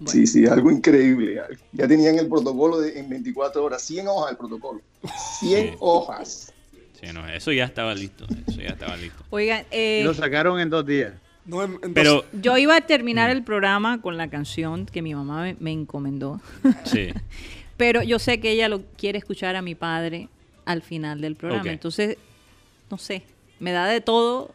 [0.00, 0.12] Bueno.
[0.12, 1.40] Sí, sí, algo increíble.
[1.72, 4.80] Ya tenían el protocolo de, en 24 horas, 100 hojas el protocolo.
[5.40, 5.76] 100 Sí.
[5.78, 6.52] hojas.
[7.00, 8.26] Sí, no, eso ya estaba listo.
[8.46, 9.22] Eso ya estaba listo.
[9.30, 11.12] Oigan, eh, lo sacaron en dos días.
[11.46, 15.00] No, en- en Pero, dos- yo iba a terminar el programa con la canción que
[15.02, 16.40] mi mamá me, me encomendó.
[16.84, 17.08] sí.
[17.76, 20.28] Pero yo sé que ella lo quiere escuchar a mi padre
[20.66, 21.70] al final del programa.
[21.70, 22.16] Entonces,
[22.90, 23.22] no sé.
[23.58, 24.54] me da de todo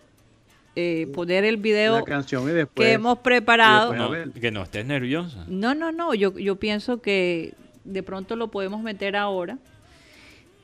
[0.75, 2.85] eh, poner el video La canción y después.
[2.87, 3.93] que hemos preparado.
[3.93, 5.45] y No, que no estés nerviosa.
[5.47, 7.53] No, no, no, yo, yo pienso que
[7.83, 9.57] de pronto lo podemos meter ahora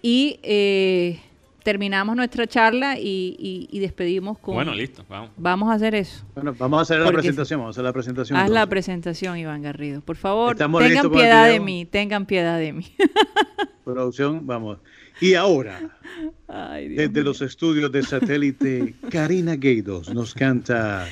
[0.02, 1.20] y eh,
[1.64, 4.56] terminamos nuestra charla y, y- y despedimos con...
[4.56, 5.30] Bueno, listo, vamos.
[5.38, 6.26] Vamos a hacer eso.
[6.34, 7.60] Bueno, vamos a hacer la presentación.
[7.60, 8.40] Vamos a hacer la presentación.
[8.40, 10.02] Haz la presentación, Iván Garrido.
[10.02, 12.86] Por favor, Estamos tengan piedad de mí, tengan piedad de mí.
[13.86, 14.80] Producción, vamos.
[15.22, 15.98] Y ahora,
[16.48, 17.24] Ay, Dios desde mío.
[17.24, 21.08] los estudios de satélite, Karina Gaidos nos canta.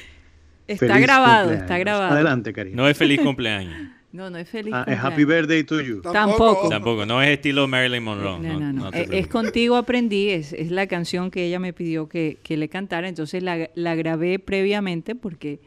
[0.68, 1.62] Está Feliz grabado, cumpleaños.
[1.64, 2.14] está grabado.
[2.14, 2.76] Adelante, Karina.
[2.76, 3.74] No es feliz cumpleaños.
[4.12, 4.74] No, no es feliz.
[4.74, 5.06] Ah, es cumpleaños.
[5.06, 6.02] Happy Birthday to you.
[6.02, 6.68] Tampoco.
[6.68, 8.40] Tampoco, no es estilo Marilyn Monroe.
[8.40, 8.90] No, no, no.
[8.92, 12.70] Eh, Es, contigo aprendí, es, es la canción que ella me pidió que, que le
[12.70, 15.60] cantara, entonces la, la grabé previamente porque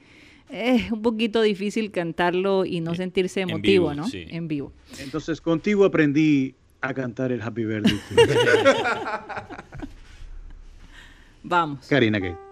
[0.50, 4.08] es un poquito difícil cantarlo y no sentirse en emotivo, vivo, ¿no?
[4.08, 4.26] sí.
[4.28, 4.72] En vivo.
[4.98, 8.00] Entonces, contigo aprendí a cantar el Happy Birthday.
[11.42, 11.86] Vamos.
[11.88, 12.51] Karina Gaidos.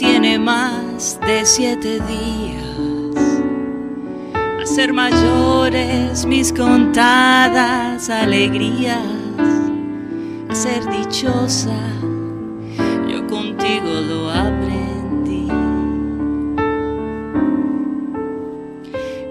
[0.00, 3.36] tiene más de siete días.
[4.34, 8.96] A ser mayores mis contadas alegrías.
[10.48, 11.78] A ser dichosa,
[13.10, 15.48] yo contigo lo aprendí.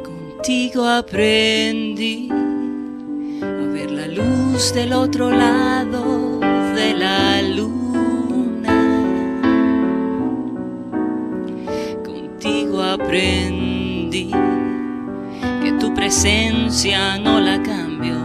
[0.04, 2.30] Contigo aprendí
[3.41, 6.40] a ver la luz del otro lado
[6.76, 7.78] de la luna.
[12.94, 14.32] Aprendí
[15.61, 18.18] que tu presencia no la cambio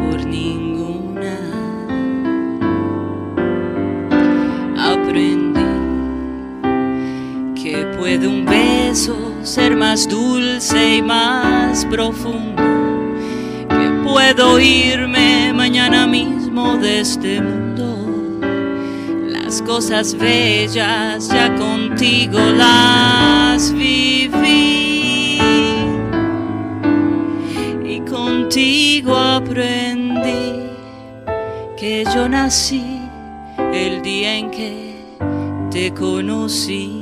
[0.00, 1.38] por ninguna.
[4.78, 5.60] Aprendí
[7.62, 12.62] que puede un beso ser más dulce y más profundo
[13.68, 18.05] que puedo irme mañana mismo de este mundo.
[19.64, 25.38] Cosas bellas ya contigo las viví
[27.84, 30.70] y contigo aprendí
[31.76, 33.00] que yo nací
[33.72, 34.96] el día en que
[35.70, 36.95] te conocí.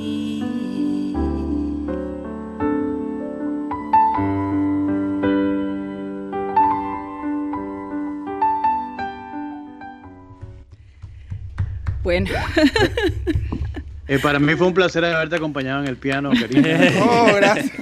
[12.04, 12.30] Bueno,
[14.06, 16.78] Eh, para mí fue un placer haberte acompañado en el piano, Karina.
[17.02, 17.72] Oh, gracias.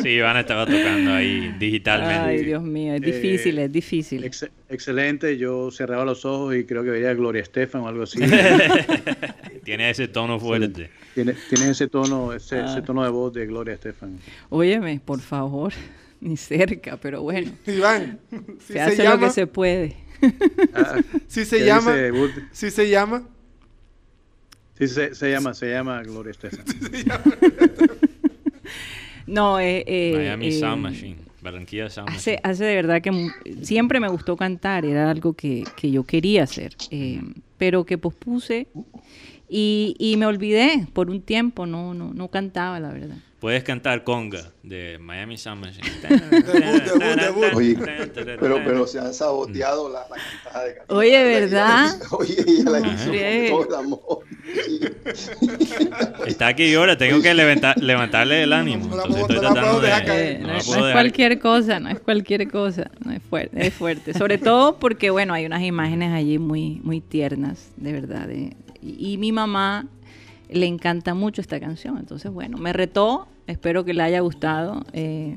[0.00, 2.14] Sí, Iván estaba tocando ahí digitalmente.
[2.20, 4.22] ay Dios mío, es difícil, es difícil.
[4.22, 8.04] Ex- excelente, yo cerraba los ojos y creo que veía a Gloria Estefan o algo
[8.04, 8.20] así.
[9.64, 10.88] Tiene ese tono fuerte.
[11.14, 12.70] tiene, tiene ese tono, ese, Ah.
[12.70, 14.18] ese tono de voz de Gloria Estefan.
[14.50, 15.72] Óyeme, por favor,
[16.20, 18.20] ni cerca, pero bueno, Iván,
[18.60, 19.96] si se se, hace llama, lo que se puede.
[20.74, 21.92] Ah, si se ¿qué llama,
[22.52, 23.24] si se llama,
[24.78, 26.64] Sí, se, se llama, se llama Gloria Estefan.
[29.26, 31.16] No, eh, eh, Miami eh, Sound Machine.
[31.40, 32.40] Barranquilla Sound Hace, Machine.
[32.52, 33.30] hace de verdad que mu-
[33.62, 37.20] siempre me gustó cantar, era algo que, que yo quería hacer, eh,
[37.58, 38.68] pero que pospuse
[39.48, 43.16] y, y me olvidé por un tiempo, no, no, no cantaba, la verdad.
[43.40, 45.88] Puedes cantar Conga de Miami Sound Machine.
[46.00, 46.46] Debut,
[46.84, 47.54] debut, debut.
[47.56, 47.76] Oye,
[48.38, 50.94] pero, pero se han saboteado la, la cantada de Karina.
[50.96, 51.90] Oye, ¿verdad?
[52.12, 54.18] Oye, ella la hizo con todo el amor.
[56.26, 58.86] Está aquí y ahora tengo que levantar, levantarle el ánimo.
[58.94, 59.88] No estoy tratando de...
[60.06, 64.14] Eh, es, cualquier cosa, no es cualquier cosa, no es fuerte, es fuerte.
[64.14, 68.26] Sobre todo porque, bueno, hay unas imágenes allí muy, muy tiernas, de verdad.
[68.26, 69.86] de- y, y mi mamá
[70.50, 74.84] le encanta mucho esta canción, entonces, bueno, me retó, espero que le haya gustado.
[74.92, 75.36] eh,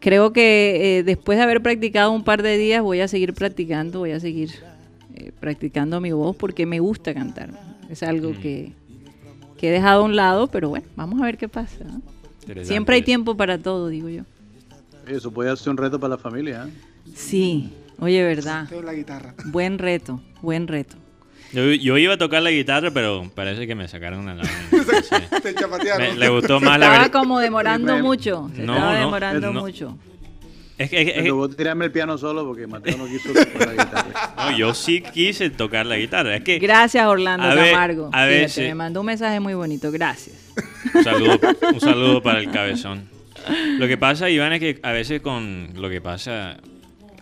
[0.00, 4.00] creo que eh, después de haber practicado un par de días voy a seguir practicando,
[4.00, 4.50] voy a seguir
[5.14, 7.50] eh, practicando mi voz porque me gusta cantar.
[7.90, 8.72] Es algo que,
[9.58, 11.84] que he dejado a un lado, pero bueno, vamos a ver qué pasa.
[12.62, 14.22] Siempre hay tiempo para todo, digo yo.
[15.06, 16.66] Eso puede ser un reto para la familia.
[16.68, 16.72] ¿eh?
[17.14, 18.68] Sí, oye, verdad.
[18.68, 19.34] Tengo la guitarra.
[19.46, 20.96] Buen reto, buen reto.
[21.52, 24.52] Yo, yo iba a tocar la guitarra, pero parece que me sacaron una lámina.
[25.06, 25.40] Sí.
[25.42, 26.08] Te chapatearon.
[26.08, 28.50] Me- le gustó más la Estaba como demorando mucho.
[28.54, 29.60] Se No, estaba no, demorando no.
[29.60, 29.96] mucho.
[30.78, 33.72] Es que, es Pero vos tirarme el piano solo porque Mateo no quiso tocar la
[33.84, 34.34] guitarra.
[34.36, 36.36] no, yo sí quise tocar la guitarra.
[36.36, 38.06] Es que Gracias, Orlando A ve- Camargo.
[38.12, 39.90] a Fíjate, veces- me mandó un mensaje muy bonito.
[39.90, 40.36] Gracias.
[40.94, 41.40] un saludo,
[41.72, 43.08] un saludo para el cabezón.
[43.78, 46.56] Lo que pasa, Iván, es que a veces con lo que pasa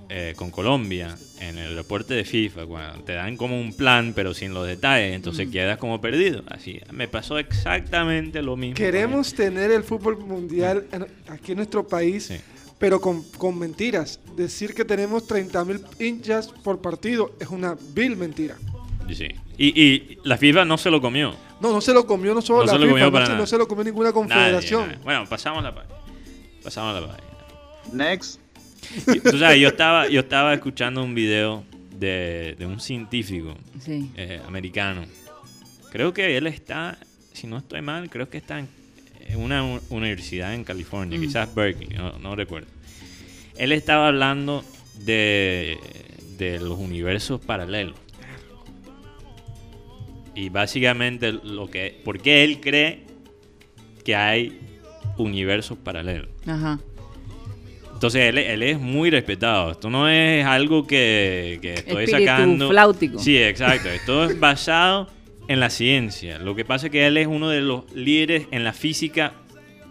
[0.09, 4.33] eh, con Colombia en el reporte de FIFA, cuando te dan como un plan pero
[4.35, 5.15] sin los detalles, Mm.
[5.15, 6.43] entonces quedas como perdido.
[6.49, 8.75] Así, me pasó exactamente lo mismo.
[8.77, 12.37] Queremos tener el fútbol mundial en- aquí en nuestro país, Sí.
[12.79, 14.21] Pero con, con mentiras.
[14.37, 18.57] Decir que tenemos 30.000 hinchas por partido es una vil mentira.
[19.13, 19.29] Sí.
[19.59, 21.35] Y, y la FIFA no se lo comió.
[21.61, 23.27] No, no se lo comió no solo No la se lo FIFA, comió no, para
[23.27, 23.41] se, nada.
[23.41, 24.89] no se lo comió ninguna confederación.
[24.89, 25.01] nadie.
[25.05, 25.95] Bueno, pasamos la página.
[26.63, 27.29] Pasamos la página.
[27.93, 28.41] Next.
[29.31, 31.65] Tú sabes, yo estaba, yo estaba escuchando un video
[31.99, 34.11] de, de un científico Sí.
[34.17, 35.05] eh, americano.
[35.91, 36.99] Creo que él está,
[37.33, 38.84] si no estoy mal, creo que está en en
[39.37, 41.23] una universidad en California, Mm.
[41.23, 42.69] quizás Berkeley, no, no recuerdo.
[43.57, 44.65] Él estaba hablando
[44.99, 45.79] de,
[46.39, 47.97] de los universos paralelos.
[50.35, 53.05] Y básicamente lo que, ¿por qué él cree
[54.05, 54.59] que hay
[55.17, 56.29] universos paralelos?
[56.47, 56.81] Ajá.
[57.93, 59.71] Entonces él, él es muy respetado.
[59.71, 62.69] Esto no es algo que, que estoy Espíritu sacando.
[62.69, 63.19] flautico.
[63.21, 63.89] Sí, exacto.
[63.89, 65.09] Esto es basado
[65.49, 66.39] en la ciencia.
[66.39, 69.35] Lo que pasa es que él es uno de los líderes en la física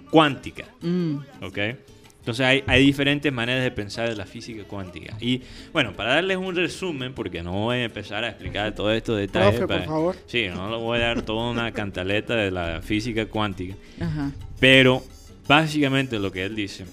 [0.09, 0.65] cuántica.
[0.81, 1.15] Mm.
[1.41, 1.57] ¿Ok?
[2.19, 5.13] Entonces hay, hay diferentes maneras de pensar de la física cuántica.
[5.19, 5.41] Y
[5.73, 9.23] bueno, para darles un resumen, porque no voy a empezar a explicar todo esto de
[9.23, 9.59] detalles.
[9.59, 10.15] Profe, por favor.
[10.25, 13.75] Sí, no le voy a dar toda una cantaleta de la física cuántica.
[13.99, 14.31] Ajá.
[14.59, 15.03] Pero
[15.49, 16.85] básicamente lo que él dice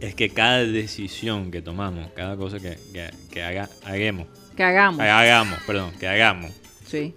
[0.00, 4.26] es que cada decisión que tomamos, cada cosa que, que, que haga, hagamos,
[4.56, 5.00] Que hagamos.
[5.00, 6.50] hagamos, perdón, que hagamos,
[6.86, 7.12] Sí.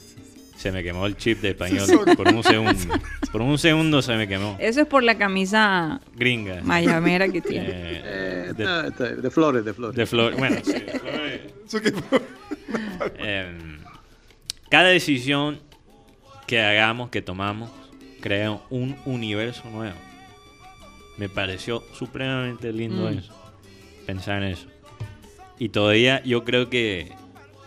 [0.58, 2.96] Se me quemó el chip de español por un segundo.
[3.32, 4.58] Por un segundo se me quemó.
[4.60, 6.62] Eso es por la camisa Gringa.
[6.64, 7.68] mayamera que tiene.
[7.70, 9.96] Eh, Eh, de, flores, de flores.
[9.96, 10.36] de flor.
[10.38, 12.28] Bueno, sí, de flores.
[13.20, 13.78] Em,
[14.70, 15.60] cada decisión
[16.48, 17.70] que hagamos, que tomamos,
[18.22, 19.96] crea un universo nuevo.
[21.18, 23.18] Me pareció supremamente lindo Mm.
[23.20, 23.34] eso.
[24.06, 24.68] Pensar en eso.
[25.60, 27.12] Y todavía yo creo que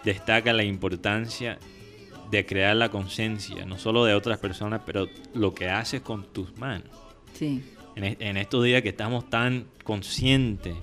[0.05, 1.59] destaca la importancia
[2.31, 6.57] de crear la conciencia, no solo de otras personas, pero lo que haces con tus
[6.59, 6.89] manos.
[7.35, 7.63] Sí.
[7.97, 10.75] En, en estos días que estamos tan conscientes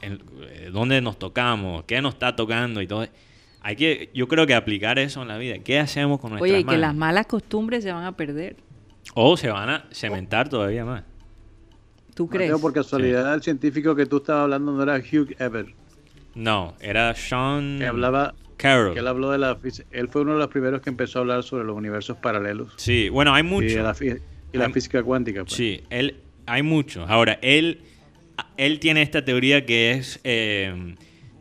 [0.00, 3.06] en eh, dónde nos tocamos, qué nos está tocando y todo,
[3.60, 5.58] hay que, yo creo que aplicar eso en la vida.
[5.58, 6.80] ¿Qué hacemos con nuestras Oye, y que manos?
[6.80, 8.56] las malas costumbres se van a perder.
[9.14, 11.04] O se van a cementar todavía más.
[12.14, 12.50] ¿Tú crees?
[12.50, 15.74] Mateo, por casualidad, el científico que tú estabas hablando no era Hugh Everett,
[16.34, 18.94] No, era Sean que hablaba, Carroll.
[18.94, 19.58] que él habló de la.
[19.90, 23.08] Él fue uno de los primeros que empezó a hablar sobre los universos paralelos Sí,
[23.08, 23.82] bueno, hay mucho.
[23.82, 23.94] la,
[24.52, 25.44] y la Hay- física cuántica.
[25.44, 25.54] pues.
[25.54, 26.16] Sí, él,
[26.46, 27.04] hay mucho.
[27.08, 27.80] Ahora, él,
[28.56, 30.94] él tiene esta teoría que es eh,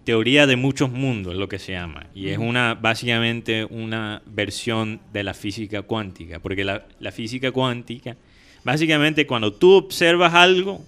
[0.04, 2.08] teoría de muchos mundos, lo que se llama.
[2.16, 6.40] Y es una, básicamente una versión de la física cuántica.
[6.40, 8.18] Porque la, la física cuántica,
[8.64, 10.84] básicamente cuando tú observas algo,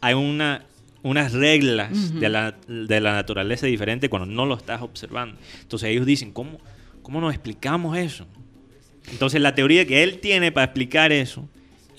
[0.00, 0.64] hay una,
[1.04, 5.36] unas reglas de, la, de la naturaleza diferente cuando no lo estás observando.
[5.60, 6.58] Entonces ellos dicen, ¿cómo,
[7.02, 8.26] cómo nos explicamos eso?
[9.12, 11.46] Entonces la teoría que él tiene para explicar eso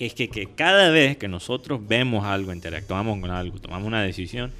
[0.00, 4.52] es que, que cada vez que nosotros vemos algo, interactuamos con algo, tomamos una decisión,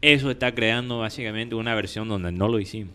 [0.00, 2.94] eso está creando básicamente una versión donde no lo hicimos.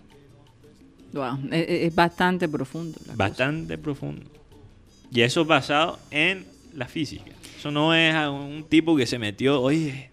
[1.11, 2.97] Wow, es, es bastante profundo.
[3.01, 3.17] la cosa.
[3.17, 4.25] Bastante profundo.
[5.11, 7.31] Y eso es basado en la física.
[7.57, 10.09] Eso no es un tipo que se metió, oye,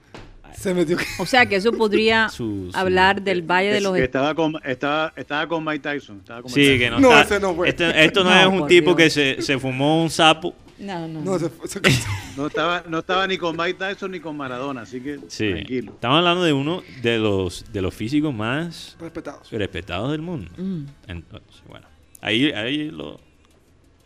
[0.59, 0.97] Se metió.
[1.19, 4.55] O sea que eso podría Su- su- hablar del Valle de los que estaba con,
[4.65, 6.19] estaba, estaba con Mike Tyson.
[6.19, 6.79] Estaba con Mike sí, Tyson.
[6.79, 7.69] que no, No, está- ese no fue.
[7.69, 8.97] Esto, esto no, No, es un tipo Dios.
[8.97, 10.55] que se, se fumó un sapo.
[10.79, 11.21] No, no.
[11.23, 11.81] No, se fue- se-
[12.37, 15.51] No estaba, no estaba ni con Mike Tyson ni con Maradona, así que Sí.
[15.51, 15.93] tranquilo.
[15.93, 19.51] Estamos hablando de uno de los, de los físicos más respetados.
[19.51, 20.51] respetados del mundo.
[20.57, 20.85] Mm.
[21.09, 21.87] Entonces, bueno,
[22.21, 23.19] ahí, ahí lo,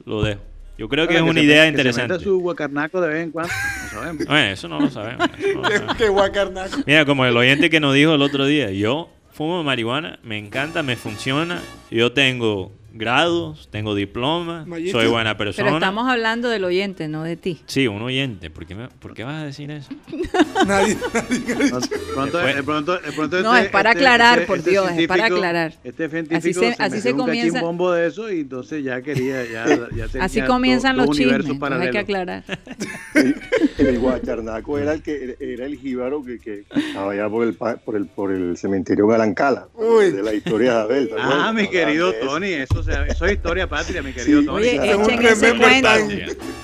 [0.05, 0.41] lo dejo.
[0.81, 2.13] Yo creo que es una se idea que se interesante.
[2.15, 4.27] meta su guacarnaco de vez en cuando, no sabemos.
[4.27, 5.29] Bueno, eso no lo sabemos.
[5.29, 5.97] no lo Qué, sabemos.
[5.99, 6.77] qué guacarnaco.
[6.87, 10.83] Mira, como el oyente que nos dijo el otro día, yo fumo marihuana, me encanta,
[10.83, 11.61] me funciona.
[11.91, 15.67] Yo tengo grados, tengo diploma, soy buena persona.
[15.67, 17.61] Pero estamos hablando del oyente, no de ti.
[17.67, 18.51] Sí, un oyente.
[18.51, 19.89] ¿Por qué, me- por qué vas a decir eso?
[20.67, 21.79] Nadie, nadie ha dicho.
[22.15, 24.71] Pronto, Después- de pronto, de pronto No, este- es para este- aclarar, este- por este
[24.71, 25.75] Dios, es para aclarar.
[25.85, 28.85] Este científico Así se- se, así se metió un comienza- cachimbombo de eso y entonces
[28.85, 31.47] ya quería, ya, ya tenía Así comienzan dos los chismes,
[31.81, 32.45] hay que aclarar.
[33.15, 33.35] El,
[33.79, 37.77] el guacharnaco era el que era el jíbaro que, que estaba allá por el pa-
[37.77, 40.11] por el por el cementerio Galancala Uy.
[40.11, 41.09] de la historia de Abel.
[41.09, 42.19] ¿te Ah, mi querido de
[42.63, 42.80] eso.
[42.85, 44.59] Tony, eso, se- eso es historia patria, mi querido Sí, Tony.
[44.63, 45.03] Oye, claro.
[45.03, 45.89] echen Un ese cuento.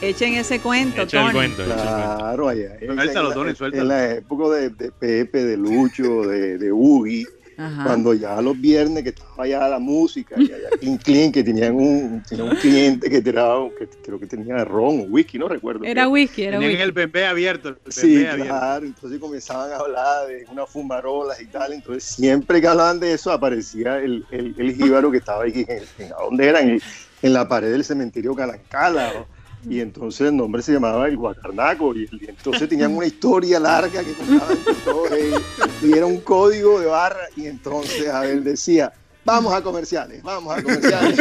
[0.03, 1.33] Echen ese cuento, Echa el Tony.
[1.35, 1.63] cuento.
[1.63, 2.17] echa el cuento.
[2.19, 2.77] Claro, allá.
[2.81, 3.83] en- Suéltalo, Tony, la, suéltalo.
[3.83, 7.27] en la época de, de Pepe, de Lucho, de, de Ugi,
[7.59, 7.85] Ajá.
[7.85, 11.75] cuando ya los viernes que estaba allá la música, y allá Clean Clean, que tenían
[11.75, 15.85] un, tenía un cliente que, tiraba, que creo que tenía ron o whisky, no recuerdo.
[15.85, 16.83] Era whisky, era Tenían whisky.
[16.83, 17.69] el bebé abierto.
[17.71, 18.45] El Sí, abierto.
[18.45, 23.13] claro, entonces comenzaban a hablar de unas fumarolas y tal, entonces siempre que hablaban de
[23.15, 26.61] eso aparecía el, el, el jíbaro que estaba ahí, en, en- ¿a dónde era?
[26.61, 26.81] En,
[27.23, 29.36] en la pared del cementerio Calancala, ¿no?
[29.69, 34.03] Y entonces el nombre se llamaba el Guacarnaco, y, y entonces tenían una historia larga
[34.03, 35.43] que contaban entre todos ellos,
[35.83, 38.93] y era un código de barra, y entonces Abel decía,
[39.25, 41.19] vamos a comerciales, vamos a comerciales.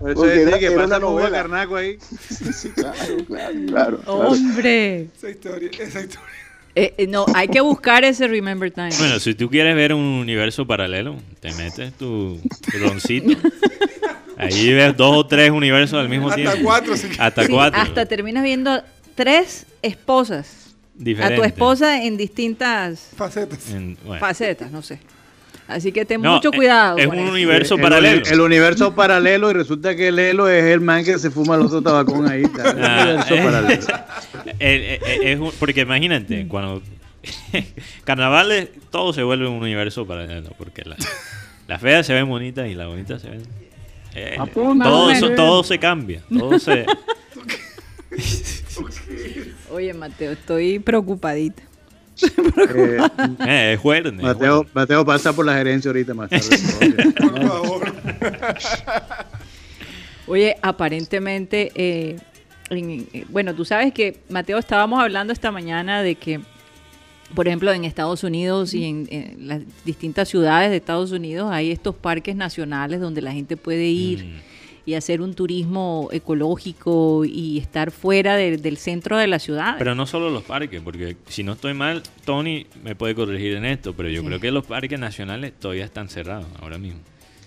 [0.00, 1.36] Por eso era- que era pasa una el jugo de novela.
[1.38, 1.98] carnaco ahí.
[2.30, 2.94] sí, claro,
[3.26, 3.66] claro, claro.
[3.66, 4.00] claro.
[4.06, 5.08] ¡Hombre!
[5.16, 6.28] Esa historia, esa historia.
[6.76, 8.90] Eh, eh, no, hay que buscar ese Remember Time.
[8.98, 12.40] Bueno, si tú quieres ver un universo paralelo, te metes tu,
[12.70, 13.38] tu roncito.
[14.44, 16.58] Ahí ves dos o tres universos al mismo Hasta tiempo.
[16.62, 17.80] cuatro, si Hasta Sí, cuatro.
[17.80, 18.82] hasta terminas viendo
[19.14, 20.60] tres esposas.
[21.20, 23.70] A tu esposa en distintas Facetas.
[23.70, 24.20] En- bueno.
[24.20, 25.00] facetas, no sé.
[25.66, 26.98] Así que ten No, mucho eh, cuidado.
[26.98, 27.32] Es un eso.
[27.32, 28.22] universo el, paralelo.
[28.26, 31.62] El, universo paralelo y resulta que el Elo es el man que se fuma el
[31.62, 32.42] otro tabacón ahí.
[32.42, 32.70] está.
[32.70, 33.86] El Ah, universo eh, paralelo.
[34.60, 36.82] eh, es un- porque imagínate, cuando
[38.04, 40.96] carnavales todo se vuelve un universo paralelo, porque la-
[41.66, 43.42] las feas se ven bonitas y las bonitas se ven...
[44.14, 46.86] eh, todo, eso- todo se cambia, todo se...
[49.70, 51.62] Oye, Mateo, estoy preocupadita.
[52.76, 52.98] Eh,
[53.46, 54.64] eh, es jueves, es Mateo.
[54.72, 57.12] Mateo pasa por la gerencia ahorita más tarde.
[57.20, 57.92] Por favor.
[60.28, 62.16] Oye, aparentemente, eh,
[62.70, 66.40] en- eh, bueno, tú sabes que, Mateo, estábamos hablando esta mañana de que,
[67.34, 71.70] por ejemplo, en Estados Unidos y en, en las distintas ciudades de Estados Unidos hay
[71.70, 74.90] estos parques nacionales donde la gente puede ir Mm.
[74.90, 79.76] y hacer un turismo ecológico y estar fuera de- del centro de la ciudad.
[79.78, 83.64] Pero no solo los parques, porque si no estoy mal, Tony me puede corregir en
[83.64, 84.26] esto, pero yo Sí.
[84.26, 87.00] creo que los parques nacionales todavía están cerrados ahora mismo.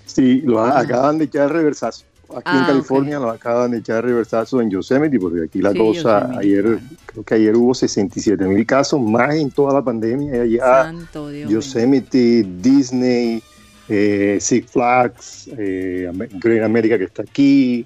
[0.05, 2.05] Sí, lo acaban de echar reversazo.
[2.35, 5.77] Aquí Ah, en California lo acaban de echar reversazo en Yosemite, porque aquí la Sí,
[5.77, 6.79] cosa, Yosemite, ayer, claro.
[7.05, 10.45] creo que ayer hubo 67 mil casos, más en toda la pandemia.
[10.45, 11.49] y Allá Santo Dios.
[11.49, 13.41] Yosemite, Disney,
[13.89, 17.85] eh, Six Flags, eh, Great America que está aquí,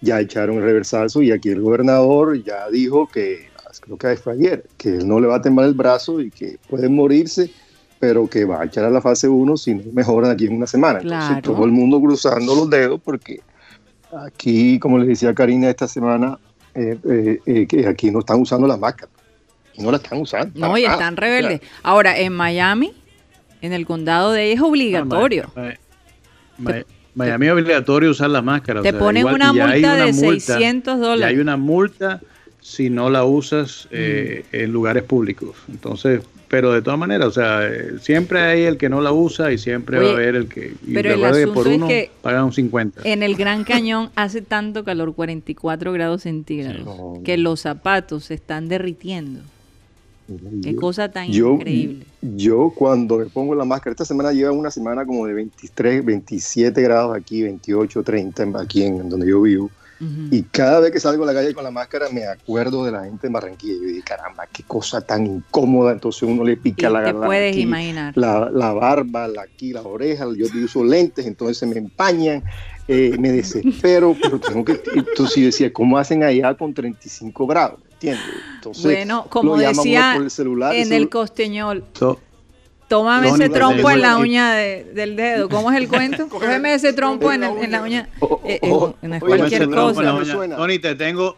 [0.00, 3.48] ya echaron el reversazo y aquí el gobernador ya dijo que,
[3.80, 6.58] creo que fue ayer, que él no le va a temblar el brazo y que
[6.68, 7.50] pueden morirse,
[8.00, 10.66] pero que va a echar a la fase 1 si no mejoran aquí en una
[10.66, 10.98] semana.
[11.00, 11.36] Claro.
[11.36, 13.40] Entonces todo el mundo cruzando los dedos porque
[14.26, 16.38] aquí, como le decía Karina esta semana,
[16.74, 16.98] eh,
[17.46, 19.14] eh, eh, aquí no están usando las máscaras.
[19.78, 20.58] No la están usando.
[20.58, 21.60] No, y están rebeldes.
[21.82, 22.92] Ahora, en Miami,
[23.62, 25.50] en el condado de ahí es obligatorio.
[25.54, 25.72] Ma-
[26.58, 26.82] Ma-
[27.14, 28.80] Miami es obligatorio usar la máscara.
[28.80, 31.38] o Te sea, ponen igual- una y hay multa de multa, 600 Ya hay dólares.
[31.40, 32.20] una multa
[32.60, 34.56] si no la usas eh, Mm.
[34.56, 35.56] en lugares públicos.
[35.68, 36.20] Entonces,
[36.52, 37.62] pero de todas maneras, o sea,
[38.02, 40.74] siempre hay el que no la usa y siempre va a haber el que.
[40.86, 43.00] Y pero el que por es uno que- pagan un 50.
[43.04, 48.68] En el Gran Cañón hace tanto calor, 44 grados centígrados, que los zapatos se están
[48.68, 49.40] derritiendo.
[50.62, 52.04] Qué Yo- cosa tan yo, increíble.
[52.20, 56.82] Yo cuando me pongo la máscara, esta semana lleva una semana como de 23, 27
[56.82, 59.70] grados aquí, 28, 30 en- aquí en donde yo vivo.
[60.30, 63.04] Y cada vez que salgo a la calle con la máscara me acuerdo de la
[63.04, 63.72] gente en Barranquilla.
[63.74, 65.92] Y yo digo, caramba, qué cosa tan incómoda.
[65.92, 67.26] Entonces uno le Y pica la garganta.
[67.26, 68.12] puedes aquí, imaginar.
[68.16, 72.42] la, la barba, la, aquí las orejas, yo uso lentes, entonces se me empañan,
[72.88, 77.80] eh, me desespero, pero tengo que, entonces yo decía, ¿cómo hacen allá con 35 grados?
[77.92, 78.24] ¿Entiendes?
[78.56, 82.18] Entonces, Bueno, como lo decía por el celular, en el costeñol, So,
[82.92, 85.48] tómame ese trompo en la uña de- del dedo.
[85.48, 86.28] ¿Cómo es el cuento?
[86.28, 88.08] Coge- Cógeme ese trompo en, en la uña.
[88.44, 90.56] Eh, no es oye, cualquier cosa.
[90.56, 91.36] Tony, te tengo,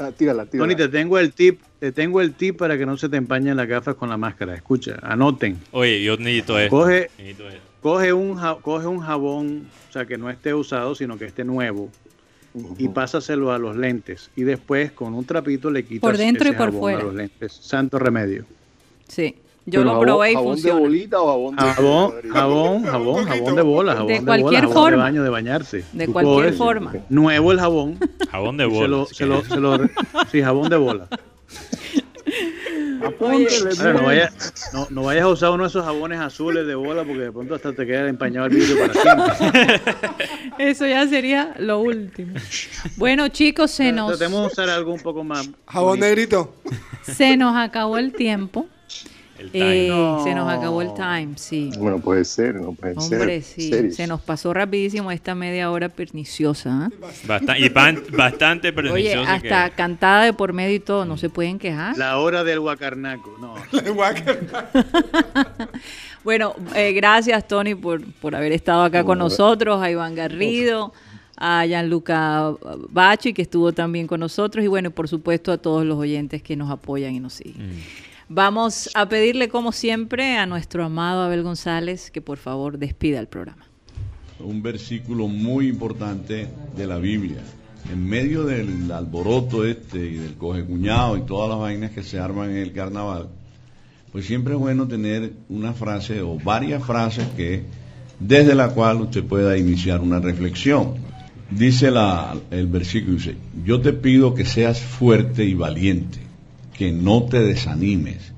[0.00, 0.68] Ah, tírala, tírala.
[0.68, 3.56] Tony, te tengo el tip, te tengo el tip para que no se te empañen
[3.56, 4.54] las gafas con la máscara.
[4.54, 5.58] Escucha, anoten.
[5.72, 6.76] Oye, yo necesito esto.
[6.76, 7.60] Coge, necesito esto.
[7.80, 11.42] coge un, ja- coge un jabón, o sea, que no esté usado, sino que esté
[11.44, 11.88] nuevo,
[12.76, 14.30] y pásaselo a los lentes.
[14.36, 16.98] Y después, con un trapito, le quitas Por dentro y por jabón fuera.
[17.00, 17.52] a los lentes.
[17.54, 18.44] Santo remedio.
[19.08, 19.36] Sí.
[19.70, 20.74] Yo Pero lo jabón- probé y jabón funciona.
[20.76, 24.60] de bolita o jabón de Jabón, jabón, jabón, jabón de bola, jabón de, cualquier bola,
[24.60, 24.90] jabón forma.
[24.90, 25.84] de baño, de bañarse.
[25.92, 26.94] De Tú cualquier coges forma.
[27.08, 27.98] Nuevo el jabón.
[28.30, 28.88] Jabón de y se bola.
[28.88, 29.78] lo, se lo, se lo,
[30.32, 31.08] sí, jabón de bola.
[33.04, 34.04] Apúntele, Ahora, no, bien.
[34.04, 37.32] vayas, no, no vayas a usar uno de esos jabones azules de bola porque de
[37.32, 39.80] pronto hasta te queda empañado el vidrio para siempre.
[40.58, 42.34] Eso ya sería lo último.
[42.96, 45.48] Bueno, chicos, se nos, Tratemos de usar algo un poco más.
[45.66, 46.06] Jabón bonito.
[46.06, 46.54] negrito.
[47.02, 48.66] se nos acabó el tiempo.
[49.38, 49.86] El time.
[49.86, 50.24] Eh, No.
[50.24, 51.70] Se nos acabó el time, sí.
[51.78, 53.18] Bueno, puede ser, no puede ser.
[53.20, 53.68] Hombre, sí.
[53.70, 53.96] Series.
[53.96, 56.86] Se nos pasó rapidísimo esta media hora perniciosa.
[56.86, 56.90] ¿ah?
[57.26, 61.16] Basta- y pan- bastante Oye, pernicioso hasta que- cantada de por medio y todo, no
[61.16, 61.96] se pueden quejar.
[61.96, 63.36] La hora del guacarnaco.
[63.40, 63.54] No.
[66.24, 70.92] Bueno, eh, gracias Tony por, por haber estado acá con nosotros, a Iván Garrido,
[71.36, 72.52] a Gianluca
[72.90, 76.42] Bachi que estuvo también con nosotros y bueno, y por supuesto a todos los oyentes
[76.42, 77.68] que nos apoyan y nos siguen.
[77.70, 77.80] Mm.
[78.28, 83.26] Vamos a pedirle como siempre a nuestro amado Abel González que por favor despida el
[83.28, 83.64] programa.
[84.40, 86.46] un versículo muy importante
[86.76, 87.40] de la Biblia.
[87.92, 92.20] En medio del alboroto este y del coge cuñado y todas las vainas que se
[92.20, 93.30] arman en el carnaval,
[94.12, 97.64] pues siempre es bueno tener una frase o varias frases que
[98.20, 100.94] desde la cual usted pueda iniciar una reflexión.
[101.50, 103.34] Dice la- el versículo, dice,
[103.64, 106.18] yo te pido que seas fuerte y valiente,
[106.78, 108.32] que no te desanimes,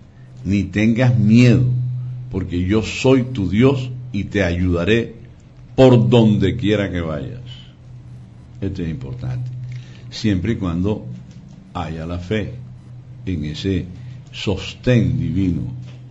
[0.45, 1.65] ni tengas miedo,
[2.31, 5.15] porque yo soy tu Dios y te ayudaré
[5.77, 7.41] por donde quiera que vayas.
[8.61, 9.51] Esto es importante.
[10.11, 11.07] Siempre y cuando
[11.75, 12.55] haya la fe
[13.27, 13.85] en ese
[14.33, 15.63] sostén divino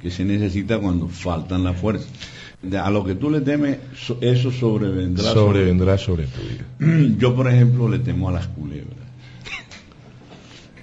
[0.02, 2.08] que se necesita cuando faltan las fuerzas.
[2.82, 5.32] A lo que tú le temes, so- eso sobrevendrá.
[5.34, 6.66] Sobrevendrá sobre tu vida.
[6.78, 8.99] sobre- Yo, por ejemplo, le temo a las culebras.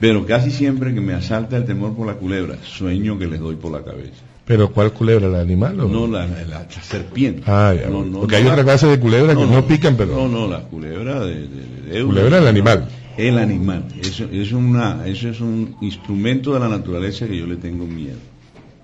[0.00, 3.56] Pero casi siempre que me asalta el temor por la culebra, sueño que les doy
[3.56, 4.22] por la cabeza.
[4.44, 5.28] ¿Pero cuál culebra?
[5.28, 7.42] ¿La animal o No, la, la- la serpiente.
[7.46, 7.88] Ah, ya.
[7.88, 10.14] No, no, Porque hay la- otra clase de culebra que no, pican, pero...
[10.14, 11.34] No, no, la culebra de...
[11.34, 12.88] de- de- de- Culebra el animal.
[13.16, 13.84] El animal.
[14.00, 18.18] Eso, es una, eso es un instrumento de la naturaleza que yo le tengo miedo.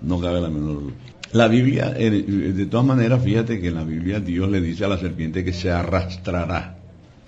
[0.01, 0.93] No cabe la menor duda.
[1.31, 4.87] La Biblia, eh, de todas maneras, fíjate que en la Biblia Dios le dice a
[4.89, 6.77] la serpiente que se arrastrará.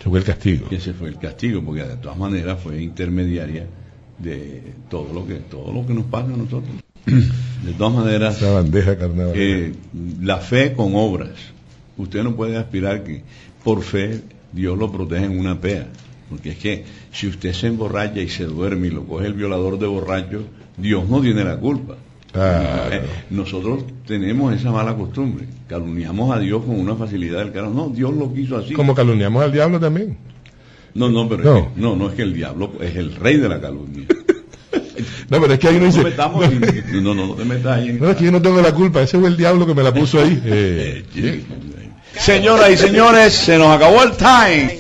[0.02, 0.70] Se fue el castigo.
[0.70, 3.68] Que ese fue el castigo, porque de todas maneras fue intermediaria
[4.18, 6.76] de todo lo que, todo lo que nos pasa a nosotros.
[7.06, 8.98] De todas maneras, Esa bandeja
[9.36, 9.74] eh,
[10.22, 11.32] la fe con obras.
[11.98, 13.24] Usted no puede aspirar que
[13.64, 15.88] por fe Dios lo proteja en una pea.
[16.30, 19.78] Porque es que si usted se emborracha y se duerme y lo coge el violador
[19.78, 20.44] de borracho,
[20.78, 21.98] Dios no tiene la culpa.
[22.36, 22.96] Claro.
[22.96, 25.48] Eh, Nosotros tenemos esa mala costumbre.
[25.68, 27.74] Calumniamos a Dios con una facilidad del carajo.
[27.74, 28.74] No, Dios lo quiso así.
[28.74, 30.18] Como calumniamos al diablo también.
[30.94, 31.58] No, no, pero No.
[31.58, 34.06] Es que, no, no es que el diablo es el rey de la calumnia.
[35.30, 36.04] No, pero es que ahí uno No, dice...
[36.04, 37.90] metamos en- no, no, no te metas ahí.
[37.90, 39.02] en- No, es que yo no tengo la culpa.
[39.02, 40.40] Ese fue el diablo que me la puso ahí.
[40.46, 41.46] Eh, sí.
[42.18, 44.80] Señoras y señores, se nos acabó el time.